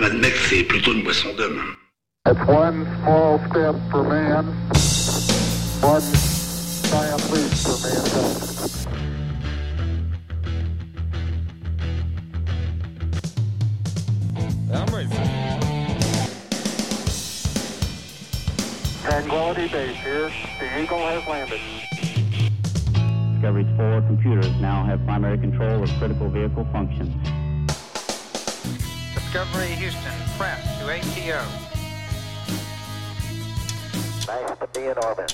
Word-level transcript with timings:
même 0.00 0.12
admettre 0.12 0.34
que 0.34 0.48
c'est 0.48 0.64
plutôt 0.64 0.92
une 0.92 1.02
boisson 1.02 1.28
d'homme. 1.36 1.76
It's 2.26 2.40
one 2.46 2.86
small 3.02 3.38
step 3.50 3.74
for 3.90 4.02
man, 4.04 4.46
one 5.82 6.02
giant 6.88 7.32
leap 7.32 7.52
for 7.52 7.76
mankind. 7.82 8.46
I'm 14.72 14.86
ready 14.94 15.08
for 15.08 15.22
it. 15.22 15.28
Tranquility 19.02 19.68
Base 19.68 19.96
here. 19.96 20.30
The 20.60 20.82
Eagle 20.82 20.98
has 20.98 21.26
landed. 21.26 21.60
Discovery's 23.32 23.76
four 23.76 24.02
computers 24.02 24.60
now 24.60 24.84
have 24.84 25.04
primary 25.04 25.38
control 25.38 25.82
of 25.82 25.90
critical 25.98 26.28
vehicle 26.28 26.66
functions. 26.72 27.29
Discovery 29.32 29.76
Houston, 29.76 30.10
press 30.36 30.60
to 30.80 30.90
ATO. 30.90 31.38
Nice 34.26 34.58
to 34.58 34.66
be 34.74 34.88
in 34.88 34.98
orbit. 35.04 35.32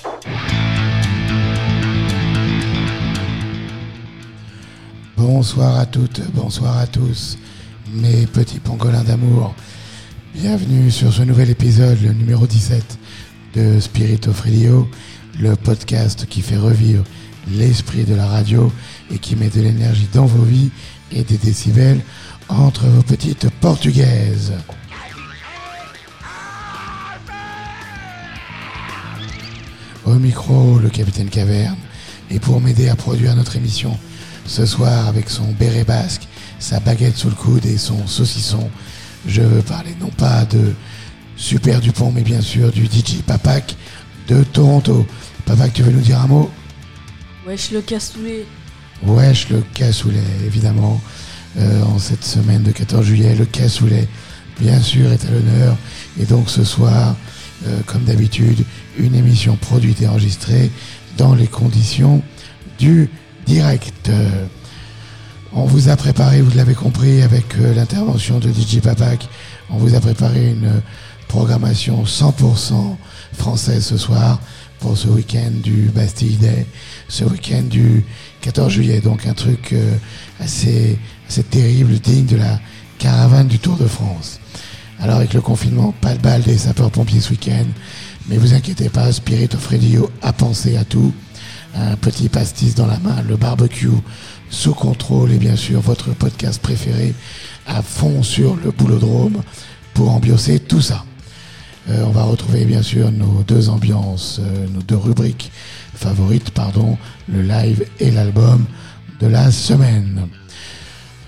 Bonsoir 5.17 5.79
à 5.79 5.87
toutes, 5.87 6.21
bonsoir 6.35 6.77
à 6.77 6.85
tous, 6.85 7.39
mes 7.91 8.27
petits 8.27 8.59
pangolins 8.59 9.03
d'amour. 9.03 9.55
Bienvenue 10.35 10.91
sur 10.91 11.11
ce 11.11 11.23
nouvel 11.23 11.49
épisode, 11.49 11.99
le 12.03 12.13
numéro 12.13 12.45
17 12.45 12.99
de 13.55 13.79
Spirit 13.79 14.21
of 14.27 14.41
Radio, 14.41 14.87
le 15.39 15.55
podcast 15.55 16.27
qui 16.27 16.43
fait 16.43 16.57
revivre 16.57 17.03
l'esprit 17.49 18.03
de 18.03 18.13
la 18.13 18.27
radio 18.27 18.71
et 19.09 19.17
qui 19.17 19.35
met 19.35 19.49
de 19.49 19.61
l'énergie 19.61 20.07
dans 20.13 20.27
vos 20.27 20.43
vies 20.43 20.69
et 21.11 21.23
des 21.23 21.37
décibels 21.37 22.01
entre 22.49 22.85
vos 22.85 23.03
petites 23.03 23.49
portugaises. 23.59 24.53
Au 30.05 30.13
micro, 30.15 30.79
le 30.79 30.89
capitaine 30.89 31.29
Caverne. 31.29 31.77
Et 32.29 32.39
pour 32.39 32.59
m'aider 32.61 32.89
à 32.89 32.95
produire 32.95 33.35
notre 33.35 33.55
émission 33.55 33.97
ce 34.45 34.65
soir 34.65 35.07
avec 35.07 35.29
son 35.29 35.51
béret 35.53 35.83
basque, 35.83 36.27
sa 36.59 36.79
baguette 36.79 37.17
sous 37.17 37.29
le 37.29 37.35
coude 37.35 37.65
et 37.65 37.77
son 37.77 38.05
saucisson, 38.07 38.69
je 39.27 39.41
veux 39.41 39.61
parler 39.61 39.95
non 39.99 40.09
pas 40.09 40.45
de 40.45 40.73
Super 41.35 41.79
Dupont, 41.79 42.11
mais 42.11 42.21
bien 42.21 42.41
sûr 42.41 42.71
du 42.71 42.85
DJ 42.85 43.21
Papak 43.25 43.75
de 44.27 44.43
Toronto. 44.43 45.05
Papak, 45.45 45.73
tu 45.73 45.83
veux 45.83 45.91
nous 45.91 46.01
dire 46.01 46.19
un 46.21 46.27
mot? 46.27 46.51
Wesh 47.45 47.71
le 47.71 47.81
cassoulet. 47.81 48.45
Wesh, 49.03 49.49
le 49.49 49.63
cassoulet, 49.73 50.23
évidemment. 50.45 51.01
Euh, 51.59 51.81
en 51.83 51.97
cette 51.97 52.23
semaine 52.23 52.61
de 52.61 52.71
14 52.71 53.03
juillet, 53.03 53.33
le 53.33 53.45
cassoulet, 53.45 54.07
bien 54.59 54.79
sûr, 54.79 55.11
est 55.11 55.25
à 55.25 55.31
l'honneur. 55.31 55.75
Et 56.19 56.25
donc 56.25 56.51
ce 56.51 56.63
soir, 56.63 57.15
euh, 57.65 57.79
comme 57.87 58.03
d'habitude, 58.03 58.63
une 58.99 59.15
émission 59.15 59.55
produite 59.55 60.01
et 60.03 60.07
enregistrée 60.07 60.69
dans 61.17 61.33
les 61.33 61.47
conditions 61.47 62.21
du 62.77 63.09
direct. 63.47 64.09
Euh, 64.09 64.45
on 65.51 65.65
vous 65.65 65.89
a 65.89 65.95
préparé, 65.95 66.43
vous 66.43 66.55
l'avez 66.55 66.75
compris, 66.75 67.23
avec 67.23 67.55
l'intervention 67.57 68.37
de 68.37 68.49
DJ 68.49 68.79
Papak, 68.79 69.27
on 69.71 69.77
vous 69.77 69.95
a 69.95 69.99
préparé 69.99 70.51
une 70.51 70.83
programmation 71.27 72.03
100% 72.03 72.97
française 73.33 73.83
ce 73.83 73.97
soir 73.97 74.39
pour 74.79 74.95
ce 74.95 75.07
week-end 75.07 75.49
du 75.63 75.89
Bastille 75.95 76.35
Day, 76.35 76.67
ce 77.07 77.23
week-end 77.23 77.63
du 77.63 78.05
14 78.41 78.71
juillet. 78.71 78.99
Donc 78.99 79.25
un 79.25 79.33
truc 79.33 79.73
assez, 80.39 80.99
assez 81.27 81.43
terrible, 81.43 81.99
digne 81.99 82.25
de 82.25 82.37
la 82.37 82.59
caravane 82.97 83.47
du 83.47 83.59
Tour 83.59 83.77
de 83.77 83.87
France. 83.87 84.39
Alors 84.99 85.17
avec 85.17 85.33
le 85.33 85.41
confinement, 85.41 85.93
pas 86.01 86.15
de 86.15 86.21
balle 86.21 86.41
des 86.41 86.57
sapeurs-pompiers 86.57 87.19
ce 87.19 87.31
week-end, 87.31 87.65
mais 88.27 88.37
vous 88.37 88.53
inquiétez 88.53 88.89
pas, 88.89 89.11
Spirit 89.11 89.49
of 89.53 89.67
Radio 89.67 90.09
a 90.21 90.33
pensé 90.33 90.77
à 90.77 90.83
tout. 90.83 91.13
Un 91.75 91.95
petit 91.95 92.29
pastis 92.29 92.73
dans 92.73 92.87
la 92.87 92.97
main, 92.99 93.21
le 93.27 93.35
barbecue 93.35 93.91
sous 94.49 94.73
contrôle 94.73 95.31
et 95.31 95.37
bien 95.37 95.55
sûr 95.55 95.81
votre 95.81 96.11
podcast 96.15 96.61
préféré 96.61 97.13
à 97.67 97.81
fond 97.81 98.23
sur 98.23 98.55
le 98.55 98.71
boulodrome 98.71 99.43
pour 99.93 100.11
ambiancer 100.11 100.59
tout 100.59 100.81
ça. 100.81 101.03
Euh, 101.89 102.03
on 102.05 102.11
va 102.11 102.23
retrouver 102.23 102.65
bien 102.65 102.81
sûr 102.81 103.11
nos 103.11 103.43
deux 103.43 103.69
ambiances, 103.69 104.39
euh, 104.41 104.67
nos 104.73 104.81
deux 104.81 104.97
rubriques 104.97 105.51
favorites, 105.93 106.51
pardon, 106.51 106.97
le 107.27 107.41
live 107.41 107.85
et 107.99 108.11
l'album 108.11 108.65
de 109.19 109.27
la 109.27 109.51
semaine. 109.51 110.27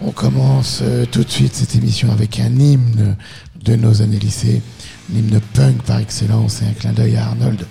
On 0.02 0.12
commence 0.12 0.80
euh, 0.82 1.06
tout 1.06 1.24
de 1.26 1.30
suite 1.30 1.54
cette 1.54 1.76
émission 1.76 2.10
avec 2.12 2.40
un 2.40 2.58
hymne 2.58 3.18
de 3.64 3.76
nos 3.76 4.02
années 4.02 4.20
lycée, 4.20 4.62
l'hymne 5.10 5.42
punk 5.54 5.84
par 5.84 6.00
excellence 6.00 6.62
et 6.62 6.66
un 6.66 6.72
clin 6.72 6.94
d'œil 6.94 7.18
à 7.18 7.26
Arnold 7.26 7.66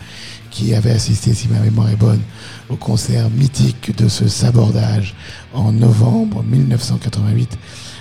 qui 0.50 0.74
avait 0.74 0.90
assisté, 0.90 1.32
si 1.32 1.48
ma 1.48 1.58
mémoire 1.60 1.88
est 1.88 1.96
bonne, 1.96 2.20
au 2.68 2.76
concert 2.76 3.30
mythique 3.30 3.96
de 3.96 4.08
ce 4.08 4.28
sabordage 4.28 5.14
en 5.54 5.72
novembre 5.72 6.42
1988 6.42 7.58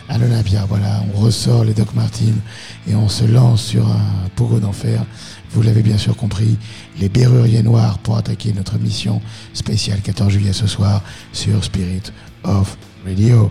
à 0.10 0.18
l'Olympia. 0.18 0.66
Voilà, 0.68 1.04
on 1.14 1.20
ressort 1.20 1.64
les 1.64 1.74
Doc 1.74 1.94
Martens 1.94 2.42
et 2.88 2.96
on 2.96 3.08
se 3.08 3.24
lance 3.24 3.64
sur 3.64 3.88
un 3.88 4.30
pogo 4.36 4.60
d'enfer. 4.60 5.06
Vous 5.52 5.62
l'avez 5.62 5.82
bien 5.84 5.98
sûr 5.98 6.16
compris, 6.18 6.58
les 7.00 7.08
Berruriers 7.08 7.64
Noirs 7.64 8.00
pour 8.00 8.18
attaquer 8.18 8.52
notre 8.54 8.78
mission 8.78 9.22
spéciale 9.54 10.02
14 10.02 10.32
juillet 10.32 10.54
ce 10.54 10.68
soir 10.68 11.02
sur 11.32 11.64
Spirit 11.64 12.12
of 12.44 12.78
Radio. 13.06 13.50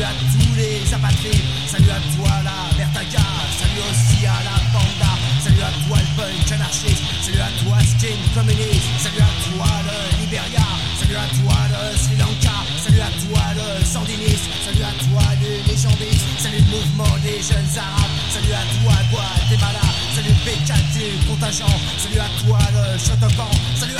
Salut 0.00 0.16
à 0.16 0.32
tous 0.32 0.56
les 0.56 0.94
apatrides, 0.94 1.44
salut 1.68 1.90
à 1.92 2.00
toi 2.16 2.32
la 2.40 2.72
Bertaga, 2.72 3.20
salut 3.52 3.84
aussi 3.84 4.24
à 4.24 4.40
la 4.48 4.56
Panda, 4.72 5.12
salut 5.44 5.60
à 5.60 5.68
toi 5.84 5.98
le 6.00 6.08
punk 6.16 6.52
anarchiste, 6.52 7.04
salut 7.20 7.44
à 7.44 7.52
toi 7.60 7.76
skin 7.84 8.16
communiste, 8.32 8.88
salut 8.96 9.20
à 9.20 9.28
toi 9.44 9.68
le 9.84 10.24
Liberia, 10.24 10.64
salut 10.96 11.20
à 11.20 11.28
toi 11.36 11.52
le 11.68 11.98
Sri 12.00 12.16
Lanka, 12.16 12.56
salut 12.80 13.04
à 13.04 13.12
toi 13.12 13.44
le 13.52 13.84
sandiniste, 13.84 14.48
salut 14.64 14.88
à 14.88 14.94
toi 15.04 15.20
le 15.36 15.68
légendiste, 15.68 16.24
salut 16.40 16.64
le 16.64 16.70
mouvement 16.72 17.12
des 17.20 17.36
jeunes 17.44 17.72
arabes, 17.76 18.16
salut 18.32 18.56
à 18.56 18.64
toi 18.80 18.96
Guatemala, 19.12 19.84
salut 20.16 20.32
PKT 20.48 21.28
contingent, 21.28 21.76
salut 22.00 22.24
à 22.24 22.30
toi 22.40 22.56
le 22.72 22.96
Chotocan, 22.96 23.52
salut 23.76 23.99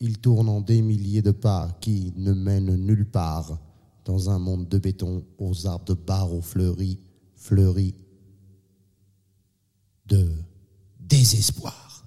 Il 0.00 0.18
tourne 0.18 0.48
en 0.48 0.60
des 0.60 0.82
milliers 0.82 1.22
de 1.22 1.30
pas 1.30 1.76
qui 1.80 2.12
ne 2.16 2.32
mènent 2.32 2.76
nulle 2.76 3.06
part 3.06 3.58
dans 4.04 4.30
un 4.30 4.38
monde 4.38 4.68
de 4.68 4.78
béton 4.78 5.24
aux 5.38 5.66
arbres 5.66 5.84
de 5.86 5.94
barreaux 5.94 6.42
fleuris, 6.42 6.98
fleuris 7.34 7.94
de 10.06 10.30
désespoir. 11.00 12.06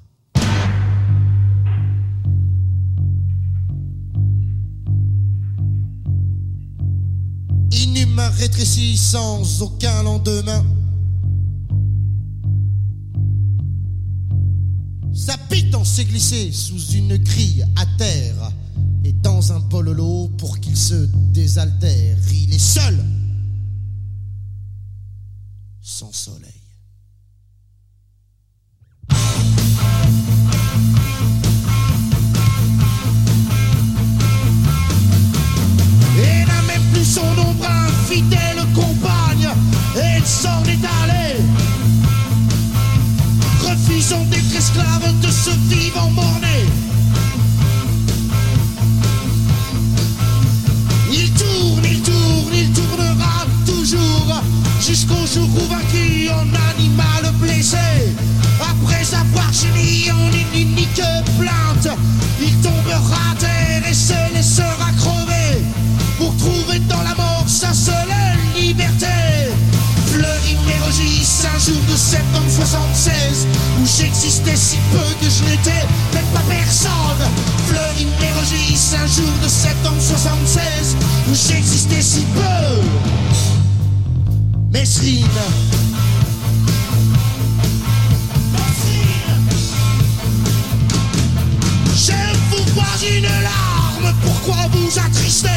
Inhumain 7.72 8.30
rétréci 8.30 8.96
sans 8.98 9.62
aucun 9.62 10.04
lendemain. 10.04 10.64
Sa 15.26 15.38
pitance 15.38 15.90
s'est 15.90 16.06
glissée 16.06 16.52
sous 16.54 16.80
une 16.94 17.18
grille 17.18 17.66
à 17.76 17.86
terre 17.98 18.52
et 19.04 19.12
dans 19.12 19.52
un 19.52 19.60
bololo 19.60 20.30
pour 20.38 20.60
qu'il 20.60 20.78
se 20.78 21.10
désaltère. 21.34 22.18
Il 22.32 22.54
est 22.54 22.58
seul, 22.58 23.04
sans 25.82 26.14
soleil. 26.14 26.50
Et 36.18 36.46
n'a 36.46 36.62
même 36.62 36.84
plus 36.94 37.04
son 37.06 37.22
ombre 37.22 37.66
infidèle 37.66 38.66
compagne, 38.74 39.50
et 39.98 40.26
s'en 40.26 40.64
est 40.64 40.86
jusqu'au 54.90 55.26
jour 55.28 55.48
où 55.56 55.68
vaincu 55.72 56.30
en 56.30 56.48
animal 56.72 57.34
blessé. 57.40 57.78
Après 58.60 59.06
avoir 59.14 59.52
gémi 59.54 60.10
en 60.12 60.28
une 60.32 60.68
unique 60.68 61.02
plainte, 61.40 61.96
il 62.42 62.56
tombera 62.62 63.32
à 63.32 63.36
terre 63.36 63.84
et 63.88 63.94
se 63.94 64.34
laissera 64.34 64.90
crever 64.98 65.64
pour 66.18 66.36
trouver 66.38 66.80
dans 66.80 67.04
la 67.04 67.14
mort 67.14 67.46
sa 67.48 67.72
seule 67.72 68.16
liberté. 68.56 69.06
Un 70.90 71.60
jour 71.60 71.80
de 71.88 71.96
septembre 71.96 72.50
76, 72.50 73.46
où 73.80 73.86
j'existais 73.86 74.56
si 74.56 74.78
peu 74.92 74.98
que 75.22 75.30
je 75.30 75.44
n'étais 75.44 75.86
même 76.16 76.26
pas 76.34 76.42
personne. 76.50 76.92
Fleury 77.68 78.08
Mérogis, 78.20 78.96
un 78.96 79.06
jour 79.06 79.32
de 79.44 79.48
septembre 79.48 80.02
76, 80.02 80.96
où 81.30 81.36
j'existais 81.36 82.02
si 82.02 82.26
peu. 82.34 82.82
Mesrine. 84.72 85.28
Je 91.96 92.12
vous 92.50 92.74
vois 92.74 92.98
une 93.16 93.24
larme, 93.44 94.16
pourquoi 94.24 94.68
vous 94.72 94.98
attrister? 94.98 95.50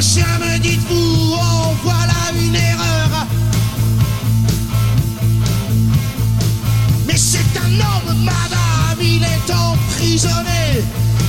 Chien, 0.00 0.26
me 0.40 0.58
dites-vous, 0.58 1.34
oh 1.34 1.74
voilà 1.82 2.12
une 2.36 2.54
erreur. 2.54 3.26
Mais 7.06 7.16
c'est 7.16 7.38
un 7.56 7.72
homme, 7.80 8.24
madame, 8.24 9.00
il 9.00 9.22
est 9.22 9.52
emprisonné. 9.52 10.82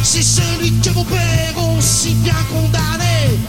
C'est 0.03 0.23
celui 0.23 0.71
que 0.81 0.89
vos 0.89 1.03
pères 1.03 1.57
ont 1.57 1.79
si 1.79 2.15
bien 2.15 2.33
condamné. 2.51 3.39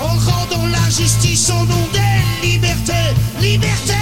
En 0.00 0.14
rendant 0.30 0.66
la 0.66 0.90
justice 0.90 1.50
au 1.50 1.64
nom 1.66 1.88
des 1.92 2.48
libertés. 2.48 2.92
Liberté 3.40 3.92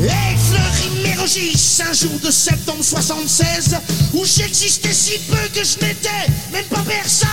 Et 0.00 0.87
Mérogis, 1.02 1.80
un 1.88 1.92
jour 1.92 2.18
de 2.22 2.30
septembre 2.30 2.82
76, 2.82 3.76
où 4.14 4.24
j'existais 4.24 4.92
si 4.92 5.18
peu 5.30 5.36
que 5.54 5.64
je 5.64 5.84
n'étais 5.84 6.26
même 6.52 6.64
pas 6.64 6.82
personne. 6.86 7.28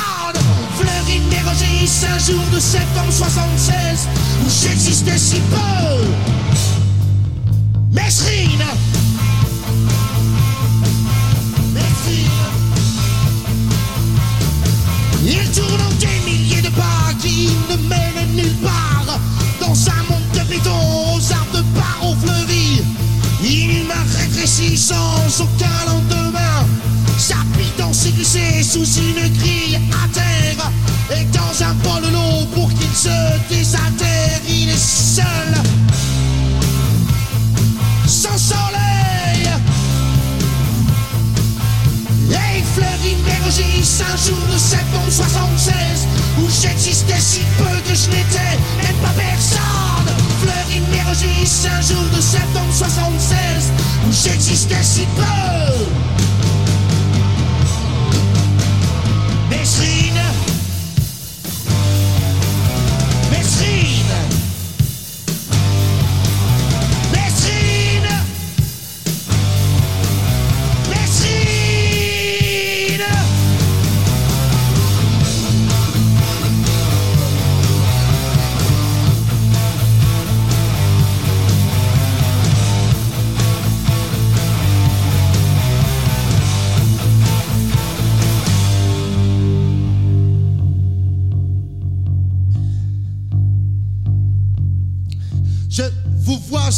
Fleury 0.78 1.20
Mérogis, 1.30 2.06
un 2.08 2.20
jour 2.20 2.44
de 2.54 2.60
septembre 2.60 3.12
76, 3.12 4.08
où 4.46 4.50
j'existais 4.50 5.18
si 5.18 5.40
peu. 5.50 6.06
Mesrine 7.92 8.66
Mesrine 11.74 12.30
Il 15.24 15.52
tourne 15.52 15.98
des 16.00 16.32
milliers 16.32 16.62
de 16.62 16.70
pas 16.70 17.14
qui 17.22 17.50
ne 17.70 17.76
mènent 17.88 18.36
nulle 18.36 18.56
part 18.58 19.20
Dans 19.60 19.90
un 19.90 20.04
monde 20.10 20.30
de 20.34 20.50
béton 20.50 20.72
aux 20.72 21.32
arbres 21.32 21.58
de 21.58 21.62
barreaux 21.74 22.16
fleuris 22.22 22.84
Inhumain 23.46 23.94
rétréci 24.18 24.76
sans 24.76 25.40
aucun 25.40 25.86
lendemain. 25.86 26.66
Sa 27.18 27.36
pitance 27.56 28.00
s'est 28.00 28.12
glissée 28.12 28.64
sous 28.64 28.86
une 28.86 29.38
grille 29.38 29.80
à 30.04 30.08
terre. 30.12 30.72
Et 31.16 31.26
dans 31.26 31.64
un 31.64 31.74
bol 31.76 32.04
pour 32.56 32.70
qu'il 32.70 32.96
se 32.96 33.10
désaltère 33.48 34.40
Il 34.50 34.70
est 34.70 34.78
seul. 34.78 35.26
Sans 38.08 38.38
soleil. 38.38 39.48
Et 42.32 42.64
Fleury 42.74 43.16
Mérogis, 43.26 44.02
un 44.12 44.18
jour 44.18 44.42
de 44.52 44.58
septembre 44.58 45.12
76, 45.12 46.08
où 46.40 46.50
j'existais 46.50 47.20
si 47.20 47.42
peu 47.58 47.64
que 47.88 47.96
je 47.96 48.10
n'étais 48.10 48.58
même 48.82 48.96
pas 49.04 49.14
personne. 49.16 50.15
Mérogis, 50.92 51.68
un 51.68 51.82
jour 51.82 52.04
de 52.16 52.22
septembre 52.22 52.74
76, 52.74 53.72
où 54.08 54.12
j'existais 54.12 54.84
si 54.84 55.06
peu. 55.16 56.15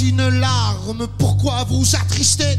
Une 0.01 0.29
larme, 0.39 1.07
pourquoi 1.17 1.63
vous 1.63 1.95
attristez? 1.95 2.57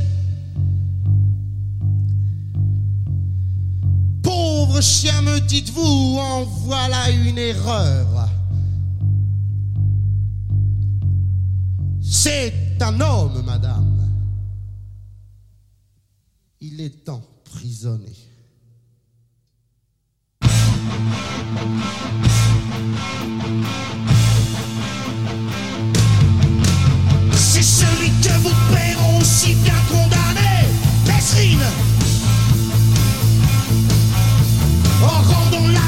Pauvre 4.23 4.80
chien, 4.80 5.23
me 5.23 5.40
dites-vous, 5.40 6.18
en 6.18 6.45
voilà 6.45 7.11
une 7.11 7.38
erreur. 7.38 8.28
C'est 12.00 12.76
un 12.80 13.00
homme, 13.00 13.42
madame. 13.45 14.09
Il 16.61 16.80
est 16.80 17.09
emprisonné. 17.09 18.12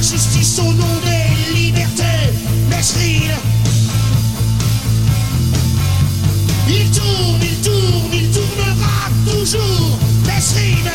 La 0.01 0.07
justice 0.07 0.59
au 0.61 0.73
nom 0.73 1.01
des 1.05 1.55
libertés, 1.55 2.33
Mesrine. 2.71 3.37
Il 6.69 6.91
tourne, 6.91 7.43
il 7.43 7.61
tourne, 7.61 8.15
il 8.15 8.31
tournera 8.31 9.11
toujours, 9.27 9.99
Mesrine. 10.25 10.91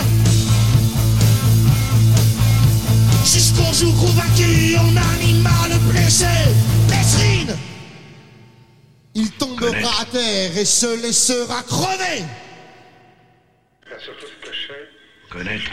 Jusqu'au 3.24 3.72
jour 3.74 3.94
où 4.04 4.08
vaincu 4.08 4.76
en 4.78 4.96
animal 5.14 5.78
blessé, 5.92 6.26
Mesrine. 6.90 7.56
Il 9.14 9.30
tombera 9.34 10.02
à 10.02 10.06
terre 10.06 10.58
et 10.58 10.66
se 10.66 11.00
laissera 11.02 11.62
crever. 11.64 12.24
Surtout 14.00 14.26
se 14.26 14.46
cacher. 14.46 14.90
Connaître. 15.30 15.72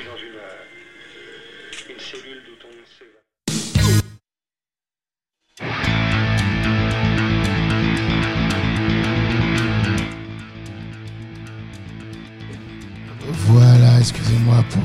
Excusez-moi 14.03 14.65
pour 14.71 14.83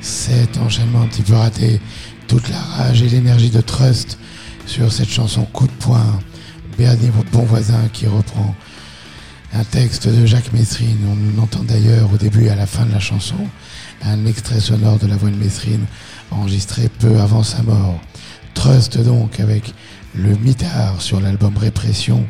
cet 0.00 0.58
enchaînement 0.58 1.02
un 1.02 1.06
petit 1.06 1.22
peu 1.22 1.34
raté. 1.34 1.80
Toute 2.26 2.48
la 2.48 2.58
rage 2.58 3.00
et 3.00 3.08
l'énergie 3.08 3.50
de 3.50 3.60
Trust 3.60 4.18
sur 4.66 4.90
cette 4.92 5.08
chanson 5.08 5.44
Coup 5.44 5.68
de 5.68 5.72
poing. 5.72 6.18
Bernie, 6.76 7.10
votre 7.10 7.30
bon 7.30 7.44
voisin, 7.44 7.88
qui 7.92 8.08
reprend 8.08 8.56
un 9.52 9.62
texte 9.62 10.08
de 10.08 10.26
Jacques 10.26 10.52
Messrine. 10.52 10.98
On 11.06 11.38
entend 11.40 11.62
d'ailleurs 11.62 12.12
au 12.12 12.16
début 12.16 12.46
et 12.46 12.50
à 12.50 12.56
la 12.56 12.66
fin 12.66 12.84
de 12.84 12.90
la 12.92 12.98
chanson 12.98 13.36
un 14.02 14.26
extrait 14.26 14.58
sonore 14.58 14.98
de 14.98 15.06
la 15.06 15.14
voix 15.16 15.30
de 15.30 15.36
Messrine 15.36 15.86
enregistré 16.32 16.88
peu 16.88 17.20
avant 17.20 17.44
sa 17.44 17.62
mort. 17.62 18.00
Trust 18.54 18.98
donc 18.98 19.38
avec 19.38 19.72
le 20.16 20.34
mitard 20.38 21.00
sur 21.00 21.20
l'album 21.20 21.56
Répression 21.56 22.26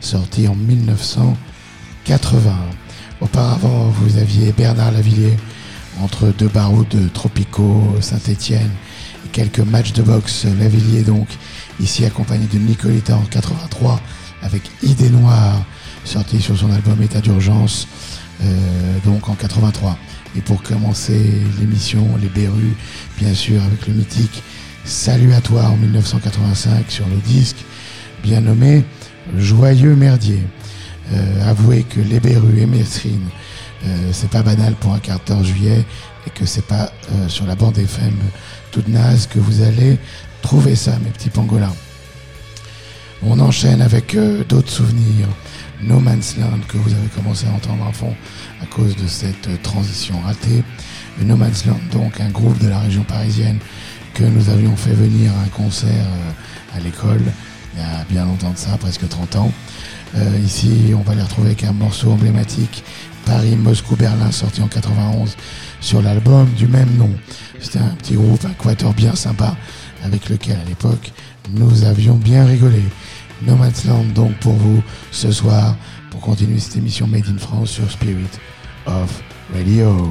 sorti 0.00 0.48
en 0.48 0.54
1980. 0.54 2.52
Auparavant, 3.20 3.88
vous 3.88 4.18
aviez 4.18 4.52
Bernard 4.52 4.92
Lavillier 4.92 5.36
entre 6.02 6.26
deux 6.26 6.48
barreaux 6.48 6.84
de 6.90 7.08
Tropico, 7.08 7.82
Saint-Étienne 8.00 8.70
et 9.24 9.28
quelques 9.28 9.60
matchs 9.60 9.92
de 9.94 10.02
boxe. 10.02 10.46
Lavillier 10.58 11.02
donc 11.02 11.26
ici 11.80 12.04
accompagné 12.04 12.46
de 12.46 12.58
Nicolita 12.58 13.16
en 13.16 13.24
83 13.24 14.00
avec 14.42 14.62
Idée 14.82 15.08
Noire 15.08 15.64
sorti 16.04 16.40
sur 16.40 16.58
son 16.58 16.70
album 16.70 17.02
État 17.02 17.20
d'urgence 17.20 17.88
euh, 18.42 18.98
donc 19.04 19.28
en 19.30 19.34
83. 19.34 19.98
Et 20.36 20.42
pour 20.42 20.62
commencer 20.62 21.40
l'émission, 21.58 22.06
les 22.20 22.28
Berus, 22.28 22.74
bien 23.18 23.32
sûr 23.32 23.62
avec 23.62 23.86
le 23.86 23.94
mythique 23.94 24.42
Salut 24.84 25.32
à 25.32 25.40
toi 25.40 25.64
en 25.64 25.76
1985 25.76 26.90
sur 26.90 27.08
le 27.08 27.16
disque 27.16 27.64
bien 28.22 28.40
nommé 28.42 28.84
Joyeux 29.36 29.96
Merdier. 29.96 30.42
Euh, 31.12 31.50
avouez 31.50 31.84
que 31.84 32.00
les 32.00 32.20
Berus 32.20 32.60
et 32.60 32.66
Messrine, 32.66 33.28
euh, 33.84 34.10
c'est 34.12 34.30
pas 34.30 34.42
banal 34.42 34.74
pour 34.74 34.92
un 34.92 34.98
14 34.98 35.46
juillet 35.46 35.84
et 36.26 36.30
que 36.30 36.44
c'est 36.46 36.66
pas 36.66 36.90
euh, 37.12 37.28
sur 37.28 37.46
la 37.46 37.54
bande 37.54 37.78
FM 37.78 38.14
toute 38.72 38.88
naze 38.88 39.26
que 39.26 39.38
vous 39.38 39.62
allez 39.62 39.98
trouver 40.42 40.74
ça, 40.74 40.98
mes 41.02 41.10
petits 41.10 41.30
pangolins. 41.30 41.74
On 43.22 43.38
enchaîne 43.40 43.80
avec 43.80 44.14
euh, 44.14 44.44
d'autres 44.44 44.70
souvenirs. 44.70 45.28
No 45.82 46.00
Man's 46.00 46.36
Land 46.38 46.60
que 46.68 46.78
vous 46.78 46.92
avez 46.92 47.08
commencé 47.14 47.46
à 47.46 47.50
entendre 47.50 47.84
en 47.86 47.92
fond 47.92 48.14
à 48.62 48.66
cause 48.66 48.96
de 48.96 49.06
cette 49.06 49.48
euh, 49.48 49.56
transition 49.62 50.20
ratée. 50.20 50.62
No 51.22 51.36
Man's 51.36 51.64
Land, 51.64 51.80
donc 51.92 52.20
un 52.20 52.30
groupe 52.30 52.58
de 52.58 52.68
la 52.68 52.80
région 52.80 53.02
parisienne 53.04 53.58
que 54.14 54.24
nous 54.24 54.48
avions 54.48 54.76
fait 54.76 54.94
venir 54.94 55.30
à 55.32 55.44
un 55.44 55.48
concert 55.48 56.06
à 56.74 56.80
l'école 56.80 57.22
il 57.76 57.80
y 57.80 57.84
a 57.84 58.04
bien 58.08 58.24
longtemps 58.24 58.52
de 58.52 58.56
ça, 58.56 58.76
presque 58.78 59.06
30 59.08 59.36
ans. 59.36 59.52
Euh, 60.14 60.38
ici, 60.44 60.92
on 60.96 61.02
va 61.02 61.14
les 61.14 61.22
retrouver 61.22 61.48
avec 61.48 61.64
un 61.64 61.72
morceau 61.72 62.10
emblématique, 62.10 62.84
Paris, 63.24 63.56
Moscou, 63.56 63.96
Berlin, 63.96 64.30
sorti 64.30 64.62
en 64.62 64.68
91 64.68 65.36
sur 65.80 66.00
l'album 66.00 66.48
du 66.56 66.66
même 66.66 66.96
nom. 66.96 67.10
C'était 67.60 67.80
un 67.80 67.94
petit 67.98 68.14
groupe, 68.14 68.44
un 68.44 68.52
quatuor 68.54 68.94
bien 68.94 69.14
sympa, 69.14 69.56
avec 70.04 70.28
lequel 70.28 70.58
à 70.64 70.64
l'époque 70.68 71.12
nous 71.50 71.84
avions 71.84 72.14
bien 72.14 72.44
rigolé. 72.44 72.82
No 73.42 73.56
Man's 73.56 73.84
Land 73.84 74.04
donc 74.14 74.32
pour 74.38 74.54
vous 74.54 74.82
ce 75.10 75.30
soir, 75.30 75.76
pour 76.10 76.20
continuer 76.20 76.58
cette 76.58 76.76
émission 76.76 77.06
Made 77.06 77.28
in 77.28 77.38
France 77.38 77.70
sur 77.70 77.90
Spirit 77.90 78.24
of 78.86 79.22
Radio. 79.52 80.10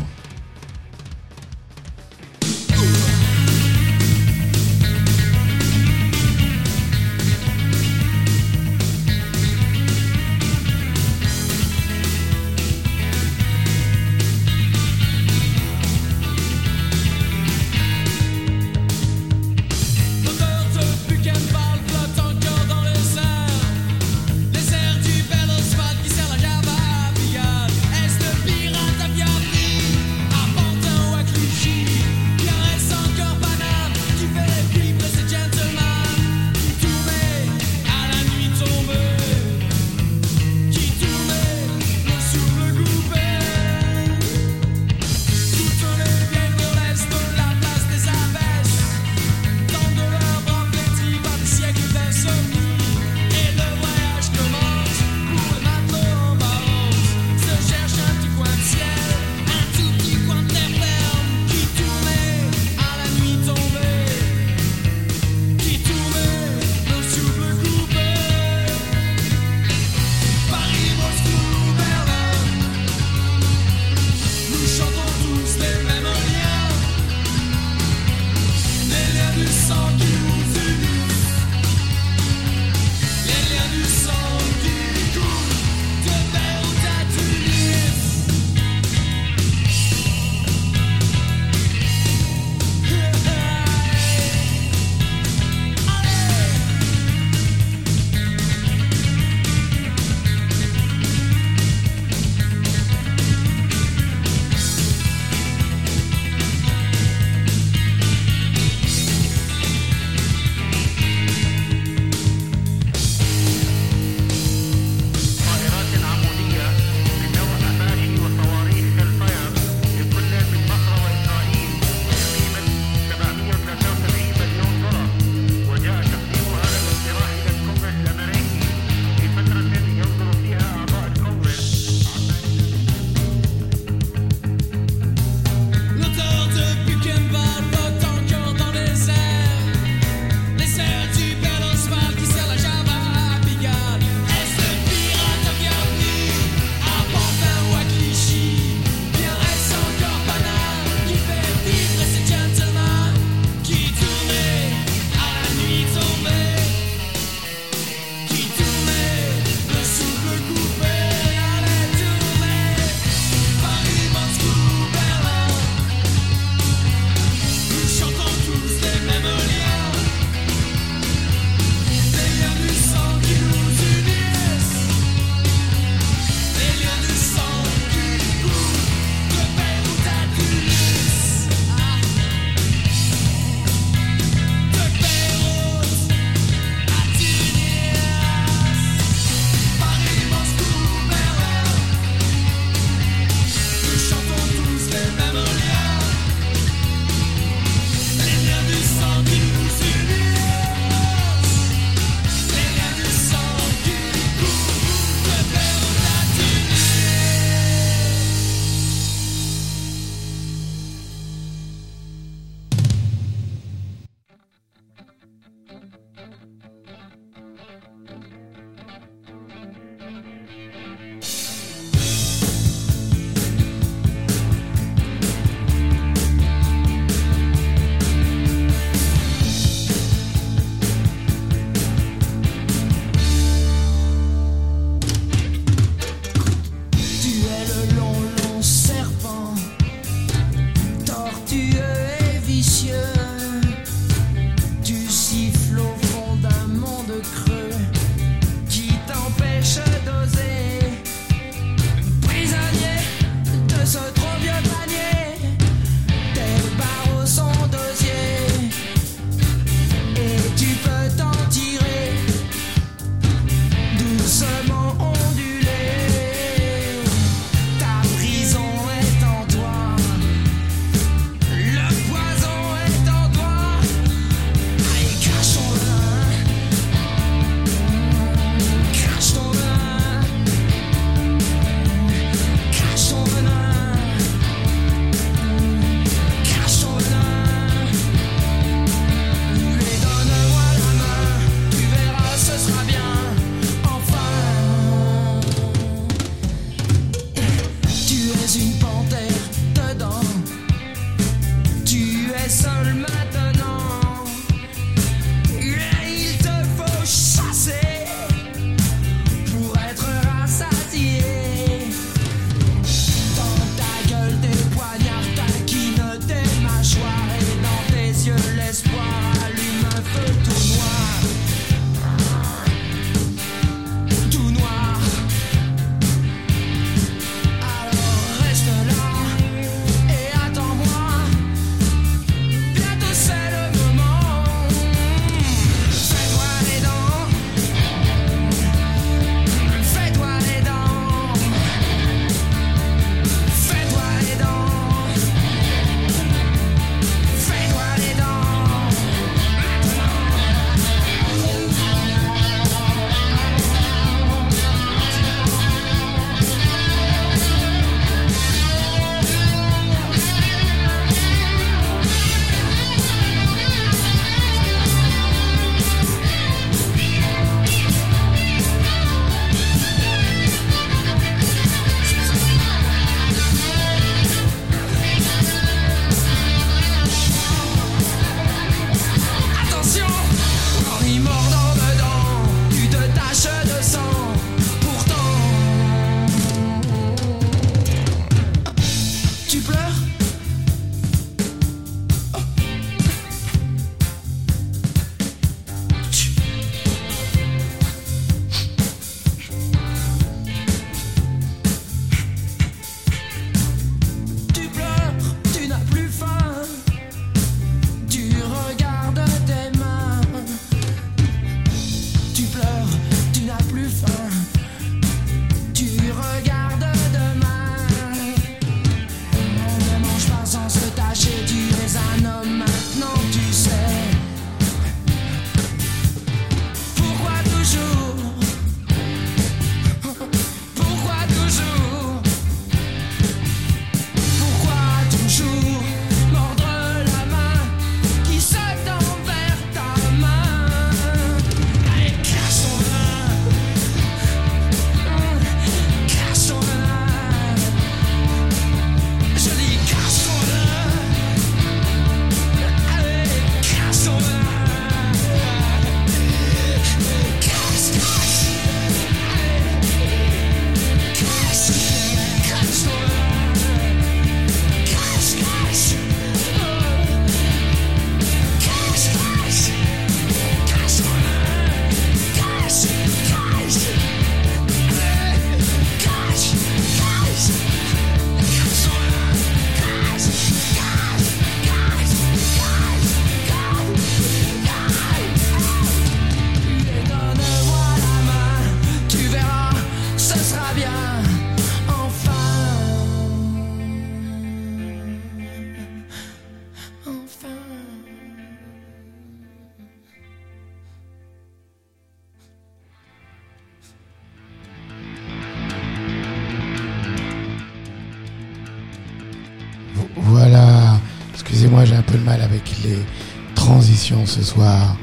Ce 514.36 514.43
soir 514.43 514.98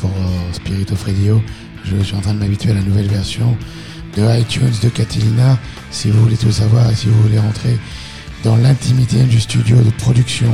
pour 0.00 0.10
euh, 0.10 0.52
Spirit 0.52 0.86
of 0.92 1.04
Radio. 1.04 1.42
Je 1.84 2.02
suis 2.02 2.16
en 2.16 2.20
train 2.20 2.32
de 2.32 2.38
m'habituer 2.38 2.70
à 2.70 2.74
la 2.74 2.80
nouvelle 2.80 3.08
version 3.08 3.54
de 4.16 4.22
iTunes 4.38 4.72
de 4.82 4.88
Catilina. 4.88 5.58
Si 5.90 6.10
vous 6.10 6.22
voulez 6.22 6.38
tout 6.38 6.50
savoir 6.50 6.90
et 6.90 6.94
si 6.94 7.06
vous 7.06 7.22
voulez 7.22 7.38
rentrer 7.38 7.78
dans 8.44 8.56
l'intimité 8.56 9.24
du 9.24 9.40
studio 9.40 9.76
de 9.76 9.90
production 9.90 10.50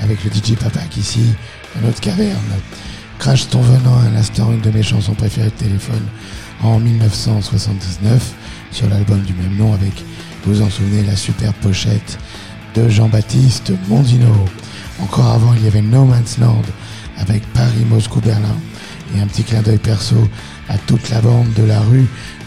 avec 0.00 0.24
le 0.24 0.30
DJ 0.30 0.56
Papak 0.56 0.96
ici, 0.96 1.34
dans 1.76 1.86
notre 1.86 2.00
caverne. 2.00 2.52
Crash 3.20 3.48
ton 3.48 3.60
venant 3.60 3.98
à 4.00 4.10
l'instant 4.10 4.52
une 4.52 4.60
de 4.60 4.70
mes 4.70 4.82
chansons 4.82 5.14
préférées 5.14 5.50
de 5.50 5.64
téléphone 5.64 6.04
en 6.62 6.80
1979 6.80 8.34
sur 8.72 8.88
l'album 8.88 9.20
du 9.22 9.34
même 9.34 9.56
nom 9.56 9.72
avec, 9.72 9.92
vous 10.44 10.54
vous 10.54 10.62
en 10.62 10.70
souvenez, 10.70 11.04
la 11.04 11.16
superbe 11.16 11.54
pochette 11.60 12.18
de 12.74 12.88
Jean-Baptiste 12.88 13.72
Mondino. 13.88 14.34
Encore 15.00 15.26
avant, 15.26 15.54
il 15.54 15.64
y 15.64 15.68
avait 15.68 15.82
No 15.82 16.04
Man's 16.04 16.38
Land 16.38 16.62
avec 17.18 17.42
Paris, 17.52 17.84
Moscou, 17.88 18.20
Berlin 18.20 18.56
et 19.14 19.20
un 19.20 19.26
petit 19.26 19.42
clin 19.42 19.62
d'œil 19.62 19.78
perso 19.78 20.16
à 20.68 20.78
toute 20.78 21.10
la 21.10 21.20
bande 21.20 21.52
de 21.54 21.64
la 21.64 21.80
rue 21.80 22.06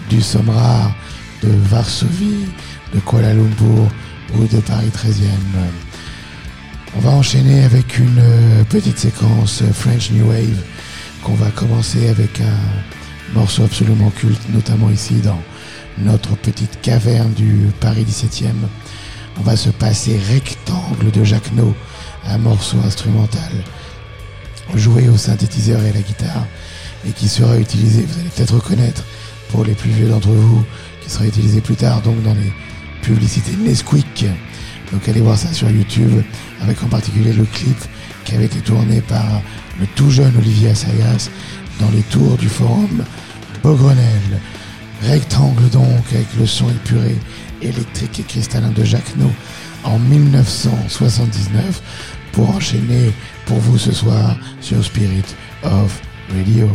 du 0.10 0.22
Somrard, 0.22 0.94
de 1.44 1.50
Varsovie, 1.50 2.46
de 2.94 3.00
Kuala 3.00 3.34
Lumpur 3.34 3.88
ou 4.36 4.46
de 4.46 4.60
Paris 4.62 4.92
13e. 4.94 5.24
On 6.96 7.00
va 7.00 7.12
enchaîner 7.12 7.64
avec 7.64 7.98
une 7.98 8.20
euh, 8.20 8.64
petite 8.66 9.00
séquence 9.00 9.64
French 9.74 10.12
New 10.12 10.28
Wave 10.28 10.62
qu'on 11.24 11.34
va 11.36 11.50
commencer 11.52 12.10
avec 12.10 12.42
un 12.42 13.34
morceau 13.34 13.64
absolument 13.64 14.10
culte, 14.10 14.42
notamment 14.54 14.90
ici 14.90 15.16
dans 15.24 15.40
notre 16.00 16.36
petite 16.36 16.82
caverne 16.82 17.32
du 17.34 17.68
Paris 17.80 18.06
17e. 18.08 18.48
On 19.40 19.44
va 19.44 19.56
se 19.56 19.70
passer 19.70 20.20
Rectangle 20.30 21.12
de 21.12 21.24
Jacques 21.24 21.54
No, 21.54 21.74
un 22.28 22.38
morceau 22.40 22.78
instrumental 22.86 23.52
joué 24.76 25.10
au 25.10 25.18
synthétiseur 25.18 25.82
et 25.84 25.90
à 25.90 25.94
la 25.94 26.02
guitare 26.02 26.46
et 27.08 27.12
qui 27.12 27.28
sera 27.28 27.58
utilisé, 27.58 28.04
vous 28.04 28.20
allez 28.20 28.30
peut-être 28.30 28.56
reconnaître 28.56 29.04
pour 29.50 29.66
les 29.66 29.74
plus 29.74 29.90
vieux 29.90 30.08
d'entre 30.08 30.30
vous, 30.30 30.64
qui 31.04 31.10
sera 31.10 31.26
utilisé 31.26 31.62
plus 31.62 31.76
tard 31.76 32.02
donc 32.02 32.22
dans 32.24 32.34
les 32.34 32.52
publicités 33.02 33.56
Nesquik. 33.58 34.26
Donc 34.92 35.08
allez 35.08 35.22
voir 35.22 35.38
ça 35.38 35.52
sur 35.54 35.70
YouTube, 35.70 36.22
avec 36.62 36.84
en 36.84 36.88
particulier 36.88 37.34
le 37.34 37.46
clip 37.46 37.78
qui 38.26 38.36
avait 38.36 38.46
été 38.46 38.60
tourné 38.60 39.02
par 39.02 39.42
le 39.80 39.88
tout 39.96 40.12
jeune 40.12 40.36
Olivier 40.38 40.70
Assayas 40.70 41.30
dans 41.80 41.90
les 41.90 42.04
tours 42.04 42.38
du 42.38 42.50
forum 42.50 43.04
Beaugrenelle. 43.64 44.40
Rectangle 45.04 45.68
donc, 45.70 46.04
avec 46.14 46.28
le 46.40 46.46
son 46.46 46.70
épuré, 46.70 47.16
électrique 47.62 48.20
et 48.20 48.24
cristallin 48.24 48.70
de 48.70 48.84
Jacques 48.84 49.16
en 49.84 49.98
1979 49.98 51.82
pour 52.34 52.50
enchaîner 52.56 53.12
pour 53.52 53.60
vous 53.60 53.78
ce 53.78 53.92
soir 53.92 54.38
sur 54.62 54.82
Spirit 54.82 55.36
of 55.64 56.02
Radio. 56.34 56.70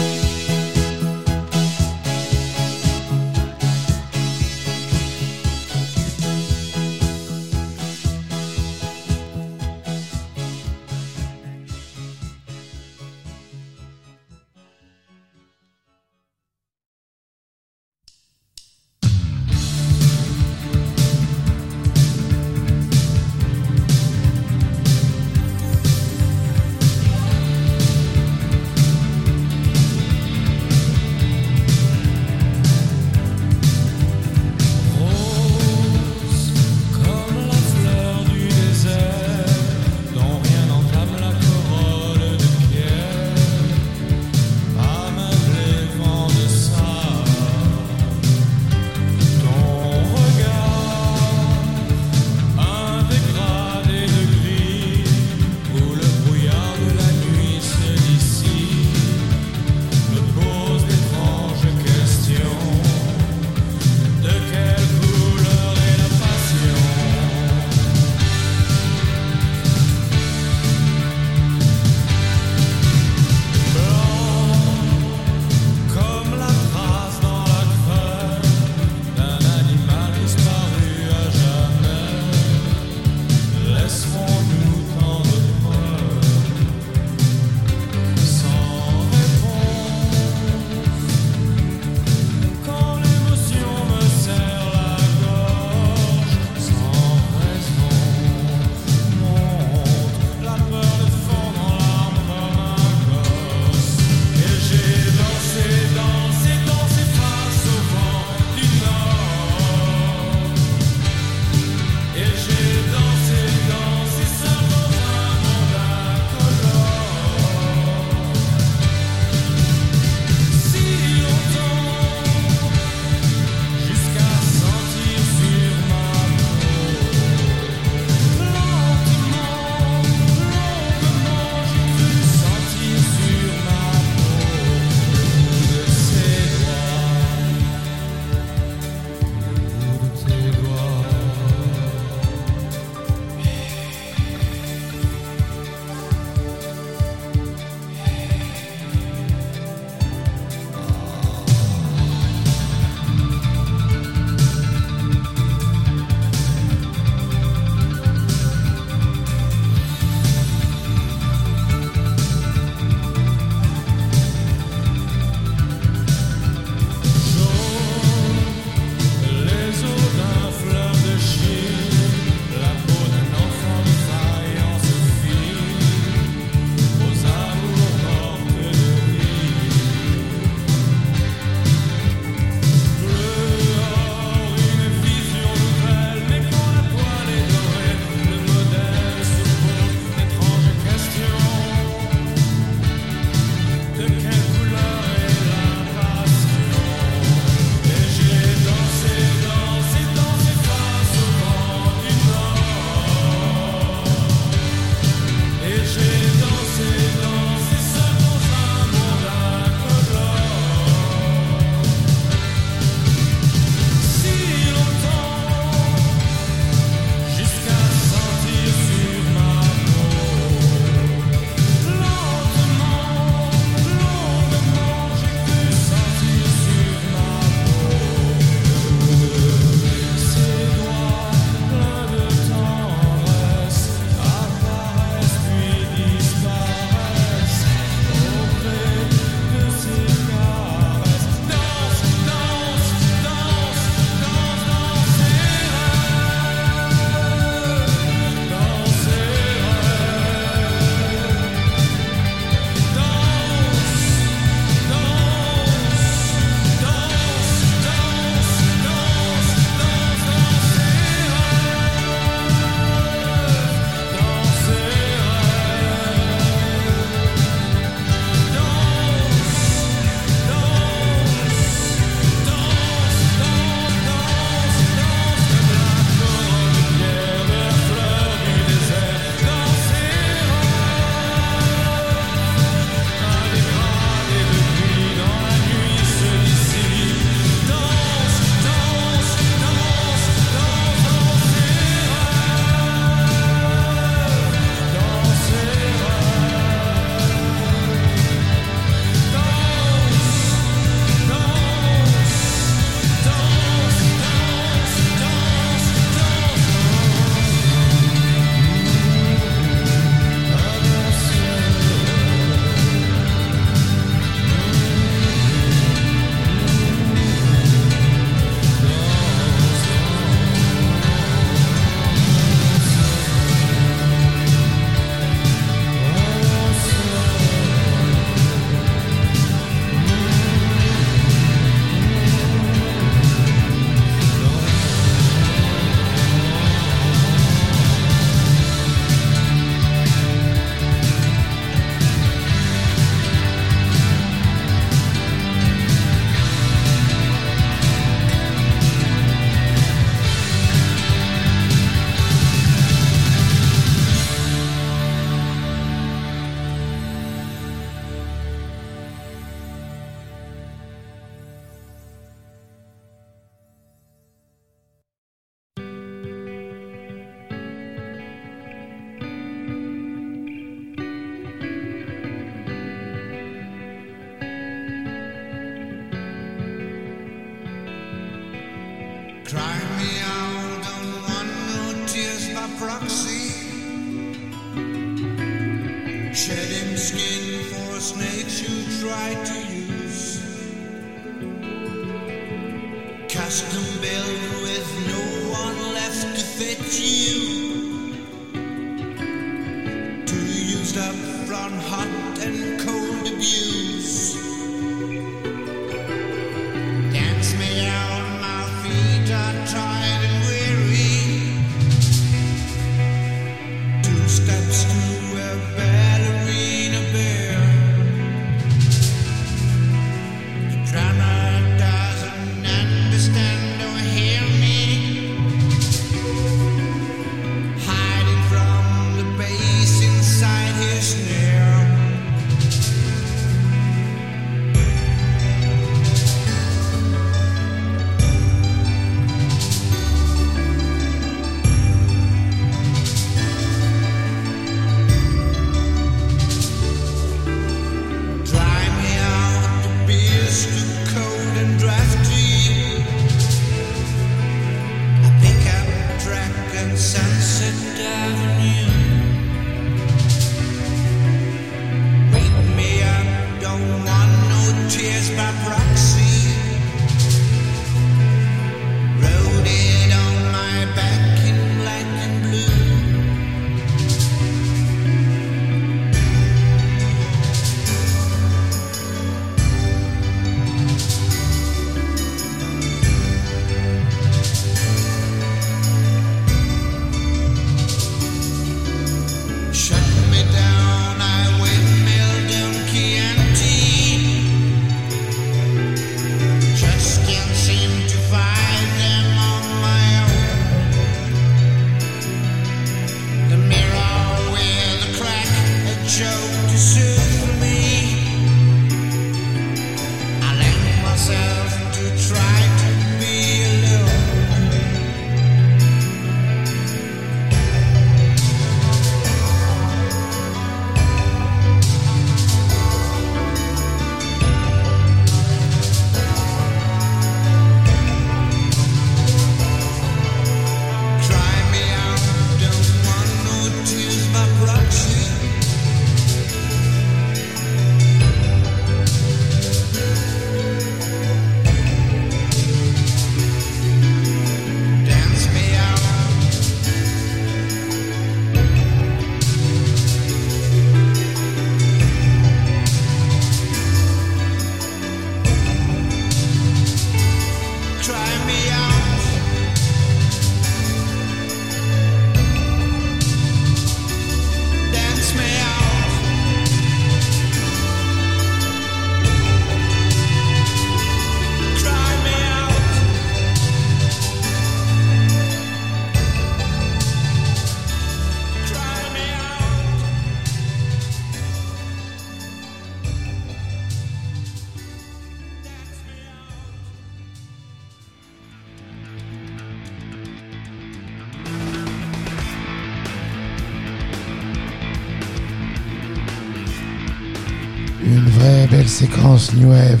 New 599.54 599.70
Wave 599.70 600.00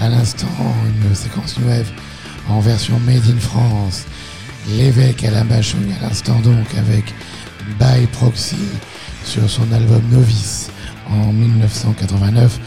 à 0.00 0.08
l'instant, 0.08 0.46
une 0.86 1.14
séquence 1.14 1.58
New 1.58 1.66
Wave 1.66 1.90
en 2.48 2.60
version 2.60 2.98
Made 3.00 3.24
in 3.26 3.40
France. 3.40 4.04
L'évêque 4.68 5.24
à 5.24 5.32
la 5.32 5.42
machine 5.42 5.92
à 6.00 6.06
l'instant 6.06 6.38
donc 6.40 6.66
avec 6.76 7.12
By 7.80 8.06
Proxy 8.12 8.56
sur 9.24 9.50
son 9.50 9.70
album 9.72 10.02
Novice 10.12 10.70
en 11.10 11.32
1989. 11.32 12.60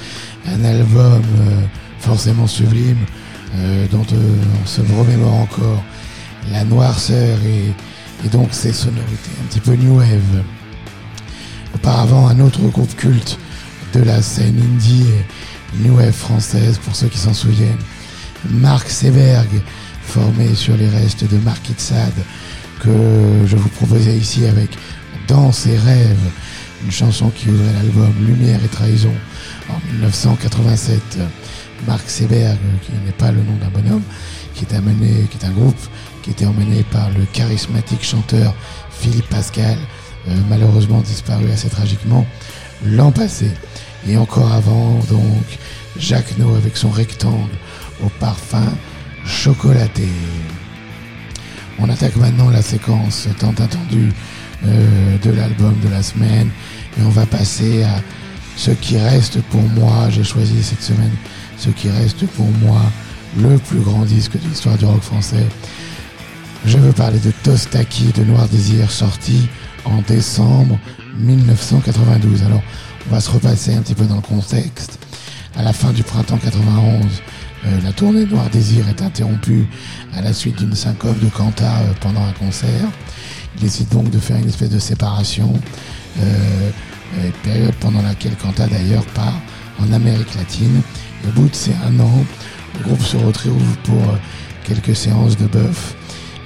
Un 0.48 0.66
album 0.66 1.24
euh, 1.40 1.62
forcément 2.00 2.48
sublime 2.48 3.06
euh, 3.56 3.88
dont 3.90 4.06
euh, 4.12 4.36
on 4.62 4.68
se 4.68 4.82
remémore 4.82 5.36
encore 5.36 5.82
la 6.52 6.66
noirceur 6.66 7.38
et, 7.46 8.26
et 8.26 8.30
donc 8.30 8.50
ses 8.52 8.74
sonorités 8.74 9.32
un 9.42 9.48
petit 9.48 9.62
peu 9.62 9.76
New 9.76 9.98
Wave. 9.98 10.44
Auparavant, 11.74 12.28
un 12.28 12.42
autre 12.42 12.62
groupe 12.68 12.96
culte 12.98 13.40
de 13.94 14.02
la 14.02 14.22
scène 14.22 14.60
indie 14.60 15.06
new 15.80 15.98
wave 15.98 16.12
française, 16.12 16.78
pour 16.78 16.96
ceux 16.96 17.08
qui 17.08 17.18
s'en 17.18 17.34
souviennent. 17.34 17.78
Marc 18.50 18.90
Seberg, 18.90 19.50
formé 20.04 20.56
sur 20.56 20.76
les 20.76 20.90
restes 20.90 21.24
de 21.30 21.38
Mark 21.38 21.70
Itzad, 21.70 22.14
que 22.80 23.46
je 23.46 23.56
vous 23.56 23.70
proposais 23.70 24.16
ici 24.18 24.46
avec 24.46 24.70
Dans 25.28 25.52
ses 25.52 25.78
rêves, 25.78 26.32
une 26.84 26.92
chanson 26.92 27.30
qui 27.30 27.50
ouvrait 27.50 27.74
l'album 27.74 28.12
Lumière 28.26 28.60
et 28.64 28.68
Trahison 28.68 29.14
en 29.70 29.94
1987. 29.94 31.20
Marc 31.88 32.10
Seberg, 32.10 32.58
qui 32.84 32.92
n'est 33.06 33.12
pas 33.14 33.32
le 33.32 33.42
nom 33.44 33.56
d'un 33.62 33.70
bonhomme, 33.70 34.04
qui 34.54 34.66
est 34.66 34.76
amené, 34.76 35.28
qui 35.30 35.38
est 35.38 35.48
un 35.48 35.52
groupe 35.52 35.80
qui 36.22 36.32
était 36.32 36.46
emmené 36.46 36.84
par 36.92 37.10
le 37.10 37.26
charismatique 37.34 38.04
chanteur 38.04 38.54
Philippe 38.92 39.28
Pascal, 39.30 39.78
euh, 40.28 40.36
malheureusement 40.50 41.02
disparu 41.02 41.50
assez 41.52 41.70
tragiquement 41.70 42.26
l'an 42.86 43.12
passé. 43.12 43.52
Et 44.08 44.18
encore 44.18 44.52
avant, 44.52 45.00
donc, 45.10 45.46
Jacques 45.98 46.38
No 46.38 46.56
avec 46.56 46.78
son 46.78 46.90
rectangle 46.90 47.52
au 48.04 48.10
parfum 48.20 48.74
chocolaté. 49.26 50.08
On 51.80 51.90
attaque 51.90 52.16
maintenant 52.16 52.50
la 52.50 52.62
séquence 52.62 53.28
tant 53.40 53.52
attendue 53.52 54.12
euh, 54.66 55.18
de 55.18 55.32
l'album 55.32 55.76
de 55.84 55.90
la 55.90 56.04
semaine 56.04 56.50
et 56.98 57.04
on 57.04 57.10
va 57.10 57.26
passer 57.26 57.84
à 57.84 58.02
ce 58.56 58.72
qui 58.72 58.98
reste 58.98 59.42
pour 59.44 59.62
moi. 59.62 60.10
J'ai 60.10 60.24
choisi 60.24 60.62
cette 60.64 60.84
semaine 60.84 61.14
ce 61.58 61.70
qui 61.70 61.90
reste 61.90 62.26
pour 62.28 62.48
moi 62.64 62.82
le 63.38 63.58
plus 63.58 63.80
grand 63.80 64.04
disque 64.04 64.34
de 64.34 64.48
l'histoire 64.48 64.78
du 64.78 64.86
rock 64.86 65.02
français. 65.02 65.46
Je 66.66 66.78
veux 66.78 66.92
parler 66.92 67.20
de 67.20 67.32
Tostaki 67.44 68.12
de 68.16 68.24
Noir 68.24 68.48
Désir 68.48 68.92
sorti 68.92 69.48
en 69.86 70.02
décembre 70.02 70.78
1992. 71.18 72.44
Alors, 72.44 72.62
on 73.08 73.14
va 73.14 73.20
se 73.20 73.30
repasser 73.30 73.74
un 73.74 73.82
petit 73.82 73.96
peu 73.96 74.06
dans 74.06 74.16
le 74.16 74.22
contexte. 74.22 75.00
À 75.56 75.64
la 75.64 75.74
fin 75.74 75.92
du 75.92 76.04
printemps 76.04 76.38
91, 76.38 77.06
euh, 77.66 77.82
la 77.84 77.92
tournée 77.92 78.26
Noir 78.26 78.50
Désir 78.50 78.88
est 78.90 79.02
interrompue 79.02 79.68
à 80.14 80.22
la 80.22 80.34
suite 80.34 80.58
d'une 80.58 80.76
syncope 80.76 81.20
de 81.20 81.30
Quanta 81.30 81.78
euh, 81.80 81.94
pendant 82.00 82.24
un 82.26 82.32
concert. 82.34 82.88
Il 83.56 83.62
décide 83.62 83.90
donc 83.90 84.10
de 84.10 84.20
faire 84.20 84.38
une 84.38 84.48
espèce 84.48 84.70
de 84.70 84.80
séparation, 84.80 85.54
euh, 86.20 86.72
euh, 87.18 87.30
période 87.44 87.74
pendant 87.76 88.02
laquelle 88.02 88.36
Quanta 88.36 88.68
d'ailleurs 88.68 89.06
part 89.08 89.42
en 89.80 89.92
Amérique 89.92 90.34
latine. 90.36 90.82
Au 91.28 91.32
bout 91.32 91.50
de 91.50 91.56
ces 91.56 91.74
un 91.86 92.00
an, 92.00 92.26
le 92.78 92.84
groupe 92.86 93.02
se 93.02 93.18
retrouve 93.18 93.78
pour 93.84 94.02
euh, 94.02 94.18
quelques 94.64 94.96
séances 94.96 95.38
de 95.38 95.46
bœuf 95.46 95.96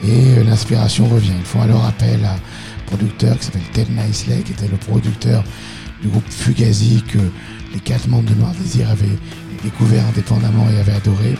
et 0.03 0.43
l'inspiration 0.43 1.07
revient. 1.07 1.33
Ils 1.37 1.45
font 1.45 1.61
alors 1.61 1.85
appel 1.85 2.25
à 2.25 2.33
un 2.33 2.39
producteur 2.87 3.37
qui 3.37 3.45
s'appelle 3.45 3.61
Ted 3.73 3.91
Nicely, 3.91 4.43
qui 4.43 4.51
était 4.51 4.67
le 4.67 4.77
producteur 4.77 5.43
groupe 6.09 6.25
Fugazi 6.29 7.03
que 7.07 7.19
les 7.73 7.79
quatre 7.79 8.07
membres 8.07 8.29
de 8.29 8.35
Noir 8.35 8.51
Désir 8.61 8.89
avaient 8.89 9.17
découvert 9.63 10.05
indépendamment 10.07 10.67
et 10.69 10.79
avaient 10.79 10.93
adoré. 10.93 11.35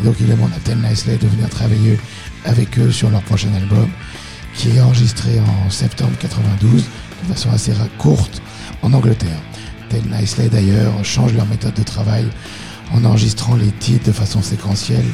Et 0.00 0.04
donc 0.04 0.16
il 0.20 0.26
demande 0.26 0.50
à 0.54 0.58
Ted 0.60 0.80
Nicely 0.80 1.16
de 1.18 1.26
venir 1.26 1.48
travailler 1.48 1.98
avec 2.44 2.78
eux 2.78 2.90
sur 2.90 3.10
leur 3.10 3.22
prochain 3.22 3.52
album, 3.54 3.88
qui 4.54 4.70
est 4.70 4.80
enregistré 4.80 5.40
en 5.40 5.70
septembre 5.70 6.12
92 6.20 6.84
de 7.28 7.32
façon 7.34 7.50
assez 7.50 7.72
courte 7.98 8.42
en 8.82 8.92
Angleterre. 8.92 9.40
Ted 9.88 10.08
Nicely 10.08 10.48
d'ailleurs 10.48 11.04
change 11.04 11.34
leur 11.34 11.46
méthode 11.46 11.74
de 11.74 11.82
travail 11.82 12.26
en 12.92 13.04
enregistrant 13.04 13.56
les 13.56 13.70
titres 13.72 14.06
de 14.06 14.12
façon 14.12 14.42
séquentielle. 14.42 15.06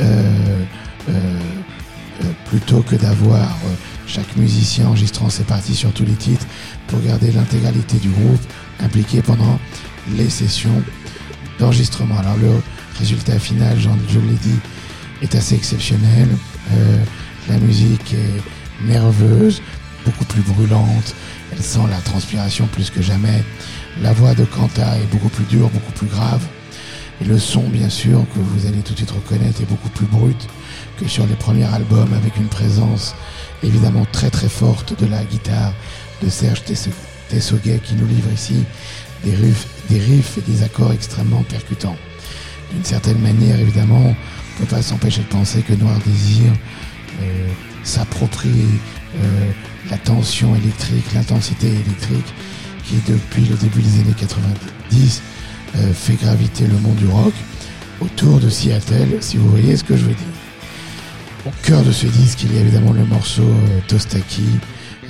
Euh, 0.00 0.64
euh, 1.08 1.12
euh, 1.12 2.24
plutôt 2.46 2.82
que 2.82 2.94
d'avoir 2.94 3.48
chaque 4.06 4.36
musicien 4.36 4.86
enregistrant 4.86 5.28
ses 5.30 5.42
parties 5.42 5.74
sur 5.74 5.92
tous 5.92 6.04
les 6.04 6.12
titres 6.12 6.41
pour 6.88 7.00
garder 7.00 7.32
l'intégralité 7.32 7.98
du 7.98 8.10
groupe 8.10 8.40
impliqué 8.80 9.22
pendant 9.22 9.58
les 10.16 10.28
sessions 10.30 10.82
d'enregistrement. 11.58 12.18
Alors 12.18 12.36
le 12.36 12.50
résultat 12.98 13.38
final, 13.38 13.78
j'en- 13.78 13.96
je 14.08 14.18
l'ai 14.18 14.34
dit, 14.42 14.58
est 15.22 15.34
assez 15.34 15.54
exceptionnel. 15.54 16.28
Euh, 16.72 17.04
la 17.48 17.58
musique 17.58 18.14
est 18.14 18.86
nerveuse, 18.86 19.62
beaucoup 20.04 20.24
plus 20.24 20.42
brûlante, 20.42 21.14
elle 21.52 21.62
sent 21.62 21.86
la 21.90 21.98
transpiration 21.98 22.66
plus 22.66 22.90
que 22.90 23.02
jamais. 23.02 23.42
La 24.02 24.12
voix 24.12 24.34
de 24.34 24.44
Kanta 24.44 24.98
est 24.98 25.06
beaucoup 25.12 25.28
plus 25.28 25.44
dure, 25.44 25.68
beaucoup 25.68 25.92
plus 25.92 26.06
grave. 26.08 26.40
Et 27.20 27.24
le 27.24 27.38
son, 27.38 27.68
bien 27.68 27.88
sûr, 27.88 28.24
que 28.34 28.40
vous 28.40 28.66
allez 28.66 28.78
tout 28.78 28.92
de 28.94 28.98
suite 28.98 29.10
reconnaître, 29.12 29.60
est 29.60 29.68
beaucoup 29.68 29.90
plus 29.90 30.06
brut 30.06 30.48
que 30.98 31.06
sur 31.06 31.26
les 31.26 31.34
premiers 31.34 31.72
albums, 31.72 32.12
avec 32.14 32.36
une 32.36 32.48
présence 32.48 33.14
évidemment 33.62 34.06
très 34.10 34.30
très 34.30 34.48
forte 34.48 34.98
de 35.00 35.06
la 35.06 35.22
guitare 35.22 35.72
de 36.22 36.28
Serge 36.30 36.62
Tesso- 36.64 36.90
Tessoguet 37.28 37.80
qui 37.82 37.94
nous 37.94 38.06
livre 38.06 38.30
ici 38.32 38.64
des 39.24 39.34
riffs, 39.34 39.66
des 39.88 39.98
riffs 39.98 40.38
et 40.38 40.50
des 40.50 40.62
accords 40.62 40.92
extrêmement 40.92 41.42
percutants. 41.42 41.96
D'une 42.72 42.84
certaine 42.84 43.18
manière, 43.18 43.58
évidemment, 43.60 44.00
on 44.02 44.08
ne 44.08 44.58
peut 44.66 44.74
pas 44.76 44.82
s'empêcher 44.82 45.20
de 45.20 45.26
penser 45.26 45.62
que 45.62 45.72
Noir 45.74 45.98
Désir 46.06 46.52
euh, 47.22 47.48
s'approprie 47.84 48.48
euh, 49.16 49.50
la 49.90 49.98
tension 49.98 50.54
électrique, 50.56 51.04
l'intensité 51.14 51.68
électrique 51.68 52.34
qui, 52.84 52.96
depuis 53.08 53.44
le 53.44 53.56
début 53.56 53.82
des 53.82 54.00
années 54.00 54.14
90, 54.18 55.22
euh, 55.76 55.92
fait 55.92 56.14
graviter 56.14 56.66
le 56.66 56.78
monde 56.78 56.96
du 56.96 57.06
rock 57.06 57.34
autour 58.00 58.40
de 58.40 58.48
Seattle, 58.50 59.18
si 59.20 59.36
vous 59.36 59.48
voyez 59.50 59.76
ce 59.76 59.84
que 59.84 59.96
je 59.96 60.02
veux 60.04 60.14
dire. 60.14 60.26
Au 61.46 61.50
cœur 61.62 61.82
de 61.82 61.92
ce 61.92 62.06
disque, 62.06 62.44
il 62.44 62.54
y 62.54 62.58
a 62.58 62.60
évidemment 62.60 62.92
le 62.92 63.04
morceau 63.04 63.48
Tostaki, 63.88 64.44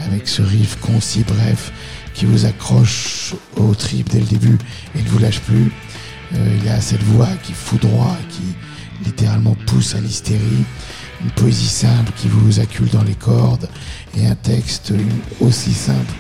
avec 0.07 0.28
ce 0.28 0.42
riff 0.42 0.76
concis, 0.80 1.24
bref, 1.26 1.72
qui 2.14 2.26
vous 2.26 2.44
accroche 2.46 3.34
au 3.57 3.74
trip 3.74 4.09
dès 4.11 4.20
le 4.20 4.26
début 4.26 4.59
et 4.94 5.03
ne 5.03 5.09
vous 5.09 5.18
lâche 5.18 5.40
plus. 5.40 5.72
Euh, 6.34 6.57
il 6.59 6.64
y 6.64 6.68
a 6.68 6.80
cette 6.80 7.03
voix 7.03 7.28
qui 7.42 7.53
foudroie, 7.53 8.16
qui 8.30 8.42
littéralement 9.05 9.57
pousse 9.66 9.94
à 9.94 10.00
l'hystérie, 10.00 10.64
une 11.22 11.30
poésie 11.30 11.68
simple 11.68 12.12
qui 12.16 12.28
vous 12.28 12.61
accule 12.61 12.88
dans 12.88 13.03
les 13.03 13.14
cordes 13.14 13.68
et 14.16 14.26
un 14.26 14.34
texte 14.34 14.92
aussi 15.40 15.72
simple 15.72 16.14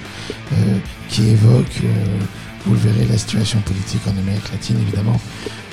euh, 0.52 0.78
qui 1.08 1.28
évoque, 1.28 1.80
euh, 1.84 2.18
vous 2.66 2.74
le 2.74 2.80
verrez, 2.80 3.06
la 3.06 3.18
situation 3.18 3.60
politique 3.60 4.02
en 4.06 4.16
Amérique 4.18 4.50
latine, 4.52 4.76
évidemment, 4.80 5.20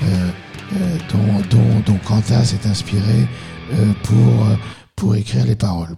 euh, 0.03 0.29
euh, 0.73 0.97
dont, 1.11 1.57
dont, 1.57 1.79
dont 1.85 1.99
Kanta 2.05 2.43
s'est 2.43 2.67
inspiré 2.67 3.27
euh, 3.73 3.93
pour, 4.03 4.47
pour 4.95 5.15
écrire 5.15 5.45
les 5.45 5.55
paroles. 5.55 5.95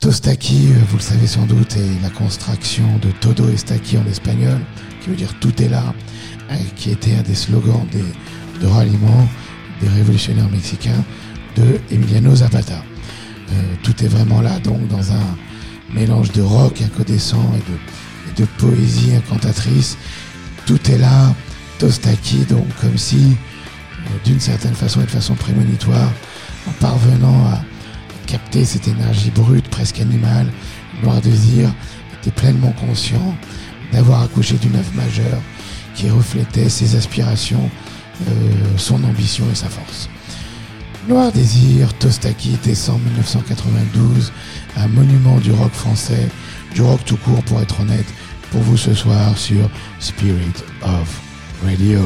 Tostaki, 0.00 0.68
euh, 0.68 0.78
vous 0.88 0.96
le 0.96 1.02
savez 1.02 1.26
sans 1.26 1.46
doute, 1.46 1.76
est 1.76 2.02
la 2.02 2.10
contraction 2.10 2.84
de 3.02 3.10
todo 3.20 3.48
estaki 3.48 3.96
en 3.96 4.06
espagnol, 4.06 4.58
qui 5.00 5.10
veut 5.10 5.16
dire 5.16 5.34
tout 5.40 5.62
est 5.62 5.68
là, 5.68 5.94
qui 6.76 6.90
était 6.90 7.14
un 7.14 7.22
des 7.22 7.34
slogans 7.34 7.86
des, 7.90 8.04
de 8.60 8.66
ralliement 8.66 9.28
des 9.80 9.88
révolutionnaires 9.88 10.50
mexicains 10.50 11.04
de 11.56 11.80
Emiliano 11.90 12.34
Zapata. 12.36 12.82
Euh, 13.50 13.74
tout 13.82 14.04
est 14.04 14.08
vraiment 14.08 14.40
là, 14.40 14.58
donc 14.60 14.86
dans 14.88 15.12
un 15.12 15.36
mélange 15.94 16.32
de 16.32 16.42
rock 16.42 16.82
incandescent 16.82 17.52
et 17.54 17.70
de, 17.70 18.30
et 18.30 18.42
de 18.42 18.46
poésie 18.58 19.14
incantatrice. 19.14 19.96
Tout 20.66 20.90
est 20.90 20.98
là, 20.98 21.34
Tostaki, 21.78 22.44
donc 22.48 22.66
comme 22.80 22.98
si, 22.98 23.16
euh, 23.26 24.08
d'une 24.24 24.40
certaine 24.40 24.74
façon 24.74 25.00
et 25.00 25.04
de 25.04 25.10
façon 25.10 25.34
prémonitoire, 25.34 26.10
en 26.68 26.72
parvenant 26.72 27.46
à 27.46 27.62
capter 28.26 28.64
cette 28.64 28.88
énergie 28.88 29.30
brute, 29.30 29.68
presque 29.68 30.00
animale, 30.00 30.46
Noir 31.02 31.20
Désir 31.20 31.72
était 32.20 32.30
pleinement 32.30 32.72
conscient 32.72 33.34
d'avoir 33.92 34.22
accouché 34.22 34.56
d'une 34.56 34.76
œuvre 34.76 34.94
majeure 34.94 35.40
qui 35.94 36.10
reflétait 36.10 36.68
ses 36.68 36.96
aspirations, 36.96 37.70
euh, 38.28 38.32
son 38.76 39.02
ambition 39.04 39.44
et 39.50 39.54
sa 39.54 39.68
force. 39.68 40.08
Noir 41.08 41.32
Désir, 41.32 41.92
Tostaki, 41.98 42.56
décembre 42.64 43.04
1992, 43.06 44.32
un 44.76 44.88
monument 44.88 45.38
du 45.38 45.52
rock 45.52 45.72
français, 45.72 46.28
du 46.74 46.82
rock 46.82 47.00
tout 47.04 47.18
court 47.18 47.42
pour 47.44 47.60
être 47.60 47.80
honnête, 47.80 48.06
pour 48.50 48.62
vous 48.62 48.76
ce 48.76 48.94
soir 48.94 49.36
sur 49.36 49.68
Spirit 50.00 50.64
of 50.82 51.20
Radio. 51.64 52.00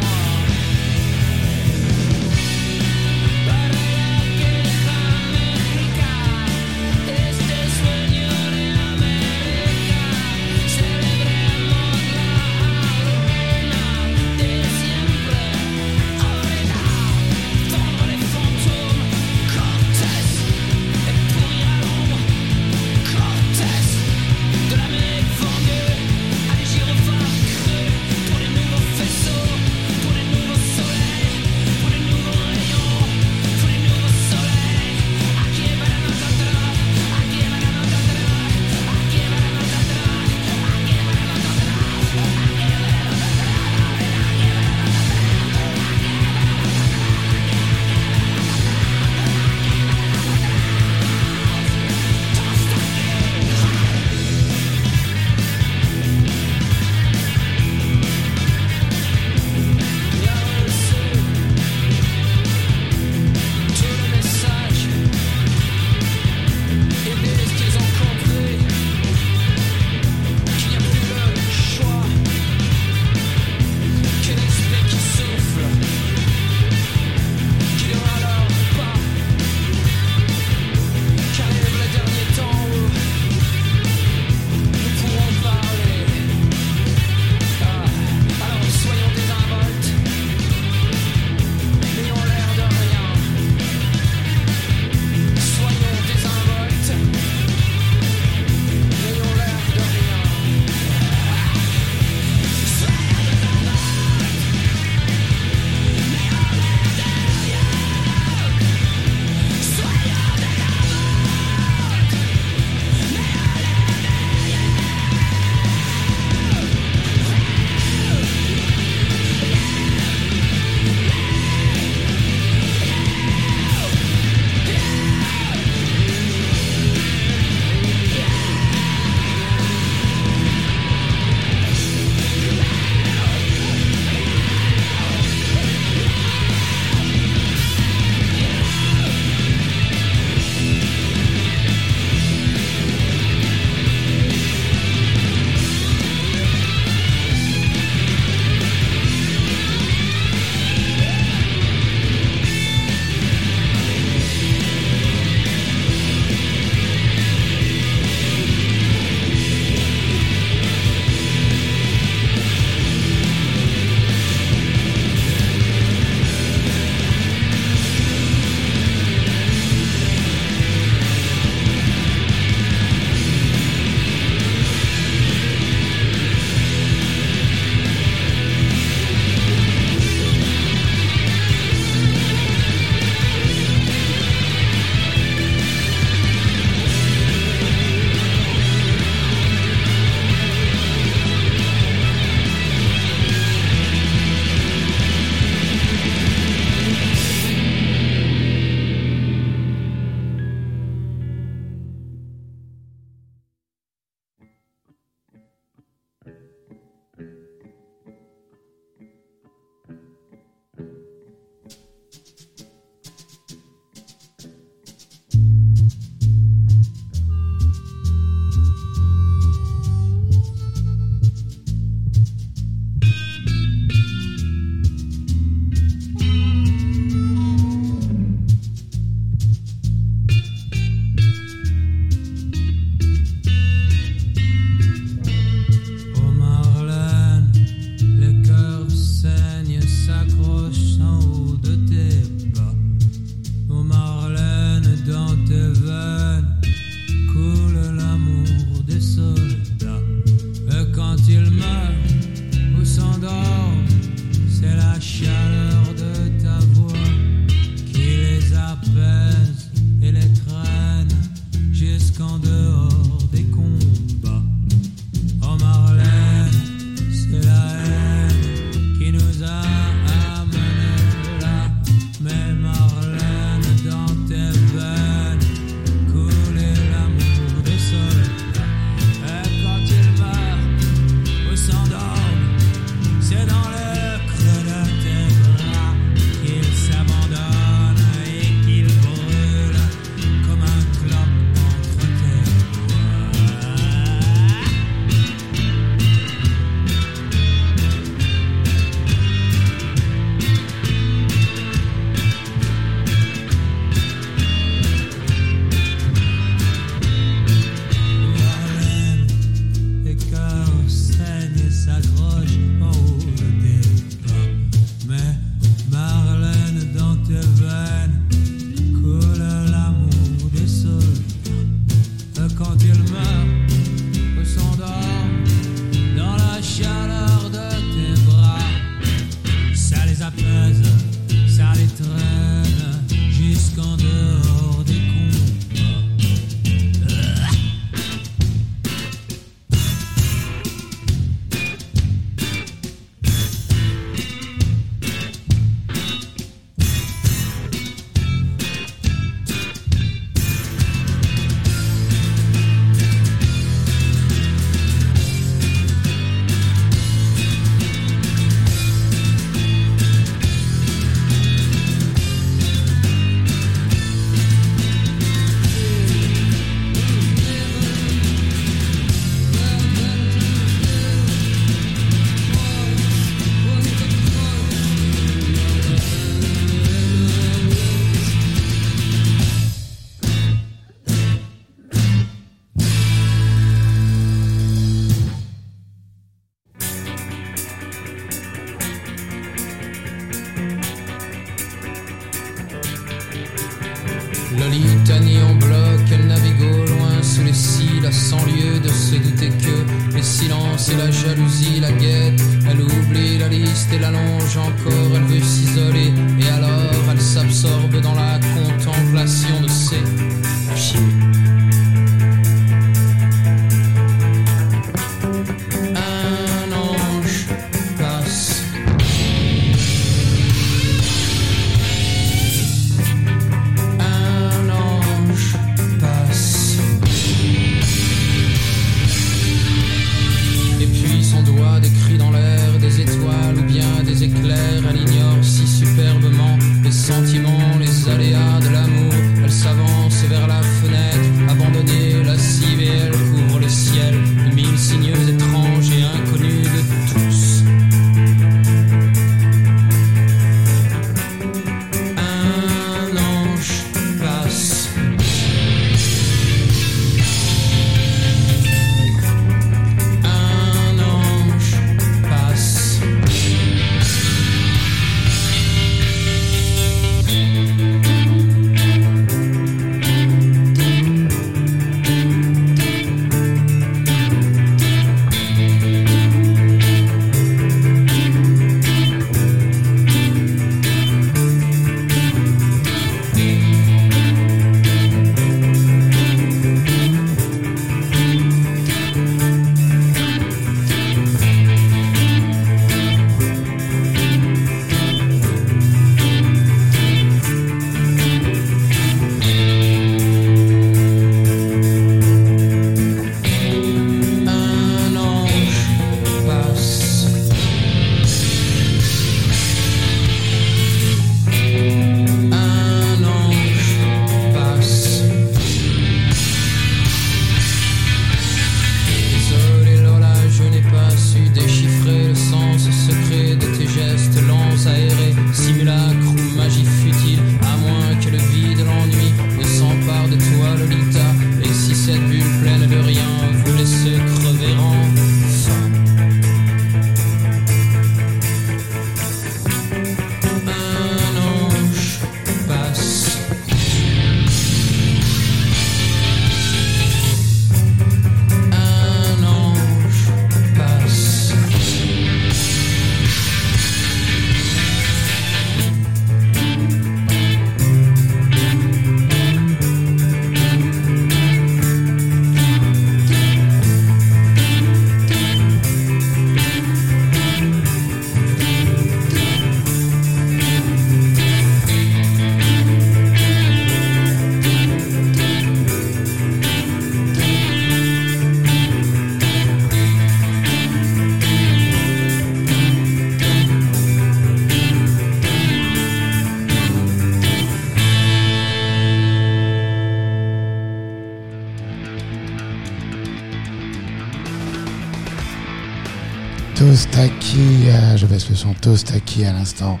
Son, 598.56 598.74
Tostaki 598.74 599.44
à 599.44 599.52
l'instant. 599.52 600.00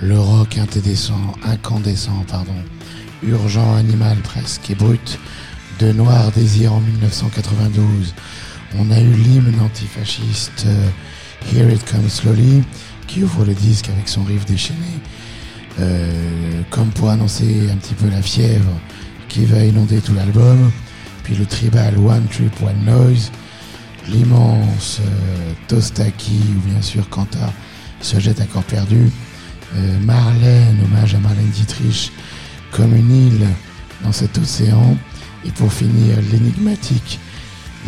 Le 0.00 0.18
rock 0.18 0.58
intéressant, 0.58 1.34
incandescent, 1.44 2.24
pardon. 2.28 2.54
Urgent, 3.22 3.76
animal 3.76 4.16
presque 4.18 4.70
et 4.70 4.74
brut. 4.74 5.18
De 5.78 5.92
Noir 5.92 6.30
Désir 6.32 6.72
en 6.72 6.80
1992. 6.80 8.14
On 8.78 8.90
a 8.90 9.00
eu 9.00 9.12
l'hymne 9.12 9.60
antifasciste 9.60 10.64
euh, 10.66 10.88
Here 11.52 11.72
It 11.72 11.84
Comes 11.90 12.08
Slowly 12.08 12.62
qui 13.06 13.22
ouvre 13.22 13.44
le 13.44 13.54
disque 13.54 13.88
avec 13.90 14.08
son 14.08 14.24
riff 14.24 14.46
déchaîné. 14.46 15.00
Euh, 15.80 16.62
comme 16.70 16.90
pour 16.90 17.10
annoncer 17.10 17.68
un 17.70 17.76
petit 17.76 17.94
peu 17.94 18.08
la 18.08 18.22
fièvre 18.22 18.80
qui 19.28 19.44
va 19.44 19.64
inonder 19.64 20.00
tout 20.00 20.14
l'album. 20.14 20.70
Puis 21.22 21.34
le 21.34 21.44
tribal 21.44 21.98
One 21.98 22.26
Trip 22.30 22.52
One 22.62 22.84
Noise 22.84 23.30
l'immense 24.08 25.00
euh, 25.00 25.52
Tostaki 25.68 26.40
ou 26.56 26.68
bien 26.68 26.82
sûr 26.82 27.08
Se 28.04 28.20
jette 28.20 28.42
à 28.42 28.44
corps 28.44 28.64
perdu. 28.64 29.10
Euh, 29.76 29.98
Marlène, 30.00 30.78
hommage 30.84 31.14
à 31.14 31.18
Marlène 31.18 31.48
Dietrich, 31.48 32.12
comme 32.70 32.94
une 32.94 33.10
île 33.10 33.46
dans 34.04 34.12
cet 34.12 34.36
océan. 34.36 34.98
Et 35.46 35.50
pour 35.52 35.72
finir, 35.72 36.18
l'énigmatique 36.30 37.18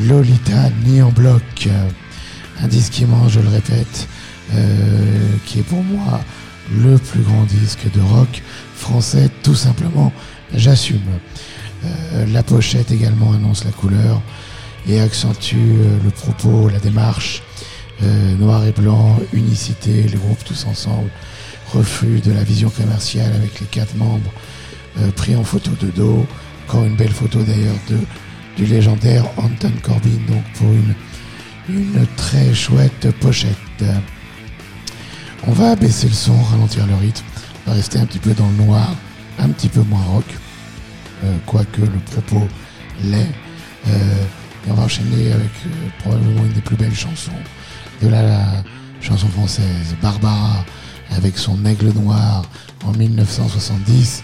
Lolita 0.01 0.71
ni 0.87 1.03
en 1.03 1.11
bloc, 1.11 1.69
un 2.62 2.67
disque 2.67 2.99
immense, 2.99 3.33
je 3.33 3.41
le 3.41 3.49
répète, 3.49 4.09
euh, 4.55 5.37
qui 5.45 5.59
est 5.59 5.64
pour 5.64 5.85
moi 5.85 6.23
le 6.75 6.97
plus 6.97 7.21
grand 7.21 7.45
disque 7.45 7.85
de 7.95 8.01
rock 8.01 8.43
français, 8.75 9.29
tout 9.43 9.55
simplement, 9.55 10.14
j'assume. 10.55 11.01
Euh, 11.85 12.25
la 12.33 12.43
pochette 12.43 12.91
également 12.91 13.35
annonce 13.35 13.67
la 13.67 13.71
couleur 13.71 14.23
et 14.89 14.99
accentue 14.99 15.57
le 16.03 16.11
propos, 16.11 16.71
la 16.71 16.79
démarche. 16.79 17.43
Euh, 18.03 18.34
noir 18.36 18.66
et 18.66 18.72
blanc, 18.72 19.18
unicité, 19.32 20.03
les 20.03 20.18
groupes 20.18 20.44
tous 20.44 20.66
ensemble, 20.66 21.09
refus 21.72 22.20
de 22.20 22.30
la 22.30 22.42
vision 22.42 22.68
commerciale 22.68 23.32
avec 23.34 23.59
les 23.61 23.66
quatre 23.66 23.97
membres 23.97 24.30
euh, 25.01 25.11
pris 25.12 25.34
en 25.34 25.44
photo 25.44 25.70
de 25.80 25.90
dos. 25.90 26.26
Encore 26.68 26.84
une 26.84 26.97
belle 26.97 27.12
photo 27.12 27.42
d'ailleurs 27.42 27.76
du 28.57 28.66
légendaire 28.66 29.24
Anton 29.36 29.72
Corbin, 29.82 30.18
donc 30.28 30.42
pour 30.55 30.68
une, 30.68 30.94
très 32.16 32.55
chouette 32.55 33.11
pochette. 33.20 33.84
On 35.47 35.53
va 35.53 35.76
baisser 35.76 36.09
le 36.09 36.14
son, 36.14 36.40
ralentir 36.42 36.86
le 36.86 36.94
rythme, 36.97 37.24
va 37.66 37.74
rester 37.74 37.99
un 37.99 38.07
petit 38.07 38.18
peu 38.18 38.34
dans 38.34 38.49
le 38.49 38.64
noir, 38.64 38.94
un 39.38 39.49
petit 39.51 39.68
peu 39.68 39.82
moins 39.82 40.03
rock, 40.03 40.24
euh, 41.24 41.36
quoique 41.47 41.82
le 41.82 41.99
propos 42.11 42.47
l'est. 43.05 43.30
Et 43.86 44.70
on 44.70 44.74
va 44.74 44.82
enchaîner 44.82 45.30
avec 45.32 45.51
probablement 46.01 46.44
une 46.44 46.53
des 46.53 46.61
plus 46.61 46.74
belles 46.74 46.94
chansons 46.94 47.30
de 48.03 48.09
la, 48.09 48.22
la 48.22 48.44
chanson 49.01 49.28
française, 49.28 49.97
Barbara, 50.03 50.64
avec 51.11 51.38
son 51.38 51.64
aigle 51.64 51.92
noir 51.92 52.44
en 52.84 52.92
1970. 52.92 54.22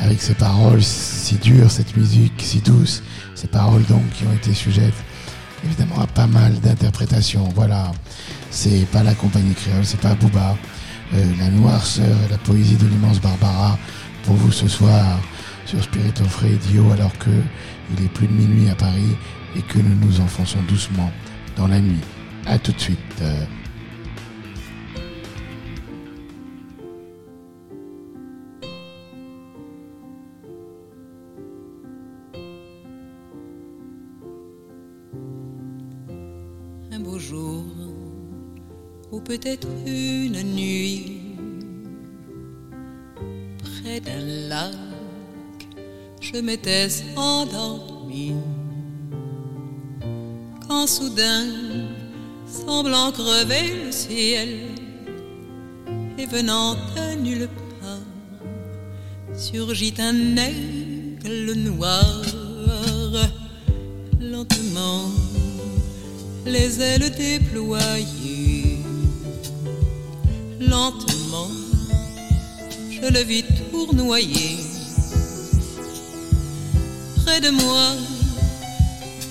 avec 0.00 0.20
ces 0.20 0.34
paroles 0.34 0.82
si 0.82 1.36
dures, 1.36 1.70
cette 1.70 1.96
musique 1.96 2.32
si 2.38 2.60
douce, 2.60 3.02
ces 3.34 3.46
paroles 3.46 3.84
donc 3.84 4.02
qui 4.10 4.24
ont 4.26 4.32
été 4.32 4.52
sujettes 4.52 5.04
évidemment 5.64 6.00
à 6.00 6.06
pas 6.06 6.26
mal 6.26 6.52
d'interprétations. 6.60 7.48
Voilà, 7.54 7.92
c'est 8.50 8.86
pas 8.92 9.02
la 9.02 9.14
compagnie 9.14 9.54
créole, 9.54 9.84
c'est 9.84 10.00
pas 10.00 10.14
Booba, 10.14 10.56
euh, 11.14 11.24
la 11.38 11.48
noirceur 11.48 12.16
et 12.26 12.30
la 12.30 12.38
poésie 12.38 12.76
de 12.76 12.86
l'immense 12.86 13.20
Barbara 13.20 13.78
pour 14.24 14.34
vous 14.36 14.52
ce 14.52 14.68
soir 14.68 15.18
sur 15.66 15.82
Spirit 15.82 16.12
of 16.20 16.36
Radio 16.36 16.90
alors 16.92 17.16
que 17.18 17.30
il 17.96 18.04
est 18.04 18.08
plus 18.08 18.26
de 18.26 18.32
minuit 18.32 18.68
à 18.70 18.74
Paris 18.74 19.16
et 19.56 19.62
que 19.62 19.78
nous 19.78 19.94
nous 20.06 20.20
enfonçons 20.20 20.60
doucement 20.68 21.10
dans 21.56 21.68
la 21.68 21.80
nuit. 21.80 22.00
À 22.46 22.58
tout 22.58 22.72
de 22.72 22.80
suite. 22.80 23.22
un 36.94 37.00
beau 37.00 37.18
jour, 37.18 37.64
ou 39.10 39.20
peut-être 39.20 39.66
une 39.84 40.40
nuit, 40.54 41.20
près 43.58 43.98
d'un 44.00 44.20
lac, 44.48 44.74
je 46.20 46.36
m'étais 46.36 46.88
endormi. 47.16 48.34
Quand 50.68 50.86
soudain, 50.86 51.46
semblant 52.54 53.10
crever 53.10 53.84
le 53.84 53.92
ciel, 53.92 54.48
et 56.18 56.26
venant 56.26 56.74
de 56.74 57.16
nulle 57.16 57.48
part, 57.80 59.36
surgit 59.36 59.94
un 59.98 60.36
aigle 60.36 61.52
noir, 61.54 62.22
lentement 64.20 65.10
les 66.46 66.80
ailes 66.80 67.10
déployées. 67.10 68.78
Lentement, 70.60 71.48
je 72.90 73.12
le 73.12 73.20
vis 73.20 73.44
tournoyer. 73.70 74.58
Près 77.24 77.40
de 77.40 77.50
moi, 77.50 77.88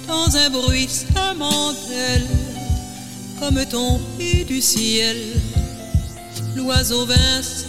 dans 0.08 0.36
un 0.36 0.50
bruit 0.50 0.90
mentel, 1.38 2.28
comme 3.44 3.65
tombé 3.65 4.45
du 4.45 4.61
ciel, 4.61 5.18
l'oiseau 6.56 7.06
vint 7.06 7.41
se 7.41 7.65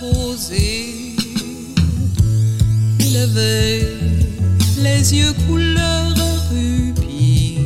poser. 0.00 1.14
Avait 3.16 3.96
les 4.76 5.14
yeux 5.14 5.32
couleur 5.48 6.14
rubis 6.50 7.56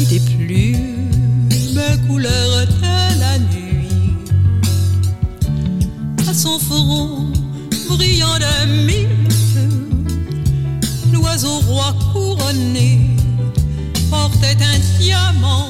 et 0.00 0.04
des 0.06 0.20
plumes 0.20 1.10
couleur 2.08 2.66
de 2.66 3.20
la 3.20 3.38
nuit. 3.38 4.16
À 6.26 6.32
son 6.32 6.58
front 6.58 7.30
brillant 7.90 8.38
de 8.38 8.66
mille 8.86 9.30
feux, 9.52 9.90
l'oiseau 11.12 11.58
roi 11.68 11.94
couronné 12.14 13.10
portait 14.08 14.56
un 14.62 14.78
diamant 14.98 15.65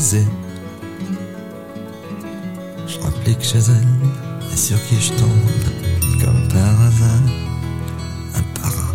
Je 0.00 0.22
t'implique 3.00 3.42
chez 3.42 3.58
elle, 3.58 3.88
et 4.52 4.56
sur 4.56 4.76
qui 4.86 5.00
je 5.00 5.12
tombe, 5.14 5.28
comme 6.24 6.46
par 6.48 6.80
hasard, 6.82 7.26
un 8.36 8.42
para. 8.60 8.94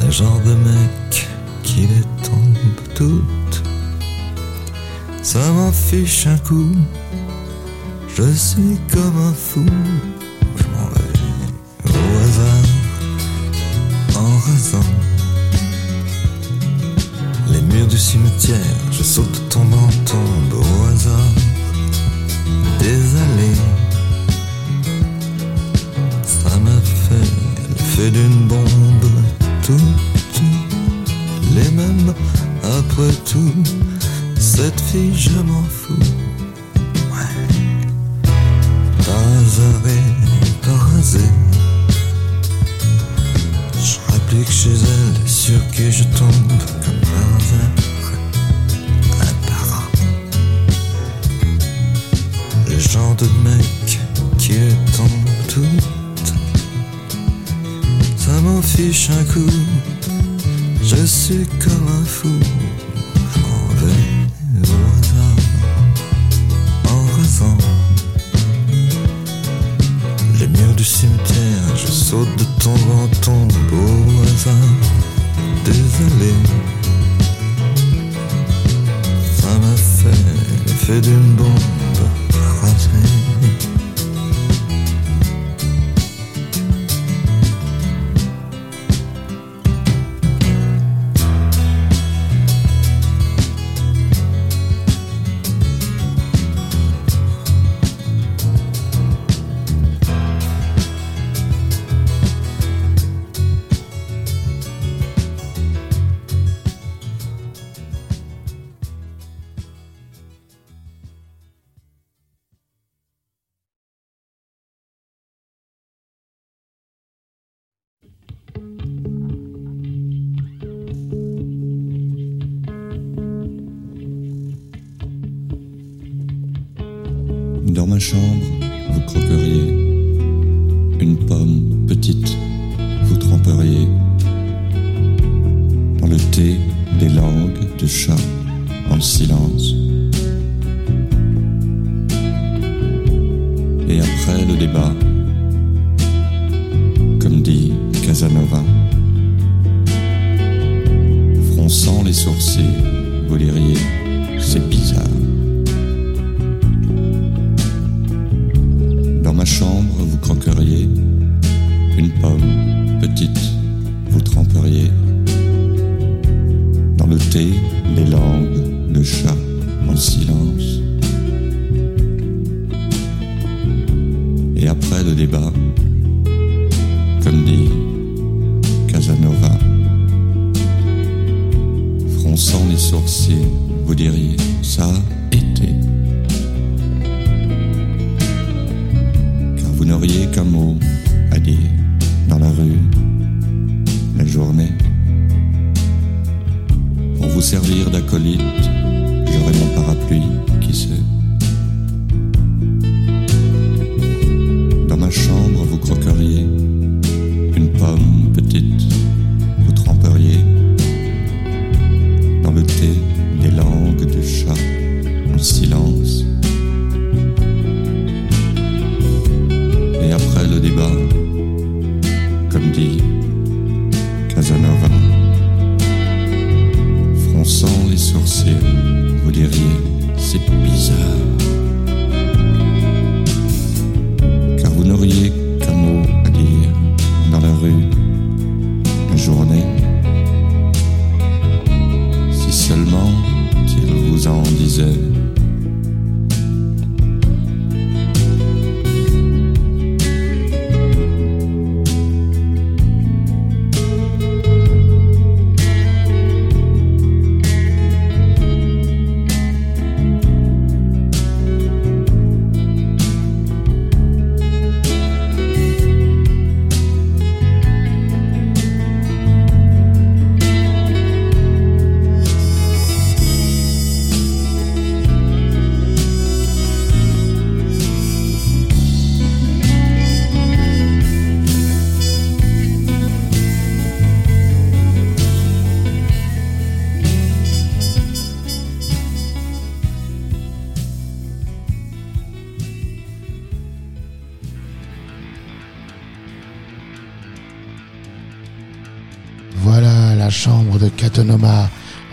Le 0.00 0.10
genre 0.10 0.40
de 0.40 0.54
mec 0.54 1.28
qui 1.62 1.82
les 1.82 2.04
tombe 2.24 2.56
toutes. 2.96 3.62
Ça 5.22 5.52
m'en 5.52 5.70
fiche 5.70 6.26
un 6.26 6.38
coup, 6.38 6.74
je 8.08 8.32
suis 8.32 8.80
comme 8.92 9.18
un 9.18 9.32
fou. 9.32 9.64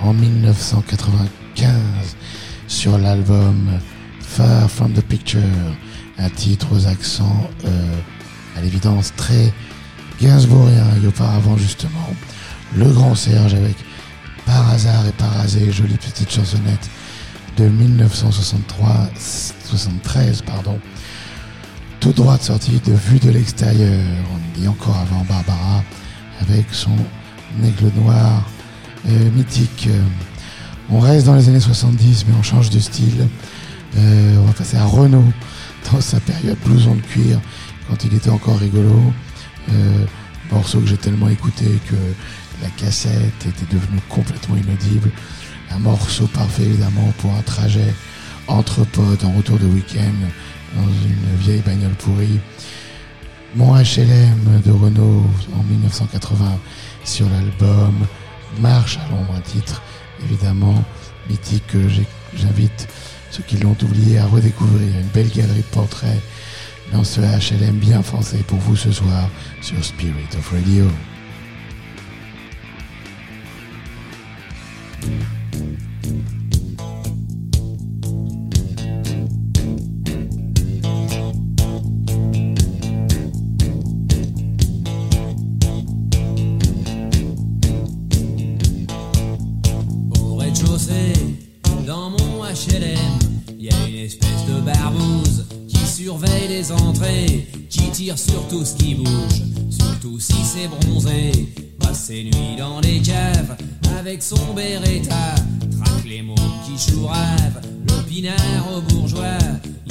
En 0.01 0.13
1995 0.13 1.69
sur 2.67 2.97
l'album 2.97 3.79
Far 4.19 4.67
From 4.71 4.93
The 4.93 5.01
Picture, 5.01 5.41
un 6.17 6.29
titre 6.29 6.69
aux 6.73 6.87
accents 6.87 7.51
euh, 7.65 7.99
à 8.57 8.61
l'évidence 8.61 9.13
très 9.15 9.53
gainsbourgien 10.19 10.87
et 11.03 11.07
auparavant 11.07 11.55
justement. 11.55 12.09
Le 12.75 12.91
grand 12.91 13.13
Serge 13.13 13.53
avec 13.53 13.75
Par 14.47 14.67
hasard 14.71 15.05
et 15.05 15.11
par 15.11 15.39
hasard, 15.39 15.71
jolie 15.71 15.97
petite 15.97 16.31
chansonnette 16.31 16.89
de 17.57 17.65
1963 17.65 19.11
73 19.65 20.41
pardon. 20.41 20.79
Tout 21.99 22.13
droit 22.13 22.39
de 22.39 22.43
sortie 22.43 22.79
de 22.83 22.93
Vue 22.93 23.19
de 23.19 23.29
l'extérieur 23.29 24.01
on 24.33 24.59
dit 24.59 24.67
encore 24.67 24.97
avant 24.97 25.23
Barbara 25.25 25.83
avec 26.41 26.65
son 26.71 26.97
aigle 27.63 27.91
noir 27.95 28.49
mythique. 29.05 29.87
Euh, 29.89 30.01
on 30.91 30.99
reste 30.99 31.25
dans 31.25 31.35
les 31.35 31.49
années 31.49 31.59
70 31.59 32.25
mais 32.27 32.33
on 32.37 32.43
change 32.43 32.69
de 32.69 32.79
style. 32.79 33.27
Euh, 33.97 34.37
on 34.37 34.45
va 34.45 34.53
passer 34.53 34.77
à 34.77 34.85
Renault 34.85 35.31
dans 35.91 36.01
sa 36.01 36.19
période 36.19 36.57
blouson 36.65 36.95
de 36.95 37.01
cuir 37.01 37.39
quand 37.87 38.03
il 38.03 38.13
était 38.13 38.29
encore 38.29 38.59
rigolo. 38.59 39.13
Euh, 39.71 40.05
morceau 40.51 40.79
que 40.79 40.87
j'ai 40.87 40.97
tellement 40.97 41.29
écouté 41.29 41.65
que 41.89 41.95
la 42.61 42.69
cassette 42.69 43.45
était 43.45 43.73
devenue 43.73 44.01
complètement 44.09 44.55
inaudible. 44.55 45.11
Un 45.71 45.79
morceau 45.79 46.27
parfait 46.27 46.63
évidemment 46.63 47.13
pour 47.19 47.33
un 47.33 47.41
trajet 47.41 47.93
entre 48.47 48.83
potes 48.85 49.23
en 49.23 49.31
retour 49.33 49.59
de 49.59 49.65
week-end 49.67 50.27
dans 50.75 50.87
une 50.87 51.37
vieille 51.39 51.61
bagnole 51.61 51.93
pourrie. 51.93 52.39
Mon 53.55 53.75
HLM 53.75 54.61
de 54.65 54.71
Renault 54.71 55.25
en 55.55 55.63
1980 55.63 56.59
sur 57.03 57.27
l'album 57.29 57.93
Marche 58.57 58.97
à 58.97 59.09
l'ombre, 59.09 59.33
un 59.35 59.41
titre 59.41 59.81
évidemment 60.23 60.83
mythique 61.29 61.67
que 61.67 61.87
j'invite 62.35 62.87
ceux 63.31 63.43
qui 63.43 63.57
l'ont 63.57 63.77
oublié 63.81 64.17
à 64.17 64.25
redécouvrir. 64.25 64.89
Une 64.99 65.07
belle 65.07 65.29
galerie 65.29 65.61
de 65.61 65.75
portraits 65.75 66.21
dans 66.91 67.03
ce 67.03 67.21
HLM 67.21 67.77
bien 67.77 68.01
français 68.01 68.43
pour 68.47 68.57
vous 68.59 68.75
ce 68.75 68.91
soir 68.91 69.29
sur 69.61 69.83
Spirit 69.83 70.27
of 70.37 70.51
Radio. 70.51 70.85
Tire 97.99 98.17
sur 98.17 98.47
tout 98.47 98.63
ce 98.63 98.75
qui 98.75 98.95
bouge, 98.95 99.41
surtout 99.69 100.21
si 100.21 100.35
c'est 100.45 100.69
bronzé. 100.69 101.31
Passe 101.79 102.05
ses 102.05 102.23
nuits 102.23 102.55
dans 102.57 102.79
les 102.79 103.01
caves 103.01 103.57
avec 103.99 104.23
son 104.23 104.53
Beretta, 104.55 105.35
traque 105.69 106.05
les 106.07 106.21
mômes 106.21 106.37
qui 106.65 106.91
chourave, 106.91 107.61
le 107.89 108.03
pinard 108.07 108.37
au 108.73 108.79
bourgeois. 108.81 109.37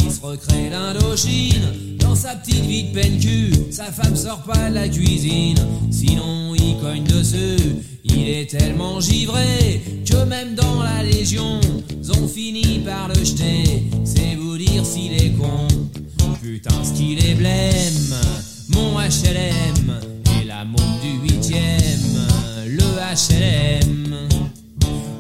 Il 0.01 0.10
se 0.10 0.22
recrée 0.22 0.70
l'Indochine 0.70 1.98
dans 1.98 2.14
sa 2.14 2.35
petite 2.36 2.64
vie 2.64 2.85
de 2.85 2.94
peine 2.94 3.18
cul. 3.20 3.52
Sa 3.70 3.93
femme 3.93 4.16
sort 4.16 4.43
pas 4.43 4.70
de 4.70 4.74
la 4.76 4.89
cuisine, 4.89 5.59
sinon 5.90 6.55
il 6.55 6.78
cogne 6.80 7.05
dessus. 7.05 7.76
Il 8.05 8.26
est 8.26 8.51
tellement 8.51 9.01
givré 9.01 9.82
que 10.06 10.24
même 10.24 10.55
dans 10.55 10.82
la 10.82 11.02
Légion, 11.02 11.60
ils 11.90 12.10
ont 12.12 12.26
fini 12.26 12.78
par 12.78 13.09
le 13.09 13.22
jeter. 13.22 13.82
C'est 14.05 14.35
vous 14.35 14.56
dire 14.56 14.86
s'il 14.86 15.12
est 15.12 15.32
con. 15.32 15.68
Putain, 16.40 16.84
ce 16.84 16.92
qu'il 16.92 17.24
est 17.24 17.34
blême. 17.34 18.14
Mon 18.68 18.98
HLM 18.98 20.00
et 20.40 20.44
la 20.44 20.64
montre 20.64 21.00
du 21.02 21.28
huitième. 21.28 22.26
Le 22.66 22.84
HLM. 23.14 24.16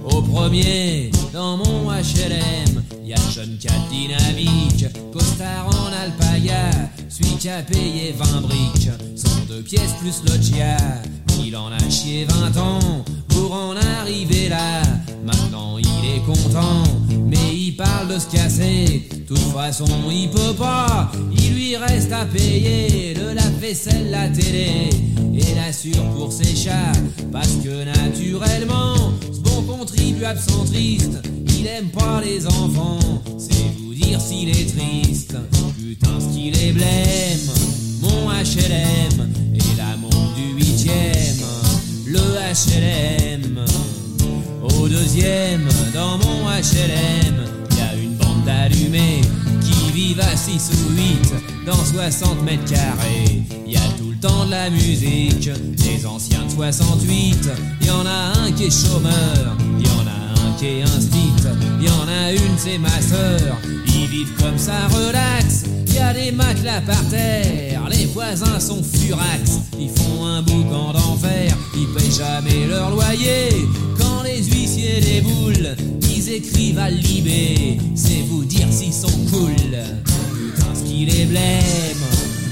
Au 0.04 0.22
premier, 0.22 1.10
dans 1.32 1.56
mon 1.58 1.90
HLM, 1.90 2.82
y 3.04 3.12
a 3.12 3.16
John 3.34 3.56
4 3.60 3.74
dynamique, 3.90 4.86
costard 5.12 5.68
en 5.68 5.92
alpaga, 6.02 6.70
celui 7.08 7.36
qui 7.36 7.48
a 7.48 7.62
payé 7.62 8.14
20 8.16 8.40
briques, 8.42 8.90
son 9.16 9.44
deux 9.48 9.62
pièces 9.62 9.94
plus 10.00 10.22
loggia. 10.28 10.76
Il 11.44 11.56
en 11.56 11.70
a 11.70 11.90
chié 11.90 12.24
20 12.24 12.60
ans 12.60 13.04
pour 13.28 13.52
en 13.52 13.76
arriver 13.76 14.48
là. 14.48 14.82
Maintenant 15.24 15.78
il 15.78 15.86
est 15.86 16.24
content, 16.24 16.82
mais 17.26 17.47
parle 17.76 18.08
de 18.08 18.18
se 18.18 18.26
casser. 18.26 19.08
Toute 19.26 19.38
façon, 19.52 19.86
il 20.10 20.30
peut 20.30 20.54
pas, 20.56 21.10
il 21.32 21.54
lui 21.54 21.76
reste 21.76 22.12
à 22.12 22.24
payer 22.24 23.14
le 23.14 23.34
lave-vaisselle, 23.34 24.10
la 24.10 24.28
télé 24.28 24.90
et 25.34 25.54
l'assure 25.54 26.04
pour 26.16 26.32
ses 26.32 26.56
chats. 26.56 26.92
Parce 27.32 27.56
que 27.62 27.84
naturellement, 27.84 29.12
ce 29.32 29.40
bon 29.40 29.62
contribuable 29.62 30.40
centriste, 30.40 31.20
il 31.58 31.66
aime 31.66 31.88
pas 31.88 32.20
les 32.24 32.46
enfants. 32.46 32.98
C'est 33.38 33.54
vous 33.78 33.94
dire 33.94 34.20
s'il 34.20 34.48
est 34.50 34.76
triste. 34.76 35.36
Putain, 35.78 36.20
ce 36.20 36.34
qu'il 36.34 36.56
est 36.56 36.72
blême. 36.72 37.50
Mon 38.00 38.30
HLM 38.30 39.28
et 39.54 39.76
la 39.76 39.96
du 40.36 40.54
huitième. 40.56 41.44
Le 42.06 42.18
HLM. 42.18 43.87
Au 44.78 44.88
deuxième, 44.88 45.68
dans 45.92 46.18
mon 46.18 46.48
HLM, 46.48 47.34
y 47.76 47.80
a 47.80 47.94
une 48.00 48.14
bande 48.14 48.44
d'allumés 48.44 49.20
qui 49.60 49.92
vivent 49.92 50.20
à 50.20 50.36
6 50.36 50.70
ou 50.72 50.92
8 50.96 51.66
dans 51.66 51.84
60 51.84 52.42
mètres 52.44 52.72
carrés. 52.72 53.42
Y 53.66 53.76
a 53.76 53.80
tout 53.98 54.10
le 54.10 54.16
temps 54.16 54.46
de 54.46 54.50
la 54.52 54.70
musique, 54.70 55.50
des 55.76 56.06
anciens 56.06 56.44
de 56.44 56.50
68. 56.50 57.50
Y 57.82 57.90
en 57.90 58.06
a 58.06 58.38
un 58.40 58.52
qui 58.52 58.64
est 58.66 58.86
chômeur, 58.86 59.56
y 59.78 59.88
en 59.88 60.06
a 60.06 60.48
un 60.48 60.52
qui 60.58 60.66
est 60.66 60.82
instit. 60.82 61.32
Y 61.80 61.88
en 61.88 62.08
a 62.08 62.32
une, 62.32 62.56
c'est 62.56 62.78
ma 62.78 63.00
sœur. 63.00 63.56
Ils 63.86 64.06
vivent 64.06 64.34
comme 64.40 64.58
ça, 64.58 64.86
relax. 64.88 65.64
Y 65.92 65.98
a 65.98 66.14
des 66.14 66.30
matelas 66.30 66.80
par 66.82 67.04
terre, 67.08 67.82
les 67.90 68.06
voisins 68.06 68.60
sont 68.60 68.82
furax. 68.82 69.58
Ils 69.78 69.90
font 69.90 70.24
un 70.24 70.42
boucan 70.42 70.92
d'enfer, 70.92 71.56
ils 71.74 71.88
payent 71.88 72.12
jamais 72.12 72.66
leur 72.68 72.90
loyer. 72.90 73.48
Quand 73.98 74.07
les 74.22 74.42
huissiers 74.42 75.00
déboulent, 75.00 75.76
ils 76.02 76.30
écrivent 76.30 76.78
à 76.78 76.90
Libé. 76.90 77.78
C'est 77.94 78.22
vous 78.28 78.44
dire 78.44 78.66
s'ils 78.70 78.92
sont 78.92 79.06
cool. 79.30 79.54
Putain, 79.54 80.74
ce 80.74 80.82
qu'il 80.84 81.08
est 81.08 81.26
blême. 81.26 82.04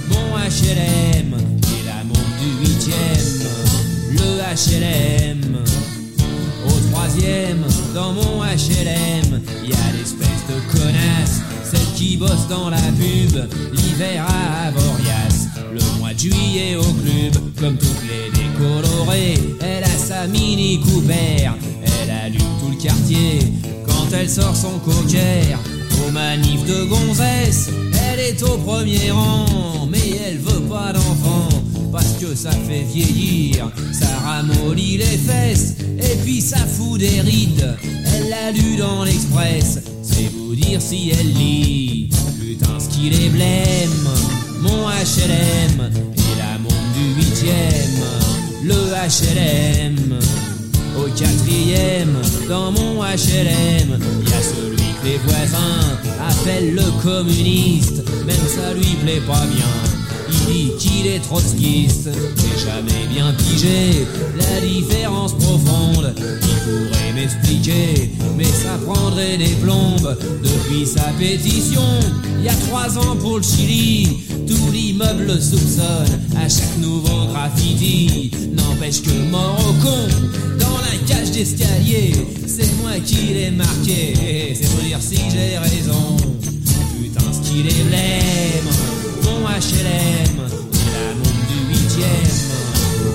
Mon 0.09 0.36
HLM 0.36 1.34
et 1.34 1.86
la 1.86 2.05
montre 2.05 2.20
du 2.40 2.66
huitième. 2.66 3.48
Le 4.12 4.40
HLM. 4.55 5.56
Au 6.66 6.93
troisième, 6.93 7.64
dans 7.94 8.12
mon 8.12 8.43
HLM, 8.43 9.40
y 9.64 9.72
a 9.72 9.93
l'espèce 9.97 10.43
de 10.48 10.78
connasse, 10.78 11.40
celle 11.64 11.94
qui 11.94 12.16
bosse 12.16 12.48
dans 12.48 12.70
la 12.70 12.76
pub, 12.78 13.48
l'hiver 13.72 14.24
à 14.28 14.68
Avoriaz, 14.68 15.26
le 15.77 15.98
mois 15.98 16.15
de 16.15 16.19
juillet 16.19 16.77
au 16.77 16.82
club, 16.82 17.35
comme 17.61 17.77
toutes 17.77 18.03
les 18.09 18.31
décolorées, 18.31 19.35
elle 19.61 19.85
a 19.85 19.98
sa 19.98 20.27
mini 20.27 20.81
Cooper, 20.81 21.51
elle 21.82 22.11
allume 22.11 22.40
tout 22.61 22.70
le 22.70 22.82
quartier, 22.82 23.39
quand 23.86 24.07
elle 24.12 24.28
sort 24.28 24.57
son 24.57 24.78
cocker, 24.78 25.57
aux 26.07 26.11
manifs 26.11 26.65
de 26.65 26.85
gonzesse, 26.85 27.69
elle 28.09 28.20
est 28.20 28.43
au 28.43 28.57
premier 28.59 29.11
rang, 29.11 29.89
mais 29.90 30.19
elle 30.27 30.39
veut 30.39 30.62
pas 30.62 30.93
d'enfant 30.93 31.48
parce 31.93 32.15
que 32.20 32.35
ça 32.35 32.51
fait 32.51 32.85
vieillir, 32.93 33.70
ça 33.93 34.09
ramollit 34.24 34.98
les 34.98 35.19
fesses, 35.19 35.77
et 35.98 36.16
puis 36.24 36.40
ça 36.40 36.59
fout 36.59 36.98
des 37.01 37.20
rides. 37.20 37.77
Elle 38.15 38.28
l'a 38.28 38.53
lu 38.53 38.77
dans 38.77 39.05
l'Express, 39.05 39.81
c'est 40.03 40.31
vous 40.36 40.55
dire 40.55 40.81
si 40.81 41.11
elle 41.19 41.32
lit. 41.32 42.11
Putain, 42.39 42.78
ce 42.78 42.89
qu'il 42.94 43.15
est 43.15 43.31
blême, 43.31 44.09
mon 44.66 44.88
HLM, 44.88 45.90
et 46.16 46.38
la 46.38 46.59
montre 46.59 46.74
du 46.94 47.14
huitième, 47.20 48.02
le 48.62 48.74
HLM. 48.74 50.18
Au 50.98 51.09
quatrième, 51.09 52.16
dans 52.48 52.72
mon 52.72 53.02
HLM, 53.02 53.98
y 54.26 54.32
a 54.32 54.43
celui 54.43 54.76
que 54.76 55.05
les 55.05 55.18
voisins 55.18 55.98
appellent 56.28 56.74
le 56.74 57.02
communiste, 57.02 58.02
même 58.26 58.47
ça 58.48 58.72
lui 58.74 58.94
plaît 59.02 59.22
pas 59.26 59.44
bien. 59.47 59.95
Il 60.48 60.52
dit 60.52 60.73
qu'il 60.78 61.06
est 61.06 61.20
trotskiste, 61.20 62.09
j'ai 62.36 62.64
jamais 62.64 63.06
bien 63.12 63.32
pigé 63.32 64.06
la 64.36 64.60
différence 64.60 65.32
profonde. 65.35 66.14
Il 66.16 66.56
pourrait 66.64 67.12
m'expliquer, 67.14 68.10
mais 68.36 68.44
ça 68.44 68.78
prendrait 68.85 69.36
des 69.39 69.55
plombes. 69.62 70.16
Depuis 70.43 70.86
sa 70.86 71.12
pétition, 71.18 71.81
y 72.43 72.48
a 72.48 72.55
trois 72.68 72.97
ans 72.98 73.16
pour 73.16 73.39
le 73.39 73.43
Chili. 73.43 74.18
Tout 74.47 74.70
l'immeuble 74.73 75.24
le 75.27 75.40
soupçonne 75.40 76.20
à 76.36 76.48
chaque 76.48 76.78
nouveau 76.78 77.27
graffiti. 77.32 78.31
N'empêche 78.52 79.02
que 79.02 79.10
mort 79.31 79.59
au 79.68 79.73
con, 79.82 80.09
dans 80.60 80.78
la 80.78 80.97
cage 81.09 81.32
d'escalier, 81.32 82.12
c'est 82.47 82.73
moi 82.81 82.93
qui 83.05 83.35
l'ai 83.35 83.51
marqué. 83.51 84.14
C'est 84.55 84.68
pour 84.70 84.85
dire 84.85 84.98
si 85.01 85.16
j'ai 85.16 85.59
raison. 85.59 86.16
Putain, 87.02 87.32
ce 87.32 87.48
qu'il 87.48 87.66
est 87.66 87.85
blême, 87.89 88.68
HLM, 89.56 90.36
la 90.36 91.14
montre 91.14 91.46
du 91.48 91.58
huitième, 91.70 92.50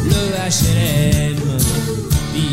le 0.05 0.21
HLM. 0.49 1.37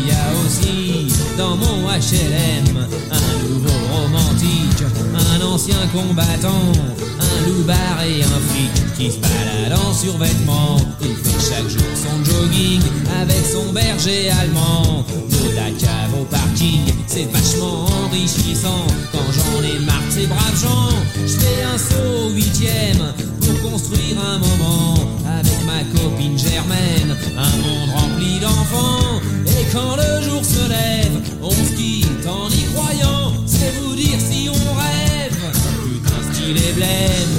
Y 0.09 0.11
a 0.11 0.45
aussi 0.45 1.13
dans 1.37 1.55
mon 1.55 1.87
HLM 1.87 2.77
un 3.11 3.47
nouveau 3.47 3.79
romantique, 3.93 4.83
un 5.13 5.45
ancien 5.45 5.77
combattant, 5.93 6.71
un 7.19 7.47
loupard 7.47 8.01
et 8.03 8.23
un 8.23 8.39
flic 8.49 8.95
qui 8.97 9.11
se 9.11 9.17
balade 9.19 9.79
en 9.79 9.93
survêtement. 9.93 10.77
Il 11.01 11.15
fait 11.15 11.53
chaque 11.53 11.69
jour 11.69 11.89
son 11.93 12.23
jogging 12.23 12.81
avec 13.21 13.45
son 13.45 13.71
berger 13.71 14.31
allemand. 14.31 15.05
De 15.29 15.55
la 15.55 15.69
cave 15.77 16.13
au 16.19 16.25
parking, 16.25 16.81
c'est 17.05 17.31
vachement 17.31 17.85
enrichissant. 18.05 18.87
Quand 19.11 19.29
j'en 19.31 19.61
ai 19.61 19.79
marre 19.85 20.09
ces 20.09 20.25
braves 20.25 20.59
gens, 20.59 20.89
je 21.15 21.37
fais 21.37 21.63
un 21.63 21.77
saut 21.77 22.27
au 22.27 22.29
huitième 22.31 23.13
pour 23.41 23.71
construire 23.71 24.17
un 24.19 24.39
moment 24.39 24.95
avec 25.27 25.65
ma 25.65 25.83
copine 25.99 26.37
Germaine. 26.37 27.15
Un 27.37 27.57
monde 27.57 27.89
rempli 27.95 28.39
d'enfants. 28.39 29.21
Et 29.47 29.65
quand 29.71 29.98
le 29.99 30.21
jour 30.21 30.43
se 30.43 30.69
lève, 30.69 31.21
on 31.41 31.51
se 31.51 31.73
quitte 31.75 32.27
en 32.27 32.49
y 32.49 32.63
croyant. 32.73 33.33
C'est 33.45 33.73
vous 33.81 33.95
dire 33.95 34.19
si 34.19 34.49
on 34.49 34.73
rêve. 34.83 35.37
Putain, 35.83 36.21
qu'il 36.33 36.57
est 36.57 36.73
blême. 36.73 37.37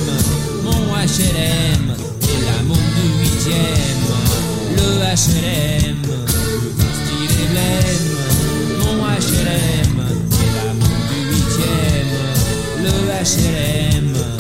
Mon 0.65 0.83
HLM 0.95 1.95
et 2.23 2.41
la 2.47 2.63
montre 2.69 2.91
du 2.97 3.07
huitième. 3.23 4.05
Le 4.77 4.89
HLM. 5.21 6.03
Putain, 6.03 6.93
qu'il 7.07 7.31
est 7.43 7.49
blême. 7.55 8.11
Mon 8.81 8.97
HLM 9.07 9.97
et 10.43 10.51
la 10.57 10.73
montre 10.75 11.05
du 11.11 11.21
huitième. 11.35 12.13
Le 12.85 12.95
HLM. 13.25 14.40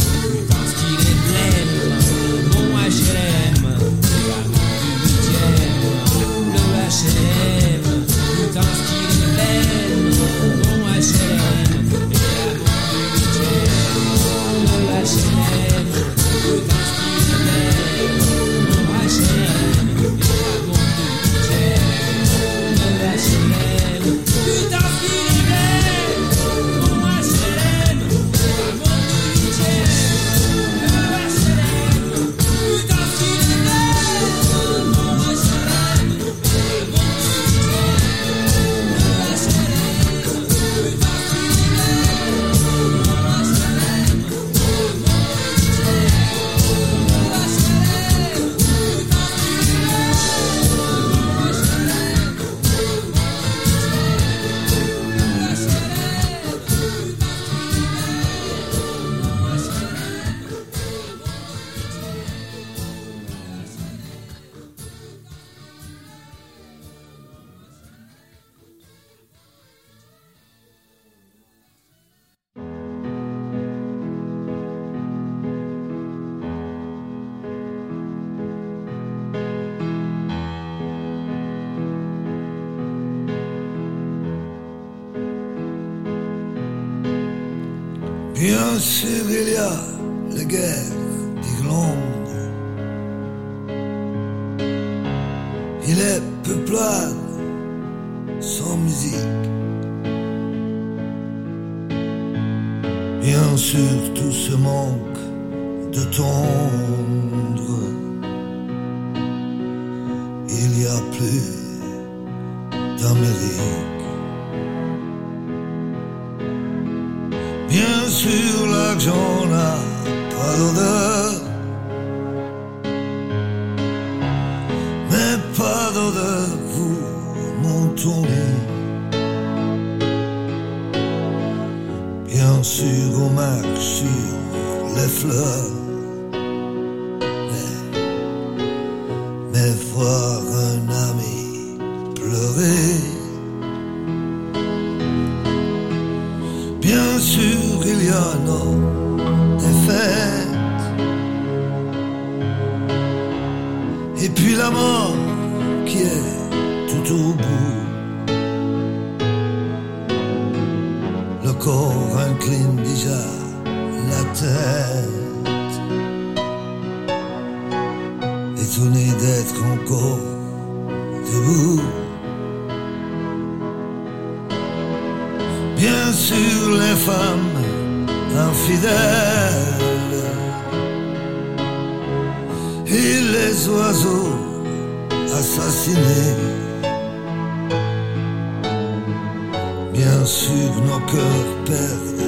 Bien 190.02 190.24
sûr, 190.24 190.72
nos 190.86 191.00
cœurs 191.12 191.64
perdent 191.66 192.22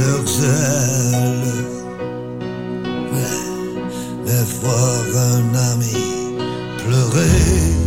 leurs 0.00 0.44
ailes. 0.44 1.64
Mais, 3.10 3.40
mais 4.26 4.44
voir 4.60 5.04
un 5.16 5.54
ami 5.72 5.96
pleurer. 6.84 7.85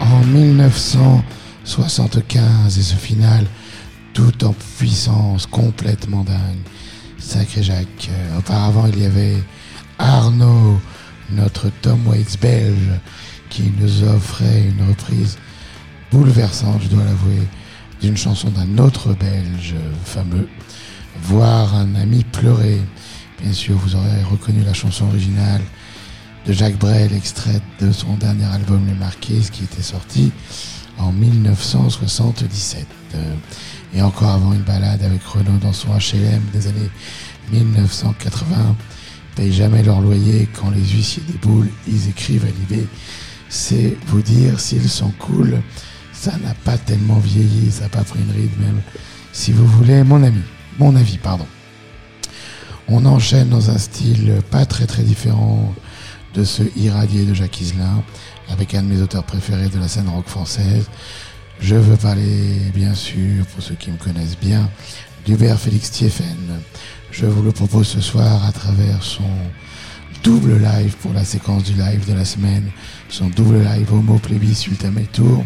En 0.00 0.24
1975 0.24 2.78
et 2.78 2.82
ce 2.82 2.94
final 2.94 3.44
tout 4.14 4.44
en 4.44 4.54
puissance 4.78 5.46
complètement 5.46 6.22
dingue. 6.22 6.60
Sacré 7.18 7.64
Jacques. 7.64 8.08
Euh, 8.08 8.38
Auparavant 8.38 8.86
il 8.86 9.00
y 9.00 9.04
avait 9.04 9.42
Arnaud, 9.98 10.80
notre 11.32 11.70
Tom 11.82 12.06
Waits 12.06 12.38
belge, 12.40 13.00
qui 13.48 13.72
nous 13.80 14.04
offrait 14.04 14.68
une 14.68 14.88
reprise 14.88 15.38
bouleversante, 16.12 16.82
je 16.82 16.88
dois 16.88 17.02
l'avouer, 17.02 17.48
d'une 18.00 18.16
chanson 18.16 18.50
d'un 18.50 18.78
autre 18.78 19.14
belge 19.14 19.74
fameux, 20.04 20.46
Voir 21.24 21.74
un 21.74 21.96
ami 21.96 22.22
pleurer. 22.22 22.80
Bien 23.42 23.52
sûr, 23.52 23.76
vous 23.76 23.96
aurez 23.96 24.22
reconnu 24.30 24.62
la 24.62 24.72
chanson 24.72 25.08
originale 25.08 25.62
de 26.46 26.52
Jacques 26.52 26.78
Brel, 26.78 27.12
extraite 27.12 27.62
de 27.80 27.92
son 27.92 28.14
dernier 28.14 28.46
album 28.46 28.86
Les 28.86 28.94
Marquises, 28.94 29.50
qui 29.50 29.64
était 29.64 29.82
sorti 29.82 30.32
en 30.98 31.12
1977. 31.12 32.86
Euh, 33.14 33.34
Et 33.94 34.02
encore 34.02 34.30
avant 34.30 34.52
une 34.52 34.62
balade 34.62 35.02
avec 35.02 35.22
Renaud 35.24 35.58
dans 35.60 35.72
son 35.72 35.88
HLM 35.88 36.42
des 36.52 36.68
années 36.68 36.90
1980. 37.52 38.76
Paye 39.34 39.52
jamais 39.52 39.82
leur 39.82 40.00
loyer 40.00 40.48
quand 40.58 40.70
les 40.70 40.84
huissiers 40.84 41.22
déboulent, 41.26 41.70
ils 41.88 42.08
écrivent 42.08 42.44
à 42.44 42.74
l'IB. 42.74 42.86
C'est 43.48 43.96
vous 44.06 44.22
dire 44.22 44.60
s'ils 44.60 44.88
sont 44.88 45.12
cool. 45.18 45.60
Ça 46.12 46.32
n'a 46.44 46.54
pas 46.64 46.78
tellement 46.78 47.18
vieilli, 47.18 47.70
ça 47.70 47.84
n'a 47.84 47.88
pas 47.88 48.04
pris 48.04 48.20
une 48.20 48.30
ride 48.30 48.60
même. 48.60 48.80
Si 49.32 49.52
vous 49.52 49.66
voulez, 49.66 50.04
mon 50.04 50.22
ami, 50.22 50.42
mon 50.78 50.94
avis, 50.94 51.18
pardon. 51.18 51.46
On 52.88 53.06
enchaîne 53.06 53.48
dans 53.48 53.70
un 53.70 53.78
style 53.78 54.34
pas 54.50 54.66
très 54.66 54.86
très 54.86 55.02
différent 55.02 55.74
de 56.34 56.44
ce 56.44 56.62
irradié 56.76 57.24
de 57.24 57.34
Jacques 57.34 57.60
Hiselin, 57.60 58.02
avec 58.48 58.74
un 58.74 58.82
de 58.82 58.88
mes 58.88 59.02
auteurs 59.02 59.24
préférés 59.24 59.68
de 59.68 59.78
la 59.78 59.88
scène 59.88 60.08
rock 60.08 60.26
française. 60.26 60.88
Je 61.60 61.74
veux 61.74 61.96
parler, 61.96 62.56
bien 62.74 62.94
sûr, 62.94 63.44
pour 63.46 63.62
ceux 63.62 63.74
qui 63.74 63.90
me 63.90 63.96
connaissent 63.96 64.38
bien, 64.38 64.68
d'Hubert 65.26 65.58
Félix 65.58 65.90
Thieffen. 65.90 66.60
Je 67.10 67.26
vous 67.26 67.42
le 67.42 67.52
propose 67.52 67.88
ce 67.88 68.00
soir 68.00 68.44
à 68.46 68.52
travers 68.52 69.02
son 69.02 69.24
double 70.22 70.58
live 70.58 70.96
pour 70.96 71.12
la 71.12 71.24
séquence 71.24 71.64
du 71.64 71.72
live 71.72 72.06
de 72.08 72.14
la 72.14 72.24
semaine, 72.24 72.70
son 73.08 73.28
double 73.28 73.62
live 73.62 73.92
Homo 73.92 74.18
Plebis 74.18 74.66
Ultimate 74.70 75.10
Tour, 75.12 75.44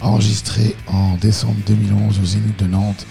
enregistré 0.00 0.76
en 0.86 1.16
décembre 1.16 1.58
2011 1.66 2.20
au 2.20 2.24
Zénith 2.24 2.58
de 2.58 2.66
Nantes, 2.66 3.06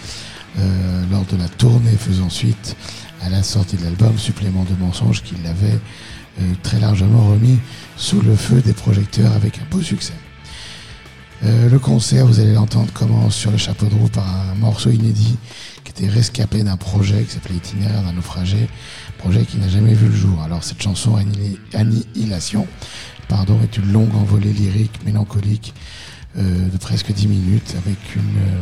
euh, 0.59 1.03
lors 1.11 1.25
de 1.25 1.37
la 1.37 1.47
tournée 1.49 1.95
faisant 1.97 2.29
suite 2.29 2.75
à 3.21 3.29
la 3.29 3.41
sortie 3.41 3.75
de 3.77 3.83
l'album 3.83 4.17
Supplément 4.17 4.63
de 4.65 4.75
mensonges 4.75 5.23
qu'il 5.23 5.45
avait 5.47 5.79
très 6.63 6.79
largement 6.79 7.27
remis 7.29 7.59
sous 7.97 8.21
le 8.21 8.35
feu 8.35 8.61
des 8.61 8.73
projecteurs 8.73 9.33
avec 9.33 9.59
un 9.59 9.65
beau 9.69 9.81
succès. 9.81 10.13
Euh, 11.43 11.69
le 11.69 11.77
concert, 11.79 12.25
vous 12.25 12.39
allez 12.39 12.53
l'entendre, 12.53 12.91
commence 12.93 13.35
sur 13.35 13.51
le 13.51 13.57
chapeau 13.57 13.87
de 13.87 13.95
roue 13.95 14.07
par 14.07 14.25
un 14.27 14.55
morceau 14.55 14.89
inédit 14.91 15.37
qui 15.83 15.91
était 15.91 16.07
rescapé 16.07 16.63
d'un 16.63 16.77
projet 16.77 17.23
qui 17.23 17.33
s'appelait 17.33 17.55
Itinéraire 17.55 18.01
d'un 18.01 18.13
naufragé, 18.13 18.69
projet 19.17 19.45
qui 19.45 19.57
n'a 19.57 19.67
jamais 19.67 19.93
vu 19.93 20.07
le 20.07 20.15
jour. 20.15 20.41
Alors 20.43 20.63
cette 20.63 20.81
chanson 20.81 21.15
Annihil- 21.17 21.59
Annihilation 21.73 22.65
pardon, 23.27 23.59
est 23.61 23.77
une 23.77 23.91
longue 23.91 24.15
envolée 24.15 24.53
lyrique, 24.53 25.03
mélancolique, 25.05 25.73
euh, 26.37 26.69
de 26.69 26.77
presque 26.77 27.11
10 27.11 27.27
minutes, 27.27 27.75
avec 27.77 28.15
une, 28.15 28.21
euh, 28.21 28.61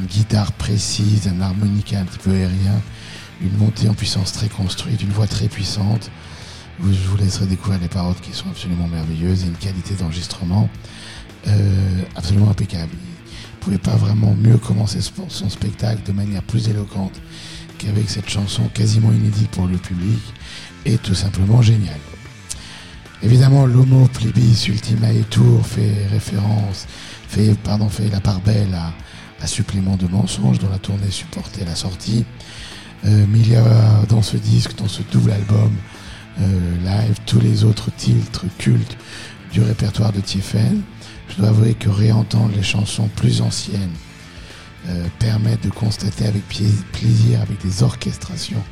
une 0.00 0.06
guitare 0.06 0.52
précise, 0.52 1.28
un 1.28 1.40
harmonica 1.40 2.00
un 2.00 2.04
petit 2.04 2.18
peu 2.18 2.30
aérien, 2.30 2.80
une 3.42 3.56
montée 3.58 3.88
en 3.88 3.94
puissance 3.94 4.32
très 4.32 4.48
construite, 4.48 5.02
une 5.02 5.10
voix 5.10 5.26
très 5.26 5.48
puissante. 5.48 6.10
Vous- 6.80 6.92
je 6.92 7.08
vous 7.08 7.16
laisserai 7.16 7.46
découvrir 7.46 7.80
les 7.80 7.88
paroles 7.88 8.14
qui 8.22 8.32
sont 8.32 8.48
absolument 8.48 8.86
merveilleuses 8.88 9.44
et 9.44 9.46
une 9.46 9.54
qualité 9.56 9.94
d'enregistrement 9.94 10.68
euh, 11.46 12.02
absolument 12.16 12.50
impeccable. 12.50 12.92
Il 13.54 13.58
pouvait 13.60 13.78
pas 13.78 13.96
vraiment 13.96 14.34
mieux 14.34 14.58
commencer 14.58 15.00
ce- 15.00 15.10
son 15.28 15.48
spectacle 15.50 16.02
de 16.06 16.12
manière 16.12 16.42
plus 16.42 16.68
éloquente 16.68 17.12
qu'avec 17.78 18.08
cette 18.10 18.28
chanson 18.28 18.68
quasiment 18.74 19.12
inédite 19.12 19.50
pour 19.50 19.66
le 19.66 19.76
public 19.76 20.18
et 20.84 20.98
tout 20.98 21.14
simplement 21.14 21.62
géniale. 21.62 22.00
Évidemment, 23.22 23.66
l'Homo 23.66 24.06
Plebis 24.08 24.66
Ultima 24.68 25.12
et 25.12 25.22
Tour 25.22 25.66
fait 25.66 26.06
référence, 26.10 26.86
fait, 27.28 27.56
pardon, 27.64 27.88
fait 27.88 28.08
la 28.10 28.20
part 28.20 28.40
belle 28.40 28.74
à, 28.74 28.92
à 29.42 29.46
Supplément 29.46 29.96
de 29.96 30.06
mensonges 30.06 30.58
dont 30.60 30.70
la 30.70 30.78
tournée 30.78 31.10
supportait 31.10 31.64
la 31.64 31.74
sortie. 31.74 32.24
Euh, 33.06 33.24
mais 33.28 33.38
il 33.40 33.52
y 33.52 33.56
a 33.56 34.02
dans 34.08 34.22
ce 34.22 34.36
disque, 34.36 34.76
dans 34.76 34.88
ce 34.88 35.02
double 35.12 35.32
album 35.32 35.70
live, 36.38 37.16
tous 37.26 37.40
les 37.40 37.64
autres 37.64 37.90
titres 37.96 38.44
cultes 38.58 38.96
du 39.52 39.60
répertoire 39.62 40.12
de 40.12 40.20
Tiefen. 40.20 40.82
Je 41.28 41.36
dois 41.36 41.48
avouer 41.48 41.74
que 41.74 41.88
réentendre 41.88 42.52
les 42.54 42.62
chansons 42.62 43.08
plus 43.16 43.40
anciennes 43.40 43.90
euh, 44.88 45.06
permet 45.18 45.56
de 45.56 45.70
constater 45.70 46.26
avec 46.26 46.42
plaisir, 46.48 47.40
avec 47.42 47.60
des 47.62 47.82
orchestrations 47.82 48.62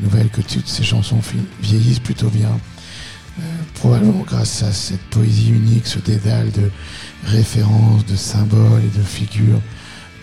nouvelles, 0.00 0.30
que 0.30 0.40
toutes 0.40 0.66
ces 0.66 0.82
chansons 0.82 1.20
vieillissent 1.60 2.00
plutôt 2.00 2.30
bien. 2.30 2.58
Euh, 3.38 3.42
probablement 3.74 4.24
grâce 4.26 4.62
à 4.62 4.72
cette 4.72 5.02
poésie 5.04 5.50
unique, 5.50 5.86
ce 5.86 5.98
dédale 5.98 6.50
de 6.50 6.70
références, 7.26 8.04
de 8.06 8.16
symboles 8.16 8.82
et 8.84 8.98
de 8.98 9.02
figures 9.02 9.60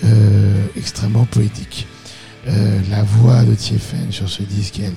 euh, 0.03 0.65
extrêmement 0.75 1.25
poétiques. 1.25 1.87
Euh, 2.47 2.79
la 2.89 3.03
voix 3.03 3.43
de 3.43 3.55
Tiefen 3.55 4.11
sur 4.11 4.29
ce 4.29 4.43
disque, 4.43 4.79
elle 4.79 4.93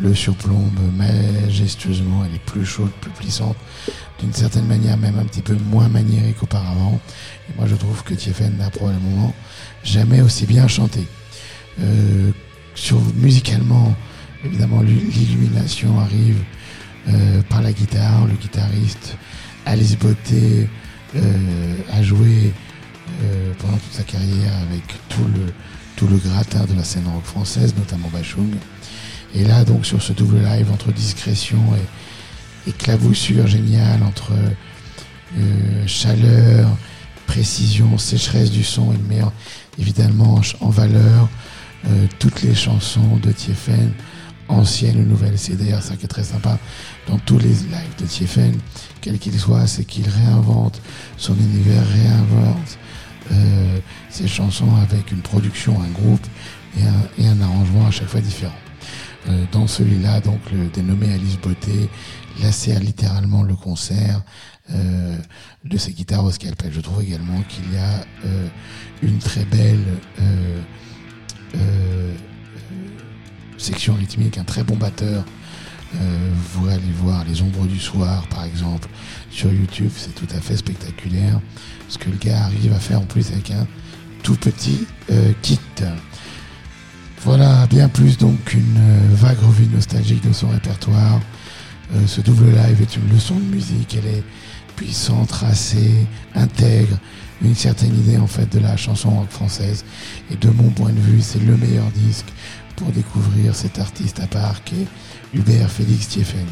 le 0.00 0.14
surplombe 0.14 0.78
majestueusement, 0.96 2.24
elle 2.24 2.34
est 2.36 2.44
plus 2.44 2.64
chaude, 2.64 2.90
plus 3.00 3.10
puissante, 3.10 3.56
d'une 4.20 4.32
certaine 4.32 4.66
manière 4.66 4.96
même 4.96 5.18
un 5.18 5.24
petit 5.24 5.42
peu 5.42 5.56
moins 5.70 5.88
maniérée 5.88 6.34
qu'auparavant. 6.38 7.00
Et 7.48 7.56
moi 7.58 7.66
je 7.66 7.74
trouve 7.74 8.02
que 8.04 8.14
Tiefen 8.14 8.56
n'a 8.58 8.70
probablement 8.70 9.34
jamais 9.84 10.20
aussi 10.20 10.46
bien 10.46 10.68
chanté. 10.68 11.06
Euh, 11.80 12.30
sur, 12.74 13.00
musicalement, 13.16 13.94
évidemment, 14.44 14.82
l'u- 14.82 15.10
l'illumination 15.12 15.98
arrive 15.98 16.38
euh, 17.08 17.42
par 17.48 17.62
la 17.62 17.72
guitare, 17.72 18.26
le 18.26 18.34
guitariste 18.34 19.16
Alice 19.66 19.96
Beauté 19.98 20.68
euh, 21.16 21.76
a 21.92 22.02
joué 22.02 22.52
euh, 23.22 23.52
pendant 23.58 23.76
toute 23.78 23.92
sa 23.92 24.02
carrière 24.04 24.52
avec 24.68 24.82
tout 25.08 25.24
le, 25.34 25.52
tout 25.96 26.06
le 26.06 26.16
gratin 26.18 26.64
de 26.66 26.74
la 26.74 26.84
scène 26.84 27.06
rock 27.12 27.24
française, 27.24 27.74
notamment 27.76 28.08
Bachung. 28.12 28.50
Et 29.34 29.44
là, 29.44 29.64
donc, 29.64 29.84
sur 29.86 30.02
ce 30.02 30.12
double 30.12 30.38
live, 30.42 30.70
entre 30.72 30.92
discrétion 30.92 31.58
et 32.66 32.70
éclaboussure 32.70 33.46
géniale, 33.46 34.02
entre 34.02 34.32
euh, 35.38 35.86
chaleur, 35.86 36.68
précision, 37.26 37.98
sécheresse 37.98 38.50
du 38.50 38.64
son, 38.64 38.92
il 38.92 39.02
met 39.04 39.22
en- 39.22 39.32
évidemment 39.78 40.40
en 40.60 40.70
valeur 40.70 41.28
euh, 41.86 42.06
toutes 42.18 42.42
les 42.42 42.54
chansons 42.54 43.16
de 43.22 43.30
Tiefen, 43.30 43.92
anciennes 44.48 44.98
ou 45.00 45.04
nouvelles. 45.04 45.38
C'est 45.38 45.56
d'ailleurs 45.56 45.82
ça 45.82 45.94
qui 45.96 46.06
est 46.06 46.08
très 46.08 46.24
sympa 46.24 46.58
dans 47.06 47.18
tous 47.18 47.38
les 47.38 47.50
lives 47.50 47.96
de 48.00 48.06
Tiefen, 48.06 48.58
quel 49.02 49.18
qu'il 49.18 49.38
soit, 49.38 49.66
c'est 49.66 49.84
qu'il 49.84 50.08
réinvente 50.08 50.80
son 51.18 51.34
univers, 51.36 51.86
réinvente 51.86 52.78
euh, 53.30 53.78
ses 54.08 54.26
chansons 54.26 54.74
avec 54.76 55.12
une 55.12 55.20
production, 55.20 55.78
un 55.82 55.90
groupe 55.90 56.26
et 56.78 56.82
un, 56.82 57.22
et 57.24 57.28
un 57.28 57.40
arrangement 57.42 57.86
à 57.86 57.90
chaque 57.90 58.08
fois 58.08 58.20
différent. 58.22 58.54
Euh, 59.28 59.44
dans 59.52 59.66
celui-là, 59.66 60.20
donc 60.20 60.40
le 60.52 60.68
dénommé 60.68 61.12
Alice 61.12 61.38
Beauté, 61.38 61.90
lacère 62.40 62.80
littéralement 62.80 63.42
le 63.42 63.54
concert 63.54 64.22
euh, 64.70 65.16
de 65.64 65.76
ses 65.76 65.92
guitares 65.92 66.24
au 66.24 66.30
scalpel. 66.30 66.72
Je 66.72 66.80
trouve 66.80 67.02
également 67.02 67.42
qu'il 67.42 67.72
y 67.72 67.76
a 67.76 68.04
euh, 68.24 68.48
une 69.02 69.18
très 69.18 69.44
belle 69.44 69.84
section 73.58 73.94
rythmique, 73.94 74.38
un 74.38 74.44
très 74.44 74.62
bon 74.62 74.76
batteur. 74.76 75.24
Vous 76.52 76.68
allez 76.68 76.92
voir 77.02 77.24
les 77.24 77.42
ombres 77.42 77.66
du 77.66 77.78
soir, 77.78 78.26
par 78.28 78.44
exemple, 78.44 78.88
sur 79.30 79.52
YouTube, 79.52 79.90
c'est 79.94 80.14
tout 80.14 80.28
à 80.34 80.40
fait 80.40 80.56
spectaculaire. 80.56 81.40
Ce 81.88 81.98
que 81.98 82.10
le 82.10 82.16
gars 82.16 82.44
arrive 82.44 82.72
à 82.72 82.78
faire 82.78 83.00
en 83.00 83.04
plus 83.04 83.30
avec 83.32 83.50
un 83.50 83.66
tout 84.22 84.36
petit 84.36 84.86
kit. 85.42 85.58
Voilà 87.24 87.66
bien 87.66 87.88
plus 87.88 88.16
donc 88.16 88.42
qu'une 88.44 88.76
euh, 88.78 89.14
vague 89.14 89.40
revue 89.40 89.66
nostalgique 89.66 90.26
de 90.26 90.32
son 90.32 90.48
répertoire, 90.48 91.20
euh, 91.94 92.06
ce 92.06 92.20
double 92.20 92.46
live 92.46 92.80
est 92.80 92.96
une 92.96 93.12
leçon 93.12 93.34
de 93.34 93.44
musique. 93.44 93.96
Elle 93.96 94.18
est 94.18 94.24
puissante, 94.76 95.28
tracée, 95.28 96.06
intègre 96.34 96.96
une 97.42 97.54
certaine 97.54 97.94
idée 97.98 98.18
en 98.18 98.26
fait 98.26 98.52
de 98.52 98.60
la 98.60 98.76
chanson 98.76 99.10
rock 99.10 99.30
française. 99.30 99.84
Et 100.30 100.36
de 100.36 100.48
mon 100.50 100.70
point 100.70 100.92
de 100.92 101.00
vue, 101.00 101.20
c'est 101.20 101.42
le 101.42 101.56
meilleur 101.56 101.90
disque 101.90 102.26
pour 102.76 102.88
découvrir 102.92 103.54
cet 103.54 103.78
artiste 103.78 104.20
à 104.20 104.26
part 104.26 104.62
qu'est 104.64 104.86
Hubert 105.34 105.70
Félix 105.70 106.08
Thieffen. 106.08 106.46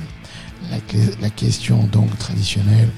La, 1.21 1.31
question 1.31 1.85
donc 1.93 2.19
traditionnelle, 2.19 2.89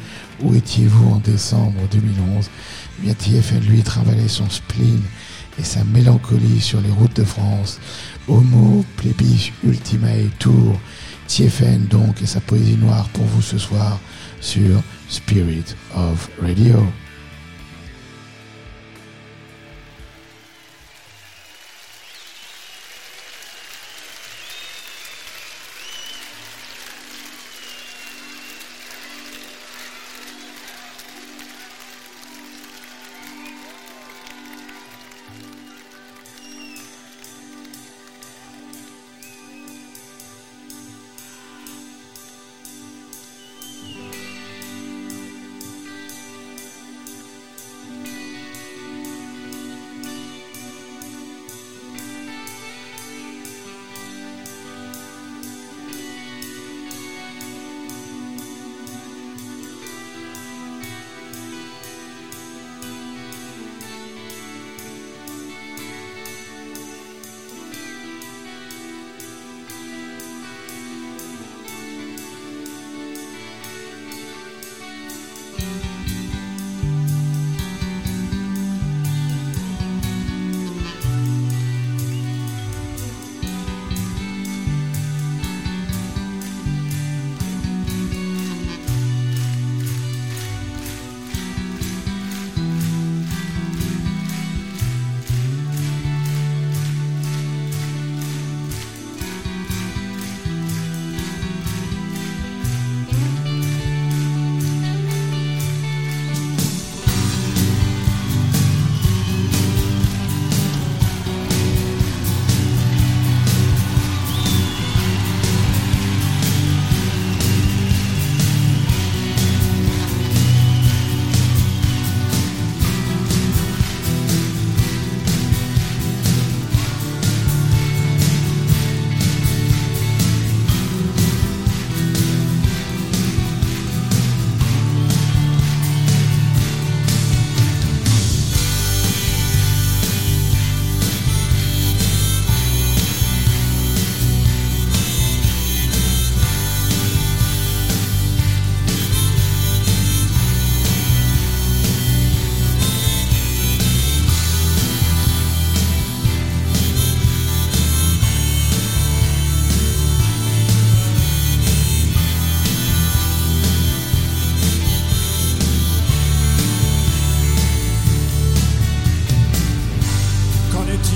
où 0.41 0.55
étiez-vous 0.55 1.11
en 1.11 1.19
décembre 1.19 1.81
2011 1.91 2.49
eh 2.49 3.03
bien, 3.03 3.61
lui 3.61 3.83
travaillait 3.83 4.29
son 4.29 4.49
spleen 4.49 5.03
et 5.59 5.65
sa 5.65 5.85
mélancolie 5.85 6.61
sur 6.61 6.81
les 6.81 6.91
routes 6.91 7.17
de 7.17 7.25
France. 7.25 7.81
Homo, 8.29 8.85
plébis, 8.97 9.53
ultima 9.65 10.15
et 10.15 10.31
tour. 10.39 10.79
Thieffen 11.27 11.87
donc 11.89 12.23
et 12.23 12.27
sa 12.27 12.41
poésie 12.41 12.77
noire 12.77 13.09
pour 13.11 13.25
vous 13.27 13.43
ce 13.43 13.59
soir 13.59 13.99
sur 14.41 14.83
Spirit 15.09 15.75
of 15.95 16.31
Radio. 16.41 16.83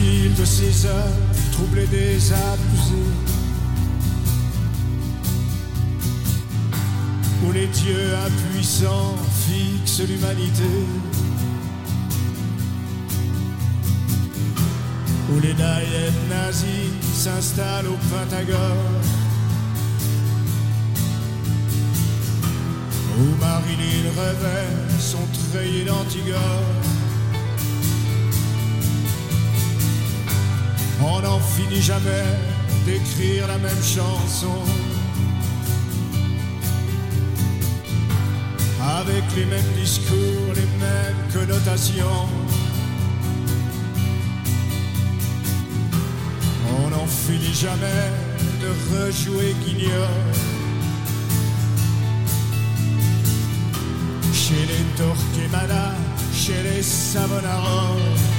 de 0.02 0.44
ses 0.44 0.86
heures, 0.86 1.16
troublé 1.52 1.86
des 1.86 2.32
abusés. 2.32 3.12
Où 7.44 7.52
les 7.52 7.66
dieux 7.66 8.14
impuissants 8.26 9.16
fixent 9.46 10.00
l'humanité. 10.08 10.86
Où 15.30 15.40
les 15.40 15.54
naïens 15.54 16.12
nazis 16.28 16.90
s'installent 17.14 17.86
au 17.86 17.98
Pentagone. 18.10 18.58
Où 23.18 23.40
Marilyn 23.40 24.10
rêvait 24.16 24.98
son 24.98 25.24
treillis 25.52 25.84
d'Antigone. 25.84 26.91
On 31.04 31.20
n'en 31.20 31.40
finit 31.40 31.82
jamais 31.82 32.24
d'écrire 32.86 33.48
la 33.48 33.58
même 33.58 33.82
chanson. 33.82 34.62
Avec 38.80 39.24
les 39.36 39.46
mêmes 39.46 39.72
discours, 39.76 40.52
les 40.54 40.68
mêmes 40.78 41.22
connotations. 41.32 42.28
On 46.78 46.90
n'en 46.90 47.06
finit 47.06 47.54
jamais 47.54 48.10
de 48.60 48.68
rejouer 48.94 49.54
Guignol. 49.64 50.08
Chez 54.32 54.66
les 54.66 54.84
Torquemada, 54.96 55.94
chez 56.32 56.62
les 56.62 56.82
Savonaroles. 56.82 58.31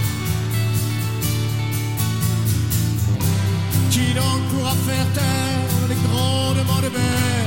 qui 3.93 4.11
donc 4.15 4.41
pourra 4.49 4.73
faire 4.87 5.07
taire 5.13 5.87
les 5.87 5.99
grondements 6.07 6.81
de 6.81 6.89
mer 6.97 7.45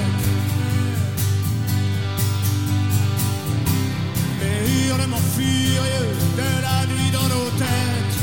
Les 4.40 4.86
hurlements 4.86 5.26
furieux 5.36 6.08
de 6.40 6.50
la 6.66 6.78
nuit 6.90 7.10
dans 7.16 7.28
nos 7.34 7.48
têtes. 7.62 8.18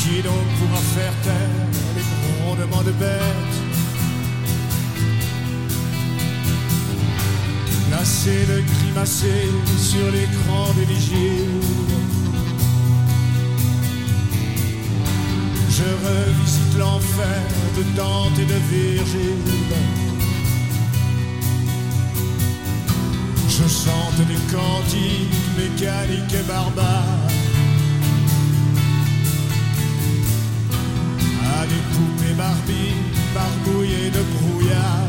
Qui 0.00 0.20
donc 0.28 0.46
pourra 0.58 0.82
faire 0.96 1.14
taire 1.26 1.66
les 1.96 2.06
grondements 2.20 2.82
de 2.82 2.92
bêtes? 3.02 3.56
Lassé 7.90 8.44
de 8.52 8.58
grimacer 8.72 9.48
sur 9.78 10.06
l'écran 10.10 10.64
des 10.76 10.84
vigiles 10.84 11.91
Je 15.82 15.88
revisite 16.06 16.78
l'enfer 16.78 17.42
de 17.76 17.82
Dante 17.96 18.38
et 18.38 18.44
de 18.44 18.58
Virgile. 18.70 19.52
Je 23.48 23.66
chante 23.68 24.26
des 24.28 24.42
cantiques 24.54 25.40
mécaniques 25.58 26.34
et 26.34 26.46
barbares 26.46 27.28
à 31.58 31.66
des 31.66 31.82
poupées 31.92 32.34
Barbie 32.34 32.94
barbouillées 33.34 34.10
de 34.10 34.22
brouillard. 34.36 35.08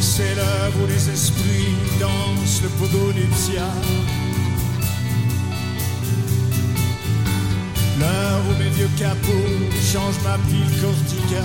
C'est 0.00 0.34
l'œuvre 0.36 0.84
où 0.84 0.86
les 0.86 1.10
esprits 1.10 1.74
dansent 1.98 2.62
le 2.62 2.68
pogo 2.68 3.12
nuptial. 3.12 4.19
Mes 8.58 8.68
vieux 8.70 8.90
capots 8.98 9.72
changent 9.92 10.22
ma 10.24 10.36
pile 10.48 10.80
corticale. 10.80 11.42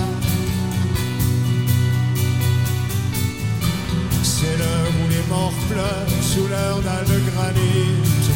C'est 4.22 4.56
l'heure 4.58 4.92
où 5.02 5.08
les 5.08 5.28
morts 5.28 5.52
pleurent 5.70 6.22
sous 6.22 6.46
leur 6.48 6.80
dalle 6.80 7.04
de 7.04 7.20
granit. 7.30 8.26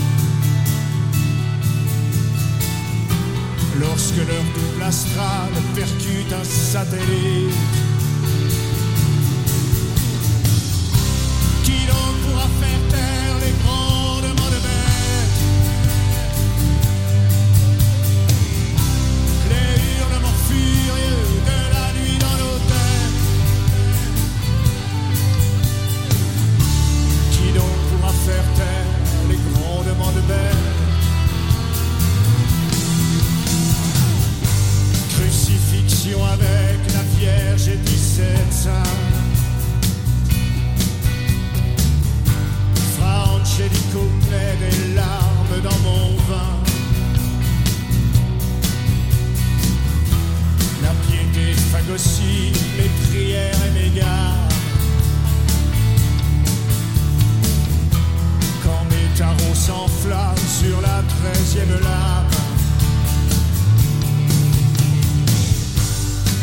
Lorsque 3.80 4.16
leur 4.16 4.44
double 4.54 4.82
astral 4.82 5.50
percute 5.74 6.32
un 6.32 6.44
satellite. 6.44 7.89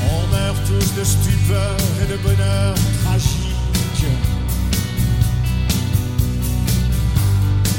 On 0.10 0.28
meurt 0.28 0.64
tous 0.66 1.00
de 1.00 1.04
stupeur 1.04 1.78
et 2.02 2.12
de 2.12 2.18
bonheur 2.18 2.76
tragique. 3.04 4.06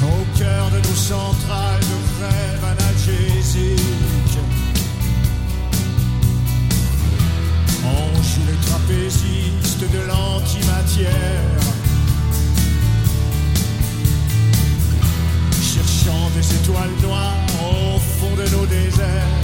Au 0.02 0.39
cœur 0.39 0.70
de 0.70 0.78
nos 0.78 0.94
centrales 0.94 1.81
de 1.81 2.24
rêve 2.24 2.65
analgésiques. 2.65 4.39
On 7.85 8.23
joue 8.23 8.47
les 8.47 8.66
trapézistes 8.66 9.81
de 9.81 10.01
l'antimatière. 10.09 11.57
Cherchant 16.09 16.30
des 16.30 16.55
étoiles 16.55 16.90
noires 17.02 17.35
au 17.60 17.98
fond 17.98 18.35
de 18.35 18.48
nos 18.56 18.64
déserts. 18.64 19.38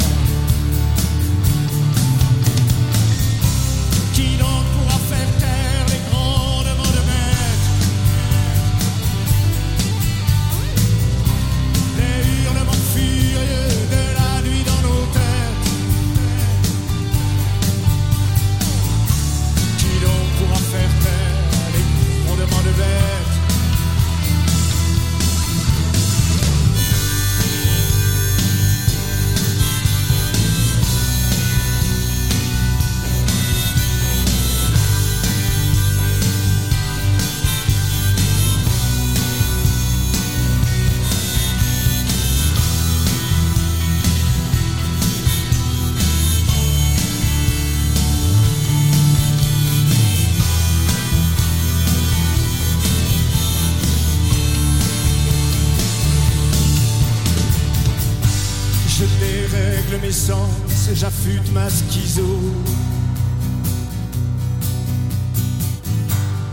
Je 59.54 59.60
dérègle 59.60 60.06
mes 60.06 60.12
sens 60.12 60.88
et 60.90 60.96
j'affûte 60.96 61.52
ma 61.52 61.68
schizo. 61.70 62.40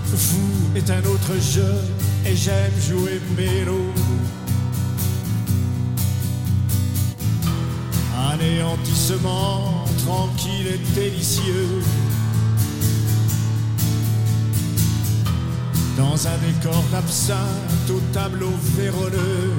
Vous 0.06 0.78
est 0.78 0.90
un 0.90 1.04
autre 1.06 1.34
jeu 1.42 1.74
et 2.26 2.36
j'aime 2.36 2.72
jouer 2.80 3.20
mélo. 3.36 3.86
Anéantissement 8.32 9.86
tranquille 10.06 10.68
et 10.68 10.94
délicieux. 10.94 11.82
Dans 15.98 16.28
un 16.28 16.38
décor 16.38 16.84
d'absinthe 16.92 17.90
au 17.90 18.00
tableau 18.14 18.52
véroleux. 18.78 19.54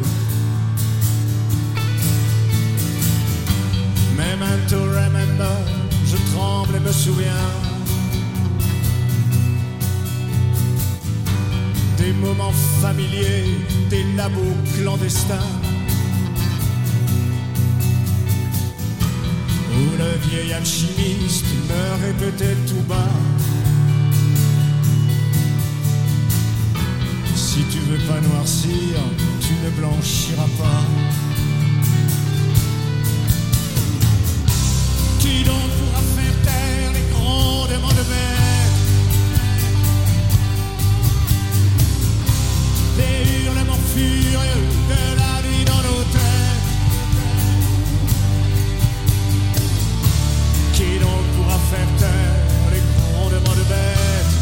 Memento 4.43 4.81
remember, 4.81 5.57
je 6.05 6.17
tremble 6.35 6.75
et 6.75 6.81
me 6.81 6.91
souviens 6.91 7.47
des 11.97 12.13
moments 12.15 12.57
familiers, 12.81 13.45
des 13.89 14.03
labos 14.17 14.57
clandestins 14.75 15.49
où 19.71 19.83
le 19.97 20.29
vieil 20.29 20.53
alchimiste 20.55 21.47
me 21.69 22.07
répétait 22.07 22.57
tout 22.67 22.85
bas 22.89 23.15
Si 27.37 27.63
tu 27.71 27.79
veux 27.79 28.05
pas 28.09 28.21
noircir, 28.21 28.99
tu 29.41 29.53
ne 29.65 29.71
blanchiras 29.79 30.51
pas. 30.59 31.32
Qui 35.33 35.45
donc 35.45 35.71
pourra 35.79 36.03
faire 36.15 36.37
taire 36.45 36.93
les 36.93 37.07
grondements 37.11 37.97
de 38.01 38.05
bêtes 38.13 38.81
Les 42.99 43.45
hurlements 43.45 43.85
furieux 43.95 44.63
de 44.93 45.03
la 45.21 45.35
nuit 45.47 45.65
dans 45.65 45.83
nos 45.89 46.03
têtes. 46.17 46.69
Qui 50.75 50.99
donc 50.99 51.25
pourra 51.35 51.59
faire 51.71 51.91
taire 51.99 52.67
les 52.75 52.83
grondements 52.93 53.57
de 53.57 53.65
bêtes 53.73 54.33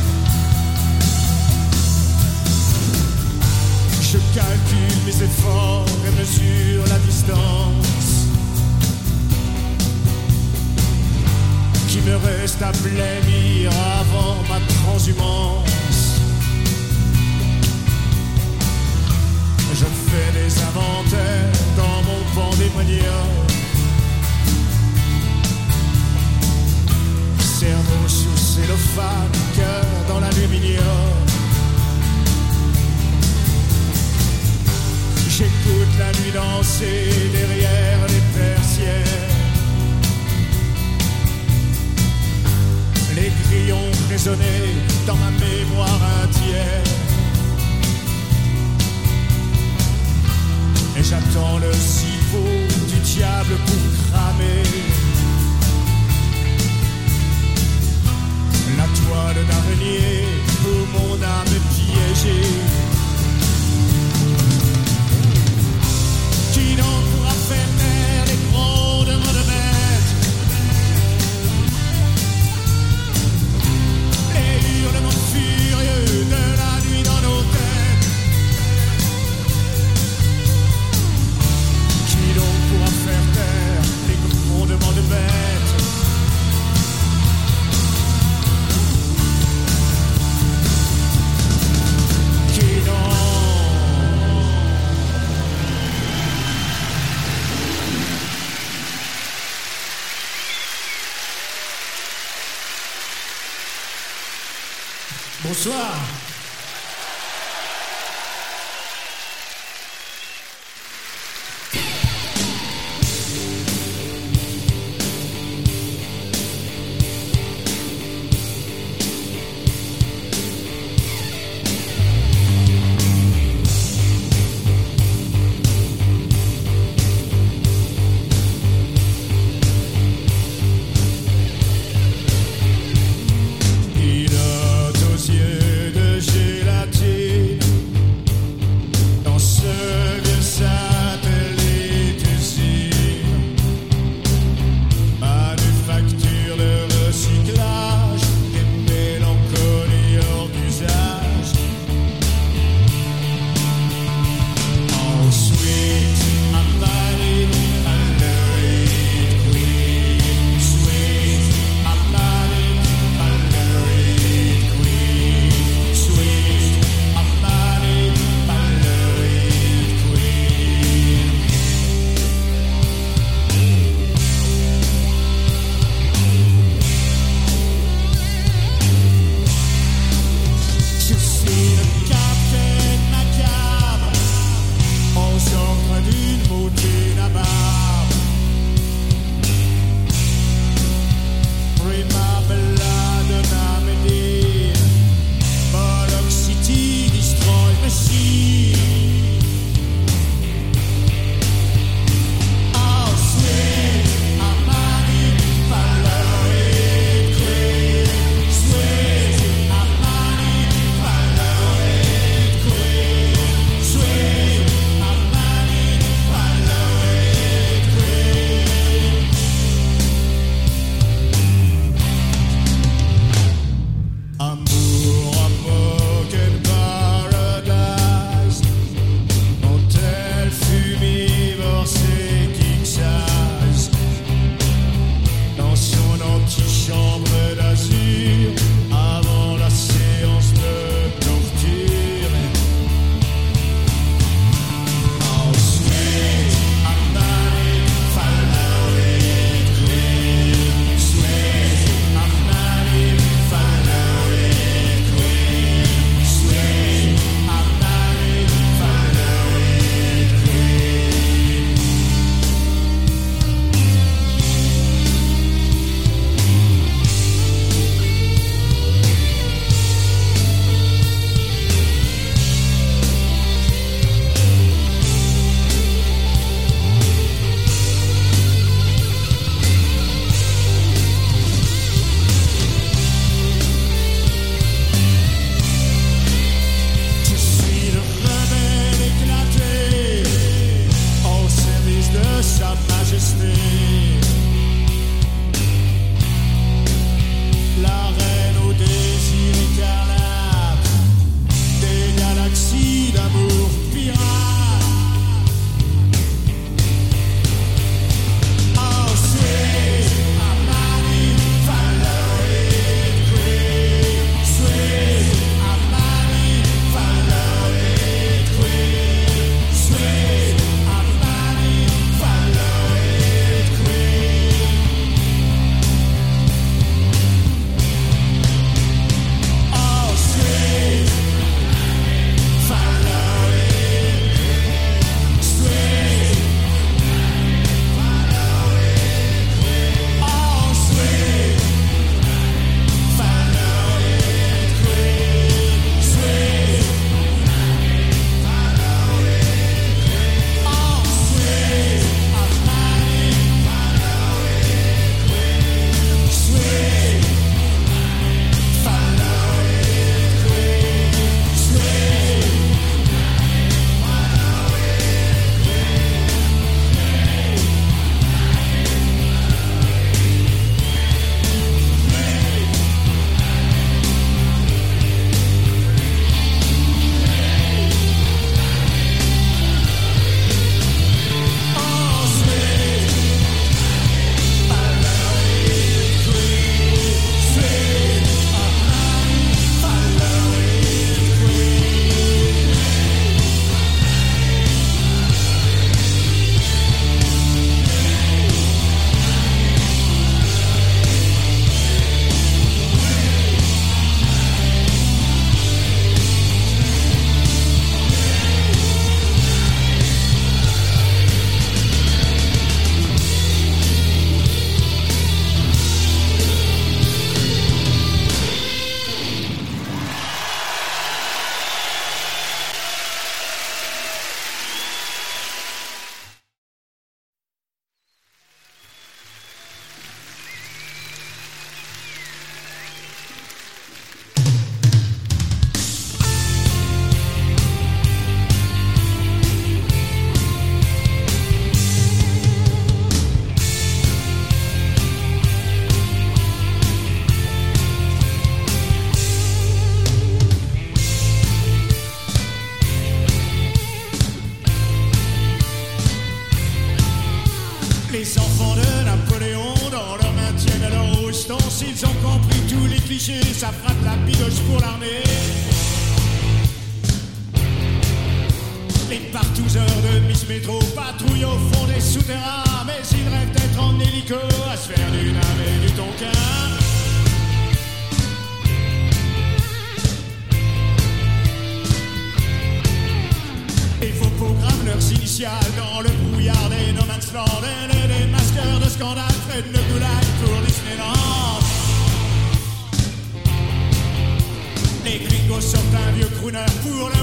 Je 4.10 4.18
calcule 4.34 5.00
mes 5.06 5.22
efforts 5.22 5.86
et 6.04 6.10
mesure 6.18 6.84
la 6.88 6.98
distance 6.98 7.89
qui 11.90 12.00
me 12.02 12.14
reste 12.14 12.62
à 12.62 12.70
blêmir 12.84 13.68
avant 13.98 14.36
ma 14.48 14.60
transhumance. 14.60 16.20
Je 19.74 19.86
fais 20.06 20.30
des 20.38 20.52
inventaires 20.68 21.52
dans 21.76 22.00
mon 22.08 22.22
pandémonium. 22.32 23.30
Cerveau 27.40 28.06
sous 28.06 28.36
cellophane, 28.36 29.32
cœur 29.56 29.84
dans 30.08 30.20
l'aluminium. 30.20 30.84
J'écoute 35.28 35.94
la 35.98 36.12
nuit 36.20 36.32
danser 36.32 37.10
derrière 37.32 38.06
les 38.06 38.38
persiennes. 38.38 39.39
l'aiguillon 43.20 43.84
résonnait 44.08 44.74
dans 45.06 45.16
ma 45.16 45.30
mémoire 45.30 46.00
indienne. 46.22 46.84
Et 50.96 51.02
j'attends 51.02 51.58
le 51.58 51.72
civeau 51.72 52.52
du 52.88 52.98
diable 53.00 53.54
pour 53.66 53.84
cramer. 54.10 54.62
La 58.78 58.86
toile 59.00 59.46
d'araignée 59.48 60.24
pour 60.62 60.82
mon 60.94 61.14
âme 61.22 61.56
piégée. 61.72 62.79
Bonsoir. 105.62 106.19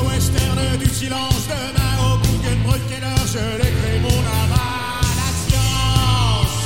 western 0.06 0.78
du 0.80 0.90
silence. 0.90 1.48
Demain 1.48 1.94
au 2.06 2.18
Guggenbrückener, 2.24 3.22
je 3.34 3.44
l'écris 3.60 4.00
mon 4.02 4.22
âme 4.40 4.54
à 4.54 5.12
la 5.20 5.30
science. 5.44 6.58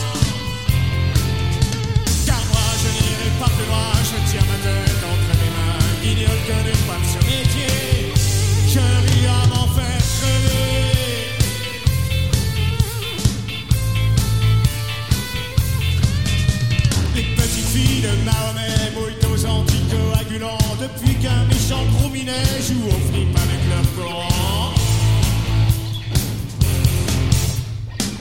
Car 2.26 2.44
moi, 2.52 2.68
je 2.82 2.90
n'irai 2.98 3.30
pas 3.40 3.52
plus 3.56 3.68
loin, 3.70 3.92
je 4.10 4.18
tiens 4.30 4.46
ma 4.52 4.58
tête 4.66 5.04
entre 5.12 5.32
mes 5.40 5.52
mains, 5.56 5.86
guignol 6.04 6.40
que 6.48 6.58
les 6.68 6.81
qu'un 21.22 21.46
méchant 21.46 21.84
gros 21.94 22.10
joue 22.10 22.88
au 22.88 23.00
flip 23.12 23.36
avec 23.36 23.62
leur 23.70 23.88
coran. 23.96 24.74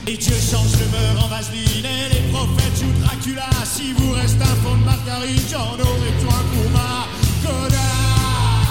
Et 0.07 0.17
Dieu 0.17 0.35
change 0.35 0.73
le 0.79 0.85
beurre 0.87 1.25
en 1.25 1.27
vaseline 1.27 1.85
et 1.85 2.13
les 2.13 2.31
prophètes 2.31 2.77
jouent 2.79 2.99
Dracula. 3.03 3.49
Si 3.65 3.93
vous 3.93 4.11
reste 4.13 4.41
un 4.41 4.55
fond 4.61 4.77
de 4.77 4.83
margarine, 4.83 5.41
j'en 5.49 5.73
aurai 5.73 6.11
toi 6.21 6.39
pour 6.51 6.69
ma 6.71 7.07
connard. 7.43 8.67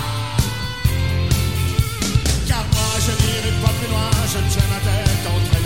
Car 2.47 2.65
moi 2.73 2.91
je 3.07 3.13
n'irai 3.23 3.53
pas 3.63 3.73
plus 3.79 3.91
loin, 3.91 4.11
je 4.27 4.39
tiens 4.53 4.69
ma 4.71 4.81
tête 4.81 5.25
entre 5.35 5.60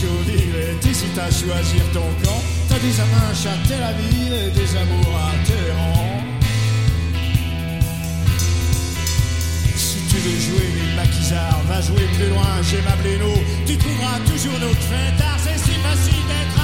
chaud 0.00 0.22
d'hiver, 0.26 0.78
t'hésites 0.80 1.18
à 1.18 1.30
choisir 1.30 1.82
ton 1.92 2.08
camp. 2.22 2.40
T'as 2.68 2.78
des 2.78 3.00
amis 3.00 3.18
à 3.24 3.68
Tel 3.68 3.82
Aviv 3.82 4.32
et 4.32 4.50
des 4.50 4.70
amours 4.76 5.16
à 5.16 5.30
Téhéran. 5.46 6.22
Si 9.74 9.98
tu 10.08 10.16
veux 10.24 10.40
jouer 10.46 10.68
les 10.78 10.94
maquisards, 10.94 11.62
va 11.68 11.80
jouer 11.80 12.06
plus 12.16 12.28
loin 12.28 12.62
chez 12.62 12.82
Mableno. 12.82 13.32
Tu 13.66 13.76
trouveras 13.76 14.18
toujours 14.30 14.58
notre 14.60 14.84
fête, 14.92 15.22
c'est 15.44 15.58
si 15.58 15.74
facile 15.86 16.24
d'être 16.30 16.57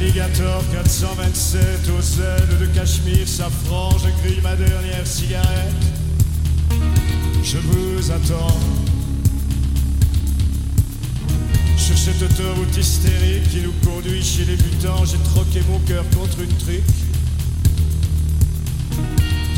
Alligator 0.00 0.62
427 0.70 1.90
au 1.90 2.00
sel 2.00 2.58
de 2.60 2.66
Cachemire, 2.66 3.26
safran, 3.26 3.90
je 3.98 4.22
grille 4.22 4.40
ma 4.44 4.54
dernière 4.54 5.04
cigarette. 5.04 5.74
Je 7.42 7.58
vous 7.58 8.08
attends. 8.12 8.56
Sur 11.76 11.98
cette 11.98 12.22
autoroute 12.22 12.76
hystérique 12.76 13.48
qui 13.50 13.60
nous 13.60 13.72
conduit 13.84 14.22
chez 14.22 14.44
les 14.44 14.56
butants, 14.56 15.04
j'ai 15.04 15.18
troqué 15.34 15.62
mon 15.68 15.80
cœur 15.80 16.04
contre 16.16 16.42
une 16.42 16.56
trique. 16.58 16.84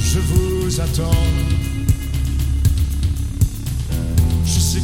Je 0.03 0.21
vous 0.21 0.81
attends. 0.81 1.60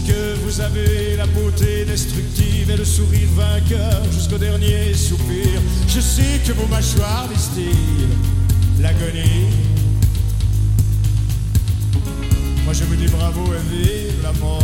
Que 0.04 0.34
vous 0.44 0.60
avez 0.60 1.16
la 1.16 1.26
beauté 1.26 1.84
destructive 1.84 2.70
et 2.70 2.76
le 2.76 2.84
sourire 2.84 3.28
vainqueur 3.34 4.02
jusqu'au 4.12 4.38
dernier 4.38 4.94
soupir. 4.94 5.60
Je 5.88 6.00
sais 6.00 6.40
que 6.46 6.52
vos 6.52 6.66
mâchoires 6.66 7.28
distillent 7.32 8.08
l'agonie. 8.80 9.50
Moi 12.64 12.72
je 12.72 12.84
vous 12.84 12.96
dis 12.96 13.06
bravo 13.06 13.44
et 13.54 13.76
vive 13.76 14.22
la 14.22 14.32
mort. 14.34 14.62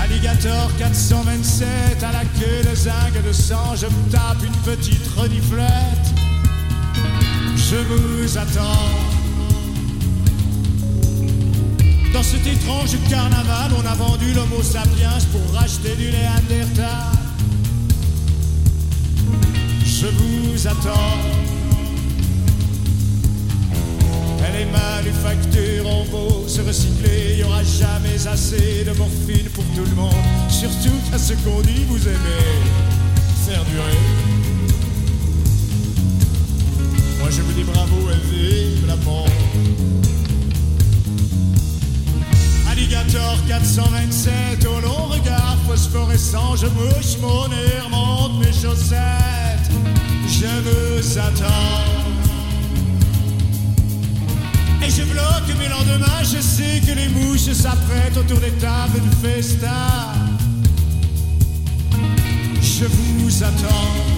Alligator 0.00 0.70
427 0.78 2.02
à 2.02 2.12
la 2.12 2.24
queue 2.24 2.68
de 2.68 2.74
zinc 2.74 3.22
de 3.26 3.32
sang, 3.32 3.76
je 3.76 3.86
me 3.86 4.10
tape 4.10 4.42
une 4.44 4.74
petite 4.74 5.06
reniflette. 5.16 6.14
Je 7.56 7.76
vous 7.76 8.38
attends. 8.38 9.07
Dans 12.18 12.24
cet 12.24 12.48
étrange 12.48 12.96
carnaval, 13.08 13.70
on 13.78 13.86
a 13.86 13.94
vendu 13.94 14.32
l'homo 14.32 14.60
sapiens 14.60 15.18
pour 15.30 15.54
racheter 15.54 15.94
du 15.94 16.10
Néandertal. 16.10 17.12
Je 19.84 20.06
vous 20.08 20.66
attends. 20.66 21.14
Les 24.52 24.64
manufactures 24.64 25.86
en 25.86 26.04
beau 26.06 26.48
se 26.48 26.60
recycler, 26.60 27.34
il 27.34 27.36
n'y 27.36 27.44
aura 27.44 27.62
jamais 27.62 28.26
assez 28.26 28.82
de 28.84 28.98
morphine 28.98 29.48
pour 29.54 29.62
tout 29.76 29.88
le 29.88 29.94
monde. 29.94 30.10
Surtout 30.48 30.98
qu'à 31.12 31.18
ce 31.18 31.34
qu'on 31.34 31.60
dit, 31.60 31.84
vous 31.86 32.02
aimez 32.02 32.48
faire 33.46 33.64
durer. 33.66 33.98
Moi 37.20 37.28
je 37.30 37.42
vous 37.42 37.52
dis 37.52 37.62
bravo 37.62 38.10
et 38.10 38.34
vive 38.34 38.86
la 38.88 38.96
mort. 38.96 39.28
Alligator 42.98 43.38
427 43.46 44.66
au 44.66 44.80
long 44.80 45.06
regard 45.06 45.56
phosphorescent, 45.66 46.56
je 46.56 46.66
mouche 46.66 47.18
mon 47.20 47.48
nez, 47.48 47.80
remonte 47.84 48.44
mes 48.44 48.52
chaussettes. 48.52 49.70
Je 50.26 50.46
vous 50.46 51.18
attends. 51.18 51.84
Et 54.84 54.90
je 54.90 55.02
bloque 55.02 55.58
mes 55.58 55.68
lendemains, 55.68 56.22
je 56.22 56.40
sais 56.40 56.80
que 56.86 56.92
les 56.92 57.08
mouches 57.08 57.52
s'apprêtent 57.52 58.16
autour 58.16 58.40
des 58.40 58.52
tables 58.52 59.00
du 59.00 59.28
festin. 59.28 59.68
Je 62.60 62.84
vous 62.86 63.42
attends. 63.42 64.17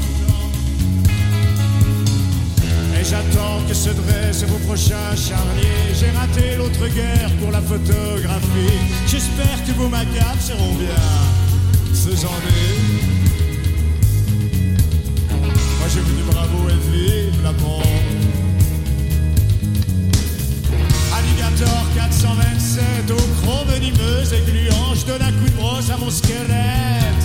Que 3.69 3.75
se 3.75 3.91
dressent 3.91 4.45
vos 4.49 4.59
prochains 4.67 5.15
charniers. 5.15 5.95
J'ai 5.95 6.11
raté 6.11 6.57
l'autre 6.57 6.89
guerre 6.89 7.31
pour 7.41 7.53
la 7.53 7.61
photographie. 7.61 8.79
J'espère 9.07 9.65
que 9.65 9.73
vos 9.73 9.89
macabres 9.89 10.41
seront 10.41 10.75
bien 10.75 11.07
faisandés. 11.95 12.79
Moi 15.79 15.89
je 15.95 16.01
vous 16.01 16.15
dis 16.17 16.23
bravo 16.33 16.69
et 16.69 16.81
vive 16.91 17.43
la 17.45 17.53
mort. 17.53 17.83
Alligator 21.17 21.83
427 21.95 23.11
au 23.11 23.45
gros 23.45 23.65
venimeuse 23.67 24.33
et 24.33 24.43
gluant, 24.51 24.95
je 24.95 25.07
donne 25.07 25.23
un 25.23 25.33
coup 25.33 25.49
de 25.49 25.57
brosse 25.57 25.91
à 25.91 25.97
mon 25.97 26.11
squelette. 26.11 27.23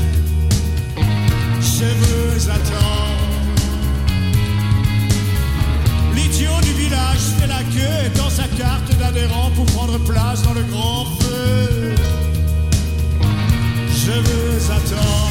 Je 1.59 1.85
vous 1.85 2.49
village 6.75 7.25
fait 7.39 7.47
la 7.47 7.63
queue 7.63 8.05
et 8.05 8.09
dans 8.17 8.29
sa 8.29 8.47
carte 8.47 8.95
d'adhérent 8.99 9.51
pour 9.55 9.65
prendre 9.65 9.97
place 9.99 10.41
dans 10.43 10.53
le 10.53 10.63
grand 10.63 11.05
feu. 11.19 11.95
Je 14.05 14.11
vous 14.11 14.71
attends. 14.71 15.29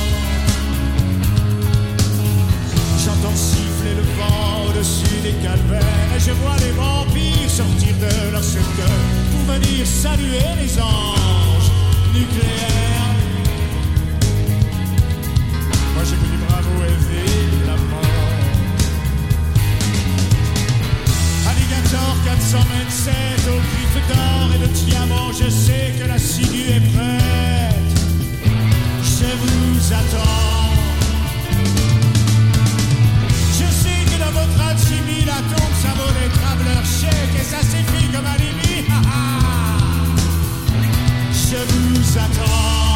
J'entends 3.04 3.36
siffler 3.36 3.94
le 3.94 4.02
vent 4.18 4.68
au-dessus 4.68 5.20
des 5.22 5.34
calvaires 5.46 6.10
et 6.16 6.20
je 6.20 6.32
vois 6.32 6.56
les 6.56 6.72
vampires 6.72 7.50
sortir 7.50 7.94
de 8.00 8.32
leur 8.32 8.42
cercueil 8.42 9.04
pour 9.30 9.54
venir 9.54 9.86
saluer 9.86 10.48
les 10.60 10.80
anges 10.80 11.70
nucléaires. 12.14 13.03
427 23.04 23.48
au 23.48 23.58
griffe 23.58 24.08
d'or 24.08 24.50
et 24.54 24.58
de 24.58 24.66
diamant, 24.72 25.30
je 25.32 25.50
sais 25.50 25.92
que 25.98 26.08
la 26.08 26.18
ciguë 26.18 26.70
est 26.70 26.80
prête. 26.92 27.74
Je 29.02 29.28
vous 29.40 29.92
attends. 29.92 30.70
Je 33.58 33.66
sais 33.82 34.00
que 34.08 34.18
dans 34.18 34.32
votre 34.40 34.60
alchimie, 34.68 35.24
la 35.26 35.40
tombe, 35.52 35.74
ça 35.82 35.92
vaut 35.96 36.12
des 36.18 36.30
travelers 36.40 36.86
chèques 37.00 37.40
et 37.40 37.44
ça 37.44 37.60
suffit 37.60 38.08
comme. 38.12 38.24
Ha, 38.86 39.00
ha. 39.00 39.44
Je 41.32 41.56
vous 41.56 42.18
attends. 42.18 42.94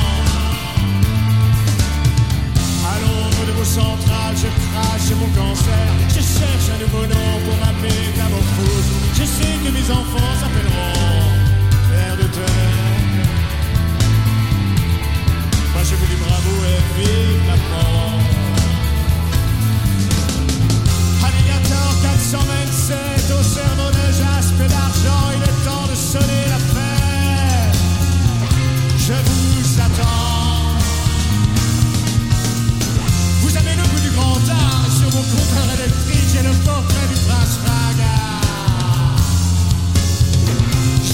À 2.84 2.94
l'ombre 3.00 3.46
de 3.46 3.52
vos 3.52 3.64
centrales, 3.64 4.36
je 4.36 4.48
crache 4.48 5.10
mon 5.18 5.28
cancer. 5.28 5.88
Je 6.08 6.20
cherche 6.20 6.68
un 6.74 6.80
nouveau 6.82 7.06
nom 7.06 7.40
pour 7.44 7.56
ma 7.64 7.72
métamorphose. 7.80 8.97
Je 9.14 9.24
sais 9.24 9.54
que 9.64 9.70
mes 9.70 9.90
enfants 9.90 10.34
s'appelleront 10.40 11.28
Père 11.90 12.16
de 12.16 12.22
terre. 12.22 12.88
Moi 15.72 15.82
je 15.84 15.94
vous 15.94 16.06
dis 16.06 16.20
bravo 16.24 16.52
et 16.72 16.80
vive 17.00 17.46
la 17.46 17.56
mort. 17.70 18.20
Alligator 21.26 21.90
427 22.02 22.96
au 23.38 23.42
cerveau 23.42 23.90
de 23.90 24.04
jaspe 24.20 24.60
et 24.64 24.68
d'argent, 24.68 25.24
il 25.36 25.42
est 25.42 25.58
temps 25.64 25.86
de 25.90 25.94
sonner 25.94 26.44
la 26.48 26.58
fête. 26.72 27.78
Je 28.98 29.14
vous 29.14 29.80
attends. 29.80 30.68
Vous 33.42 33.56
avez 33.56 33.74
le 33.74 33.82
goût 33.82 34.00
du 34.00 34.10
grand 34.10 34.42
art 34.50 34.84
et 34.86 34.90
sur 34.90 35.10
vos 35.10 35.26
compteurs 35.34 35.70
électriques, 35.78 36.28
j'ai 36.32 36.42
le 36.42 36.54
portrait 36.64 37.08
du 37.08 37.18
prince 37.26 37.58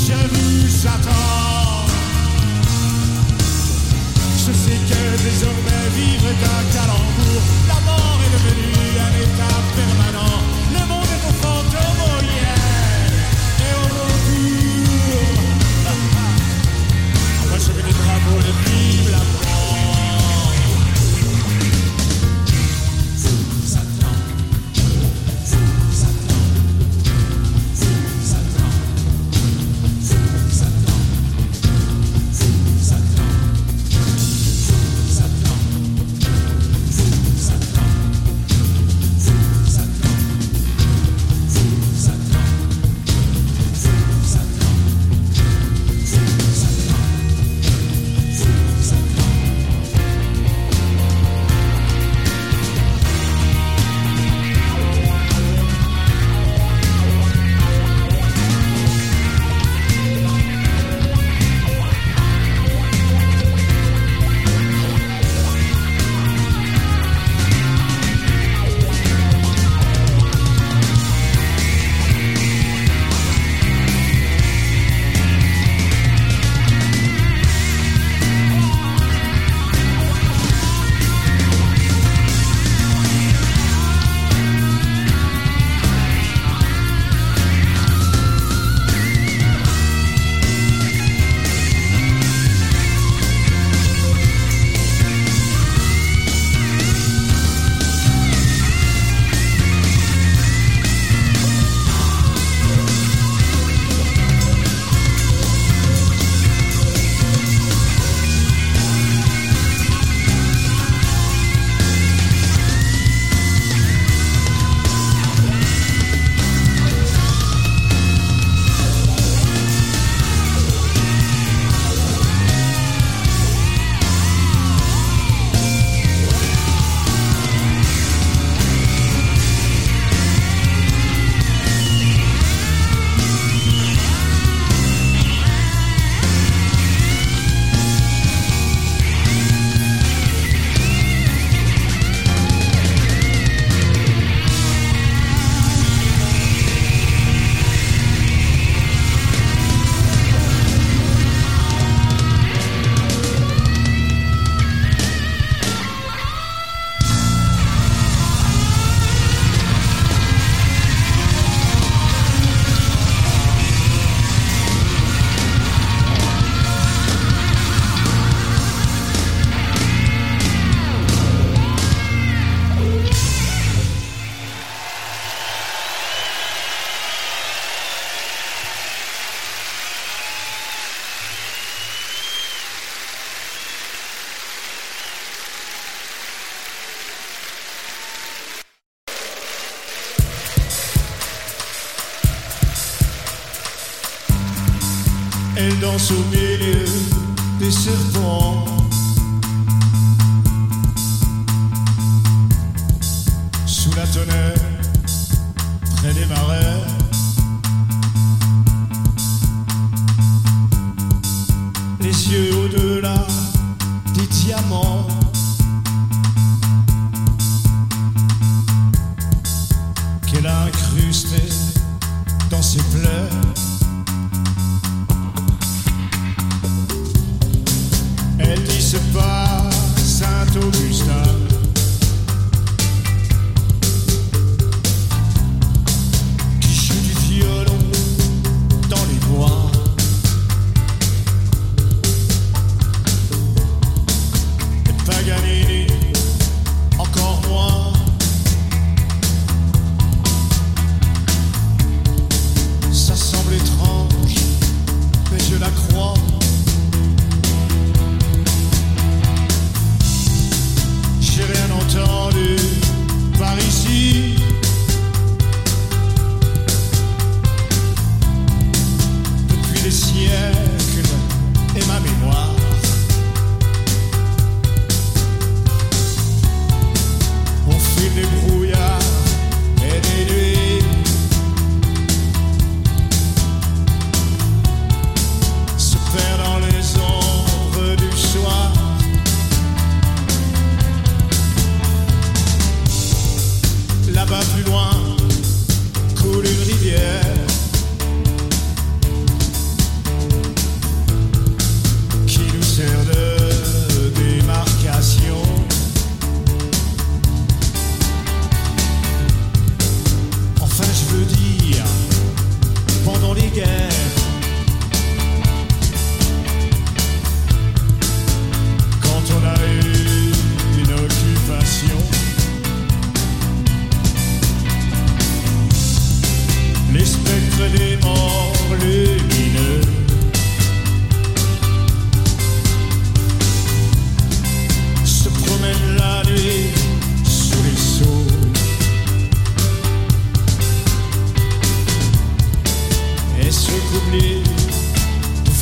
Je 0.07 0.13
vous 0.13 0.87
attends. 0.87 1.87
Je 4.37 4.53
sais 4.53 4.79
que 4.91 5.03
désormais 5.23 5.89
vivre 5.97 6.27
est 6.29 6.45
un 6.45 6.63
calembour. 6.75 7.41
La 7.69 7.79
mort 7.89 8.21
est 8.27 8.33
devenue 8.37 9.01
un 9.01 9.15
état 9.25 9.57
permanent. 9.75 10.43
Le 10.77 10.83
monde 10.91 11.11
est 11.17 11.25
au 11.27 11.33
fantôme, 11.43 12.03
au 12.05 12.21
lien 12.21 12.61
et 13.65 13.73
au 13.81 13.87
retour. 13.99 15.25
Moi 17.49 17.59
je 17.59 17.71
veux 17.73 17.83
des 17.83 17.95
bravos 17.95 18.43
de 18.43 18.53
vive 18.69 19.34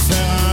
Ferrari. 0.07 0.52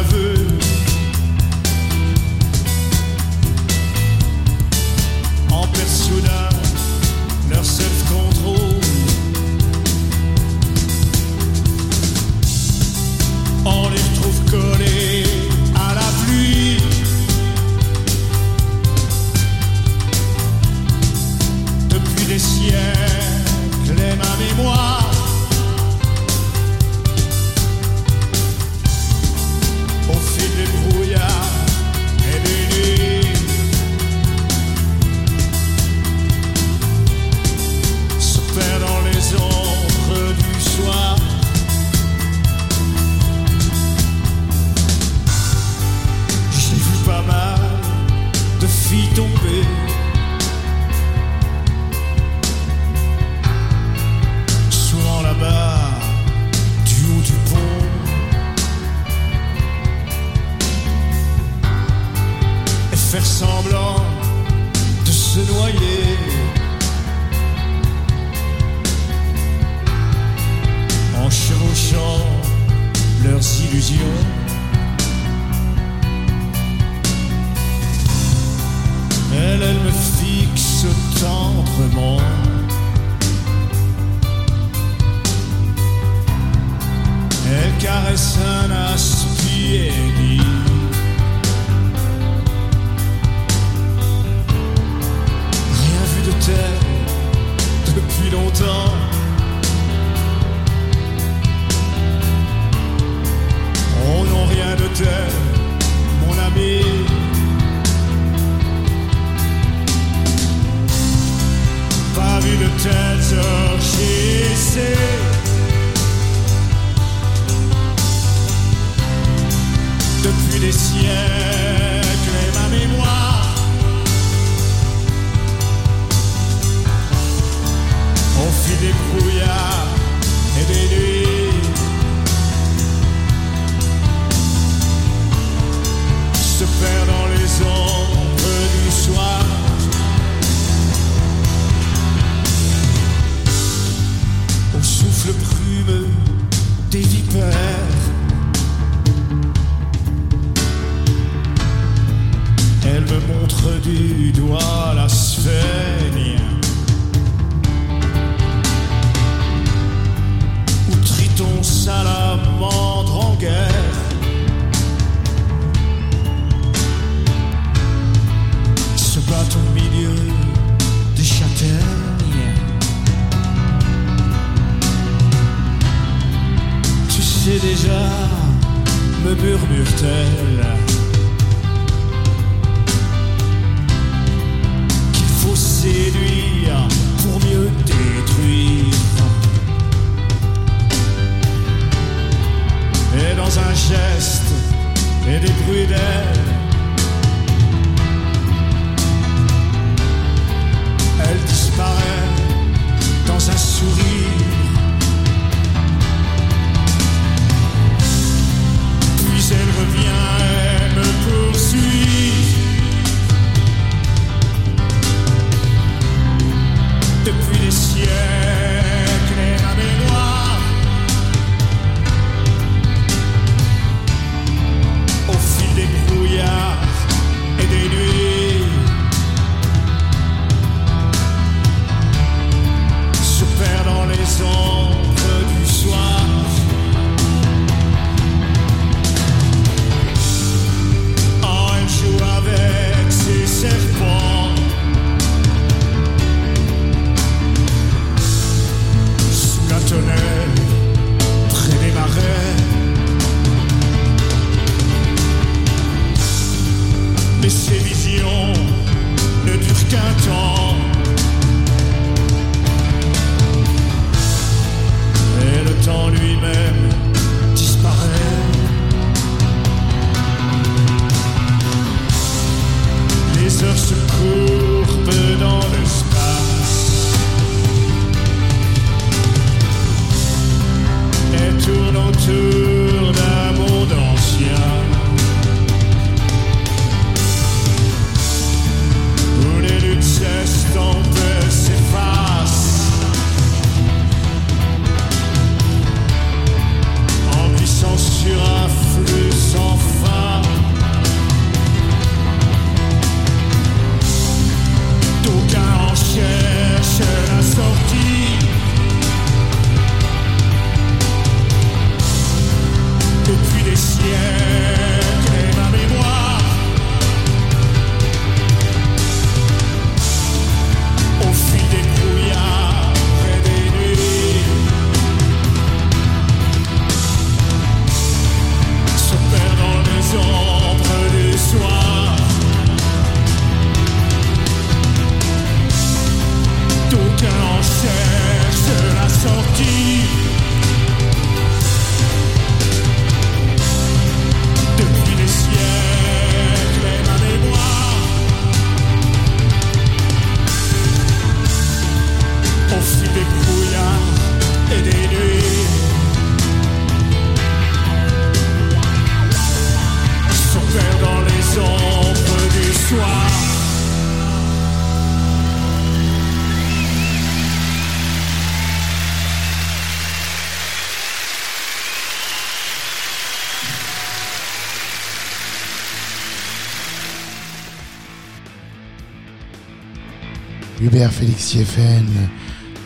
Félix 381.08 381.44
Sieffen, 381.46 382.06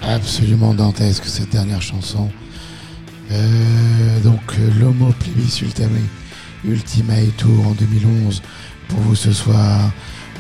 absolument 0.03 0.75
dantesque 0.75 1.25
cette 1.25 1.49
dernière 1.49 1.81
chanson. 1.81 2.29
Euh, 3.31 4.19
donc 4.19 4.41
euh, 4.59 4.69
l'Homo 4.79 5.11
Plebis 5.19 5.61
Ultimate, 5.63 5.89
Ultimate 6.63 7.35
Tour 7.37 7.67
en 7.67 7.71
2011 7.71 8.43
pour 8.87 8.99
vous 8.99 9.15
ce 9.15 9.31
soir. 9.31 9.91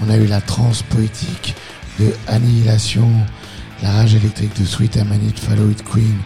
On 0.05 0.09
a 0.11 0.17
eu 0.17 0.27
la 0.27 0.39
trance 0.39 0.83
poétique 0.83 1.55
de 1.99 2.13
Annihilation, 2.27 3.09
la 3.81 3.91
rage 3.91 4.13
électrique 4.13 4.59
de 4.59 4.65
Sweet 4.65 4.97
Amanite 4.97 5.39
Follow 5.39 5.71
Queen 5.91 6.17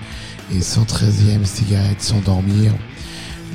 et 0.54 0.60
113e 0.60 1.46
cigarette 1.46 2.02
sans 2.02 2.20
dormir, 2.20 2.74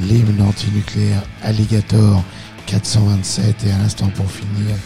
l'hymne 0.00 0.40
antinucléaire 0.40 1.22
Alligator 1.42 2.24
427 2.64 3.66
et 3.66 3.72
à 3.72 3.78
l'instant 3.78 4.08
pour 4.14 4.30
finir, 4.30 4.76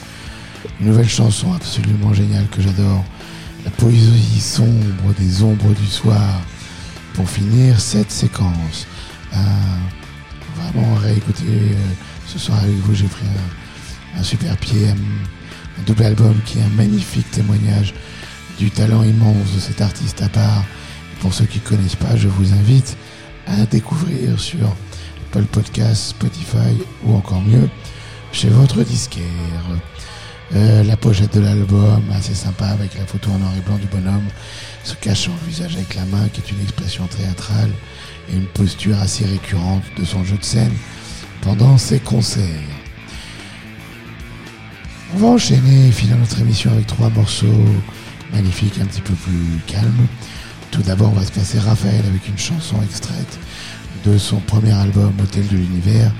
une 0.80 0.86
nouvelle 0.86 1.08
chanson 1.08 1.52
absolument 1.52 2.12
géniale 2.12 2.46
que 2.48 2.60
j'adore, 2.60 3.04
la 3.64 3.70
poésie 3.72 4.40
sombre 4.40 5.14
des 5.18 5.42
ombres 5.42 5.74
du 5.74 5.86
soir. 5.86 6.40
Pour 7.14 7.28
finir 7.30 7.80
cette 7.80 8.10
séquence, 8.10 8.86
euh, 9.34 9.38
vraiment 10.56 10.94
réécouter 10.96 11.44
euh, 11.46 11.74
ce 12.26 12.38
soir 12.38 12.58
avec 12.58 12.74
vous, 12.74 12.94
j'ai 12.94 13.06
pris 13.06 13.24
un, 14.18 14.22
super 14.22 14.54
pied, 14.58 14.88
un, 14.88 15.80
un 15.80 15.84
double 15.86 16.02
album 16.02 16.34
qui 16.44 16.58
est 16.58 16.62
un 16.62 16.76
magnifique 16.76 17.30
témoignage 17.30 17.94
du 18.58 18.70
talent 18.70 19.02
immense 19.02 19.54
de 19.54 19.60
cet 19.60 19.80
artiste 19.80 20.20
à 20.22 20.28
part. 20.28 20.64
Pour 21.20 21.32
ceux 21.32 21.46
qui 21.46 21.58
ne 21.58 21.64
connaissent 21.64 21.96
pas, 21.96 22.16
je 22.16 22.28
vous 22.28 22.52
invite 22.52 22.98
à 23.46 23.64
découvrir 23.64 24.38
sur 24.38 24.76
Apple 25.30 25.46
Podcast, 25.46 26.08
Spotify 26.08 26.76
ou 27.04 27.14
encore 27.14 27.40
mieux 27.40 27.68
chez 28.32 28.48
votre 28.48 28.82
disquaire. 28.82 29.24
Euh, 30.54 30.84
la 30.84 30.96
pochette 30.96 31.34
de 31.34 31.40
l'album, 31.40 32.02
assez 32.14 32.34
sympa, 32.34 32.66
avec 32.66 32.96
la 32.96 33.04
photo 33.04 33.30
en 33.30 33.38
noir 33.38 33.52
et 33.56 33.60
blanc 33.60 33.78
du 33.78 33.86
bonhomme, 33.86 34.28
se 34.84 34.94
cachant 34.94 35.32
le 35.42 35.48
visage 35.50 35.74
avec 35.74 35.94
la 35.96 36.04
main, 36.04 36.28
qui 36.32 36.40
est 36.40 36.52
une 36.52 36.62
expression 36.62 37.06
théâtrale 37.08 37.70
et 38.30 38.36
une 38.36 38.46
posture 38.46 38.98
assez 39.00 39.24
récurrente 39.24 39.82
de 39.98 40.04
son 40.04 40.24
jeu 40.24 40.36
de 40.36 40.44
scène 40.44 40.72
pendant 41.40 41.76
ses 41.78 41.98
concerts. 41.98 42.44
On 45.14 45.18
va 45.18 45.28
enchaîner 45.28 45.88
et 45.88 45.92
finir 45.92 46.16
notre 46.16 46.40
émission 46.40 46.70
avec 46.72 46.86
trois 46.86 47.10
morceaux 47.10 47.64
magnifiques, 48.32 48.78
un 48.80 48.86
petit 48.86 49.00
peu 49.00 49.14
plus 49.14 49.60
calmes. 49.66 50.06
Tout 50.70 50.82
d'abord, 50.82 51.10
on 51.10 51.18
va 51.18 51.24
se 51.24 51.32
passer 51.32 51.58
Raphaël 51.58 52.04
avec 52.08 52.28
une 52.28 52.38
chanson 52.38 52.76
extraite 52.82 53.38
de 54.04 54.18
son 54.18 54.38
premier 54.38 54.72
album 54.72 55.12
Hôtel 55.20 55.46
de 55.48 55.56
l'Univers, 55.56 56.12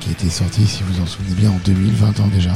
qui 0.00 0.10
était 0.10 0.28
sorti, 0.28 0.66
si 0.66 0.82
vous 0.82 1.00
en 1.00 1.06
souvenez 1.06 1.34
bien, 1.34 1.50
en 1.50 1.60
2020 1.64 2.20
ans 2.20 2.28
déjà. 2.28 2.52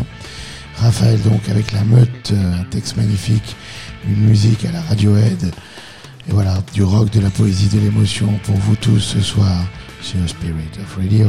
Raphaël 0.78 1.20
donc 1.22 1.48
avec 1.48 1.72
la 1.72 1.84
meute, 1.84 2.32
euh, 2.32 2.60
un 2.60 2.64
texte 2.64 2.96
magnifique, 2.96 3.56
une 4.06 4.28
musique 4.28 4.64
à 4.64 4.72
la 4.72 4.82
Radiohead. 4.82 5.52
Et 6.28 6.32
voilà, 6.32 6.62
du 6.74 6.82
rock, 6.82 7.10
de 7.10 7.20
la 7.20 7.30
poésie, 7.30 7.68
de 7.68 7.80
l'émotion 7.80 8.28
pour 8.44 8.56
vous 8.56 8.76
tous 8.76 9.00
ce 9.00 9.20
soir 9.20 9.64
sur 10.02 10.18
Spirit 10.28 10.70
of 10.80 10.96
Radio. 10.96 11.28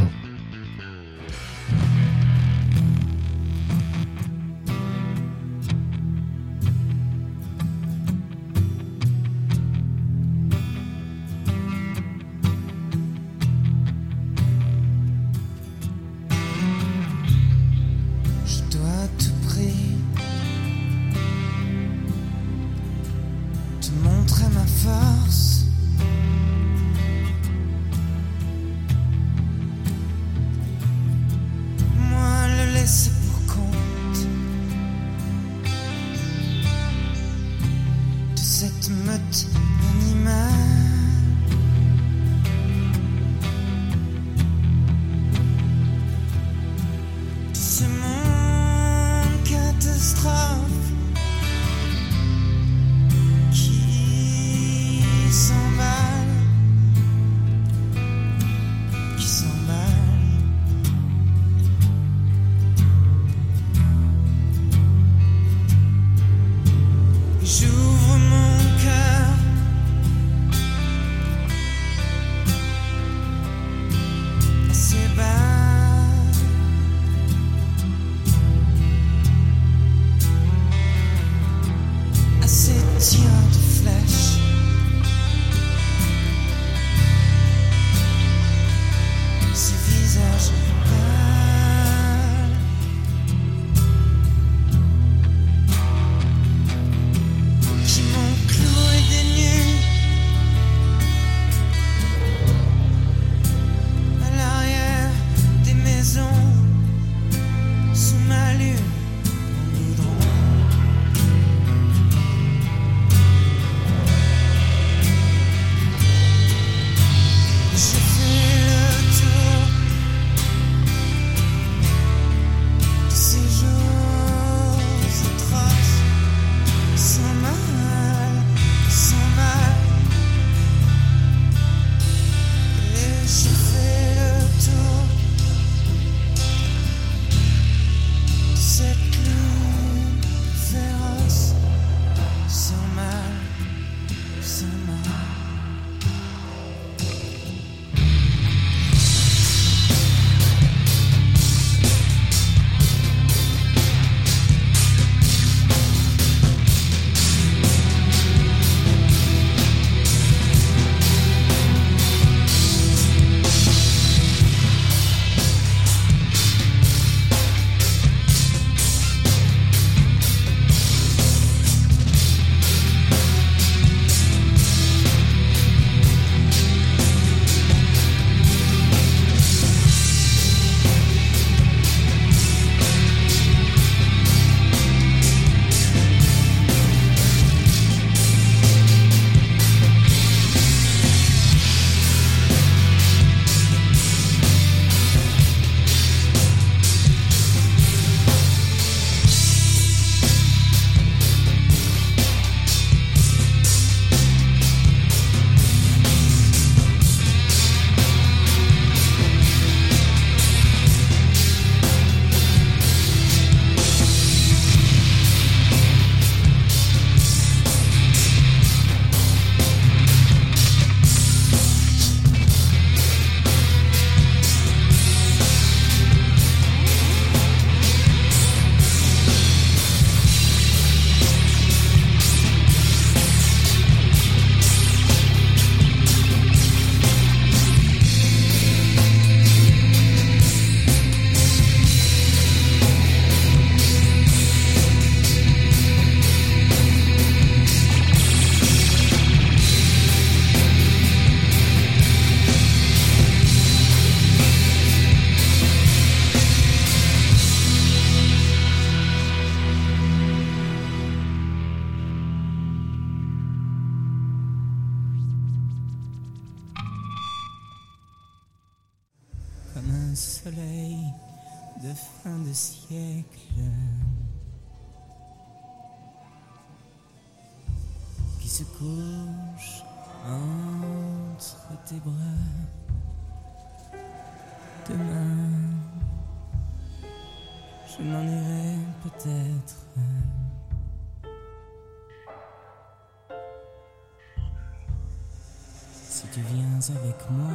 avec 296.90 297.30
moi. 297.30 297.52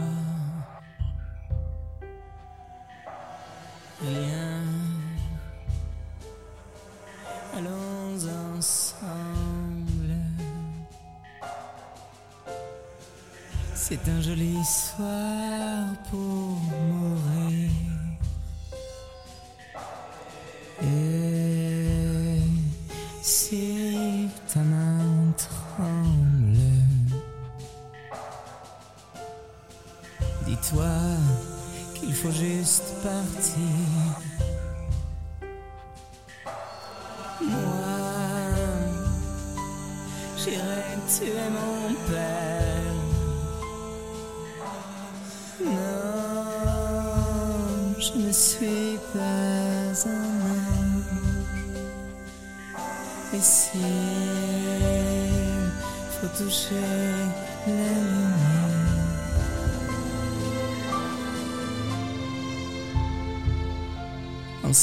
Eh 4.02 4.06
Viens, 4.06 4.64
allons 7.58 8.58
ensemble. 8.58 10.16
C'est 13.76 14.08
un 14.08 14.22
joli 14.22 14.58
soir 14.66 15.88
pour 16.10 16.43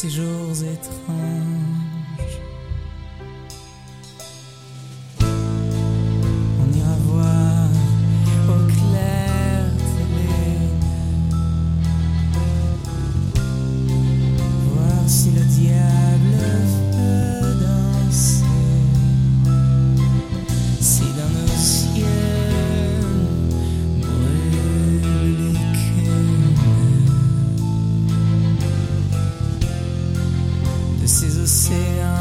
ces 0.00 0.08
jours 0.08 0.62
étranges. 0.62 1.49
preciso 31.20 31.46
ser. 31.46 32.19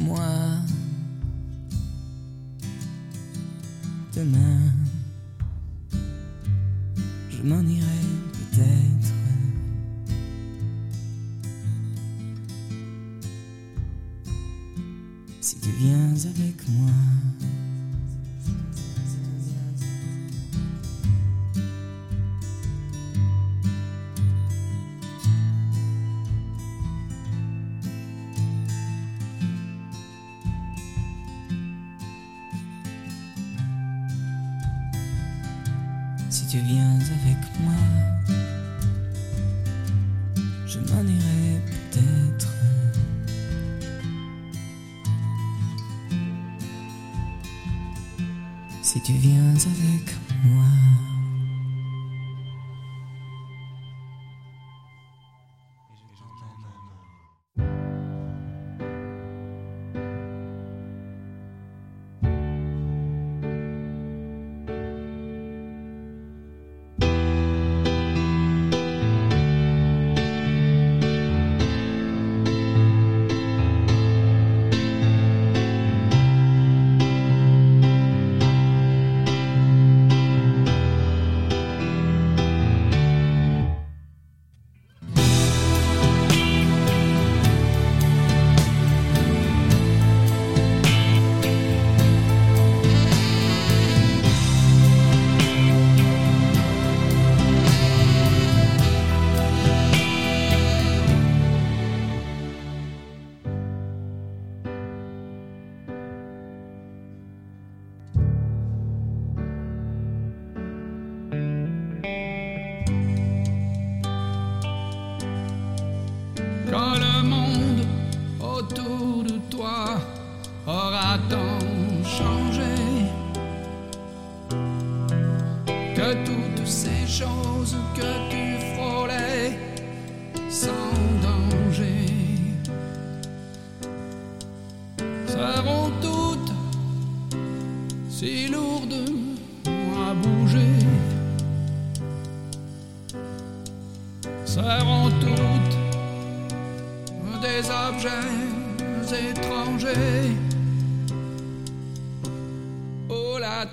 moi. 0.00 0.59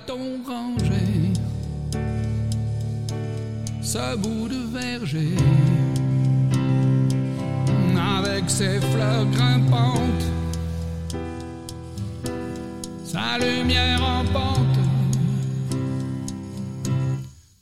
Ton 0.06 0.42
rangé, 0.46 1.32
ce 3.82 4.16
bout 4.16 4.48
de 4.48 4.66
verger, 4.72 5.36
avec 8.16 8.48
ses 8.48 8.80
fleurs 8.80 9.26
grimpantes, 9.26 10.24
sa 13.04 13.38
lumière 13.38 14.02
en 14.02 14.24
pente, 14.32 14.78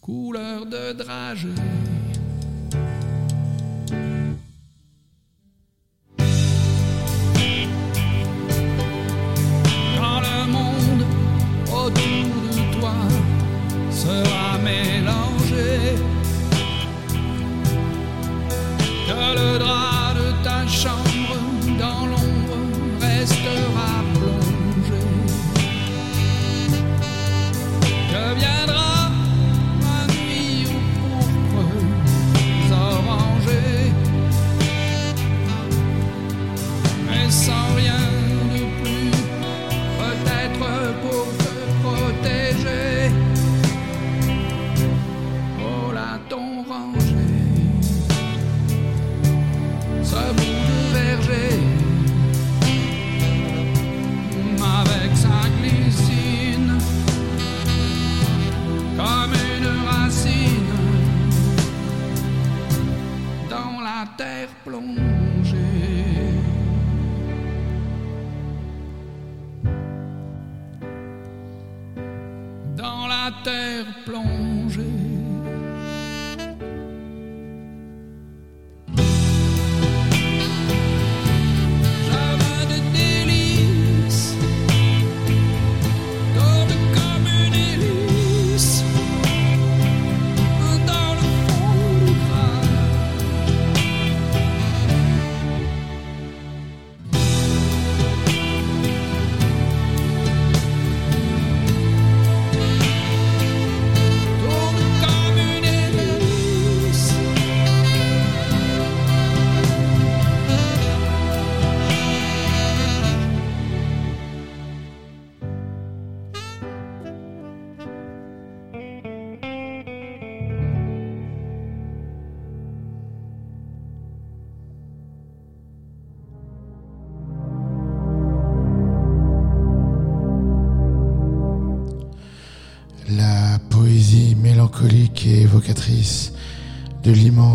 couleur 0.00 0.64
de 0.64 0.92
dragée. 0.92 1.75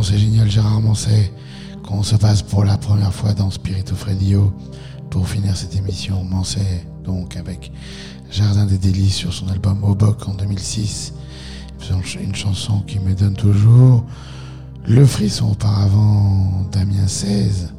Et 0.09 0.17
génial. 0.17 0.49
Gérard 0.49 0.81
Manset 0.81 1.31
qu'on 1.83 2.01
se 2.01 2.15
passe 2.15 2.41
pour 2.41 2.63
la 2.63 2.77
première 2.77 3.13
fois 3.13 3.33
dans 3.33 3.51
Spirit 3.51 3.83
of 3.91 4.03
Radio. 4.03 4.51
Pour 5.11 5.27
finir 5.27 5.55
cette 5.55 5.75
émission 5.75 6.23
Manset 6.23 6.87
donc 7.05 7.35
avec 7.35 7.71
Jardin 8.31 8.65
des 8.65 8.77
délices 8.77 9.15
sur 9.15 9.33
son 9.33 9.47
album 9.49 9.83
Obok 9.83 10.27
en 10.27 10.33
2006 10.33 11.13
une 12.21 12.35
chanson 12.35 12.79
qui 12.87 12.99
me 12.99 13.13
donne 13.13 13.33
toujours 13.33 14.05
le 14.85 15.05
frisson 15.05 15.51
auparavant 15.51 16.65
Damien 16.71 17.07
16 17.07 17.73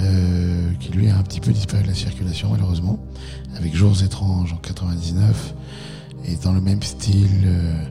euh, 0.00 0.72
qui 0.78 0.92
lui 0.92 1.08
a 1.08 1.16
un 1.16 1.22
petit 1.22 1.40
peu 1.40 1.52
disparu 1.52 1.82
de 1.84 1.88
la 1.88 1.94
circulation 1.94 2.50
malheureusement 2.50 2.98
avec 3.56 3.74
Jours 3.74 4.02
étranges 4.02 4.52
en 4.52 4.56
99 4.56 5.54
et 6.26 6.36
dans 6.36 6.52
le 6.52 6.60
même 6.60 6.82
style, 6.82 7.44
euh, 7.44 7.84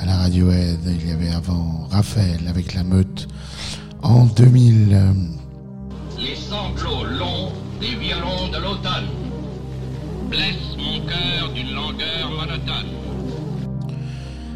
à 0.00 0.06
la 0.06 0.16
Radiohead, 0.16 0.78
il 0.86 1.08
y 1.08 1.12
avait 1.12 1.30
avant 1.30 1.86
Raphaël 1.90 2.40
avec 2.48 2.74
la 2.74 2.82
meute 2.84 3.28
en 4.02 4.24
2000. 4.26 4.88
euh, 4.92 5.12
Les 6.18 6.36
sanglots 6.36 7.04
longs 7.04 7.52
des 7.80 7.94
violons 7.96 8.48
de 8.52 8.58
l'automne 8.62 9.08
blessent 10.30 10.76
mon 10.78 11.00
cœur 11.06 11.52
d'une 11.54 11.72
langueur 11.74 12.30
monotone. 12.30 12.86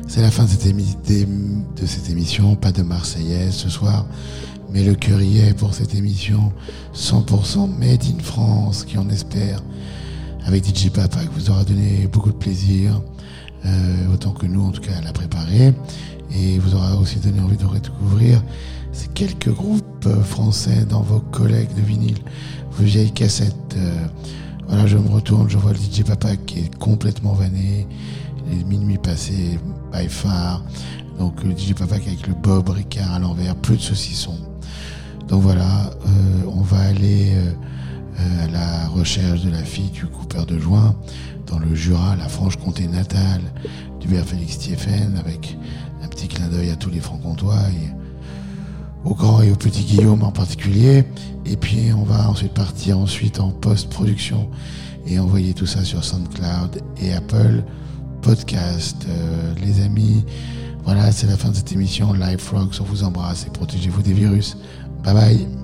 C'est 0.06 0.22
la 0.22 0.30
fin 0.30 0.44
de 0.44 0.48
cette, 0.50 0.66
émi- 0.66 0.96
des- 1.06 1.26
de 1.26 1.86
cette 1.86 2.08
émission, 2.10 2.54
pas 2.56 2.72
de 2.72 2.82
Marseillaise 2.82 3.54
ce 3.54 3.68
soir, 3.68 4.06
mais 4.70 4.82
le 4.84 4.94
cœur 4.94 5.20
y 5.20 5.38
est 5.40 5.54
pour 5.54 5.74
cette 5.74 5.94
émission 5.94 6.52
100% 6.94 7.66
Made 7.66 8.04
in 8.04 8.22
France, 8.22 8.84
qui 8.84 8.96
on 8.98 9.08
espère, 9.08 9.60
avec 10.46 10.64
DJ 10.64 10.90
Papa, 10.90 11.24
que 11.24 11.32
vous 11.34 11.50
aura 11.50 11.64
donné 11.64 12.06
beaucoup 12.12 12.30
de 12.30 12.36
plaisir, 12.36 13.00
autant 14.12 14.32
que 14.32 14.46
nous 14.46 14.62
en 14.66 14.70
tout 14.70 14.80
cas 14.80 14.96
à 14.96 15.00
la 15.00 15.12
préparer, 15.12 15.74
et 16.34 16.58
vous 16.58 16.74
aura 16.74 16.96
aussi 16.96 17.18
donné 17.18 17.40
envie 17.40 17.56
de 17.56 17.64
redécouvrir 17.64 18.42
ces 18.92 19.08
quelques 19.08 19.50
groupes 19.50 20.06
euh, 20.06 20.22
français 20.22 20.84
dans 20.88 21.02
vos 21.02 21.20
collègues 21.20 21.74
de 21.74 21.82
vinyle, 21.82 22.18
vos 22.72 22.84
vieilles 22.84 23.12
cassettes. 23.12 23.76
euh, 23.76 24.06
voilà, 24.68 24.86
je 24.86 24.96
me 24.96 25.08
retourne, 25.08 25.48
je 25.50 25.58
vois 25.58 25.72
le 25.72 25.78
DJ 25.78 26.04
Papa 26.04 26.36
qui 26.36 26.60
est 26.60 26.74
complètement 26.76 27.34
vanné, 27.34 27.86
les 28.50 28.64
minuit 28.64 28.98
passés 28.98 29.58
by 29.92 30.08
far, 30.08 30.62
donc 31.18 31.42
le 31.44 31.52
DJ 31.56 31.74
Papa 31.74 31.96
avec 31.96 32.26
le 32.26 32.34
Bob 32.34 32.68
Ricard 32.70 33.12
à 33.12 33.18
l'envers, 33.18 33.54
plus 33.56 33.76
de 33.76 33.82
saucisson. 33.82 34.36
Donc 35.28 35.42
voilà, 35.42 35.90
euh, 36.06 36.50
on 36.52 36.60
va 36.60 36.80
aller 36.80 37.32
euh, 37.34 37.50
euh, 37.50 37.52
à 38.18 38.46
la 38.48 38.88
recherche 38.88 39.42
de 39.42 39.50
la 39.50 39.62
fille 39.62 39.90
du 39.90 40.06
coupeur 40.06 40.46
de 40.46 40.58
joint 40.58 40.94
dans 41.46 41.58
le 41.58 41.74
Jura, 41.74 42.16
la 42.16 42.28
Franche-Comté 42.28 42.86
natale 42.86 43.42
du 44.00 44.08
père 44.08 44.24
Félix 44.24 44.58
Thieffen, 44.58 45.16
avec 45.18 45.56
un 46.02 46.08
petit 46.08 46.28
clin 46.28 46.48
d'œil 46.48 46.70
à 46.70 46.76
tous 46.76 46.90
les 46.90 47.00
francs-comtois 47.00 47.60
et 47.70 47.94
au 49.04 49.14
grand 49.14 49.42
et 49.42 49.50
au 49.50 49.56
petit 49.56 49.84
Guillaume 49.84 50.22
en 50.22 50.32
particulier. 50.32 51.04
Et 51.44 51.56
puis 51.56 51.92
on 51.96 52.04
va 52.04 52.28
ensuite 52.28 52.54
partir 52.54 52.98
ensuite 52.98 53.40
en 53.40 53.50
post-production 53.50 54.48
et 55.06 55.18
envoyer 55.18 55.52
tout 55.52 55.66
ça 55.66 55.84
sur 55.84 56.02
SoundCloud 56.02 56.82
et 57.00 57.12
Apple 57.12 57.62
Podcast. 58.22 59.04
Euh, 59.08 59.54
les 59.62 59.82
amis, 59.82 60.24
voilà, 60.84 61.12
c'est 61.12 61.26
la 61.26 61.36
fin 61.36 61.50
de 61.50 61.56
cette 61.56 61.72
émission. 61.72 62.12
Live 62.12 62.38
Frogs, 62.38 62.74
on 62.80 62.84
vous 62.84 63.04
embrasse 63.04 63.46
et 63.46 63.50
protégez-vous 63.50 64.02
des 64.02 64.14
virus. 64.14 64.56
Bye 65.02 65.14
bye. 65.14 65.63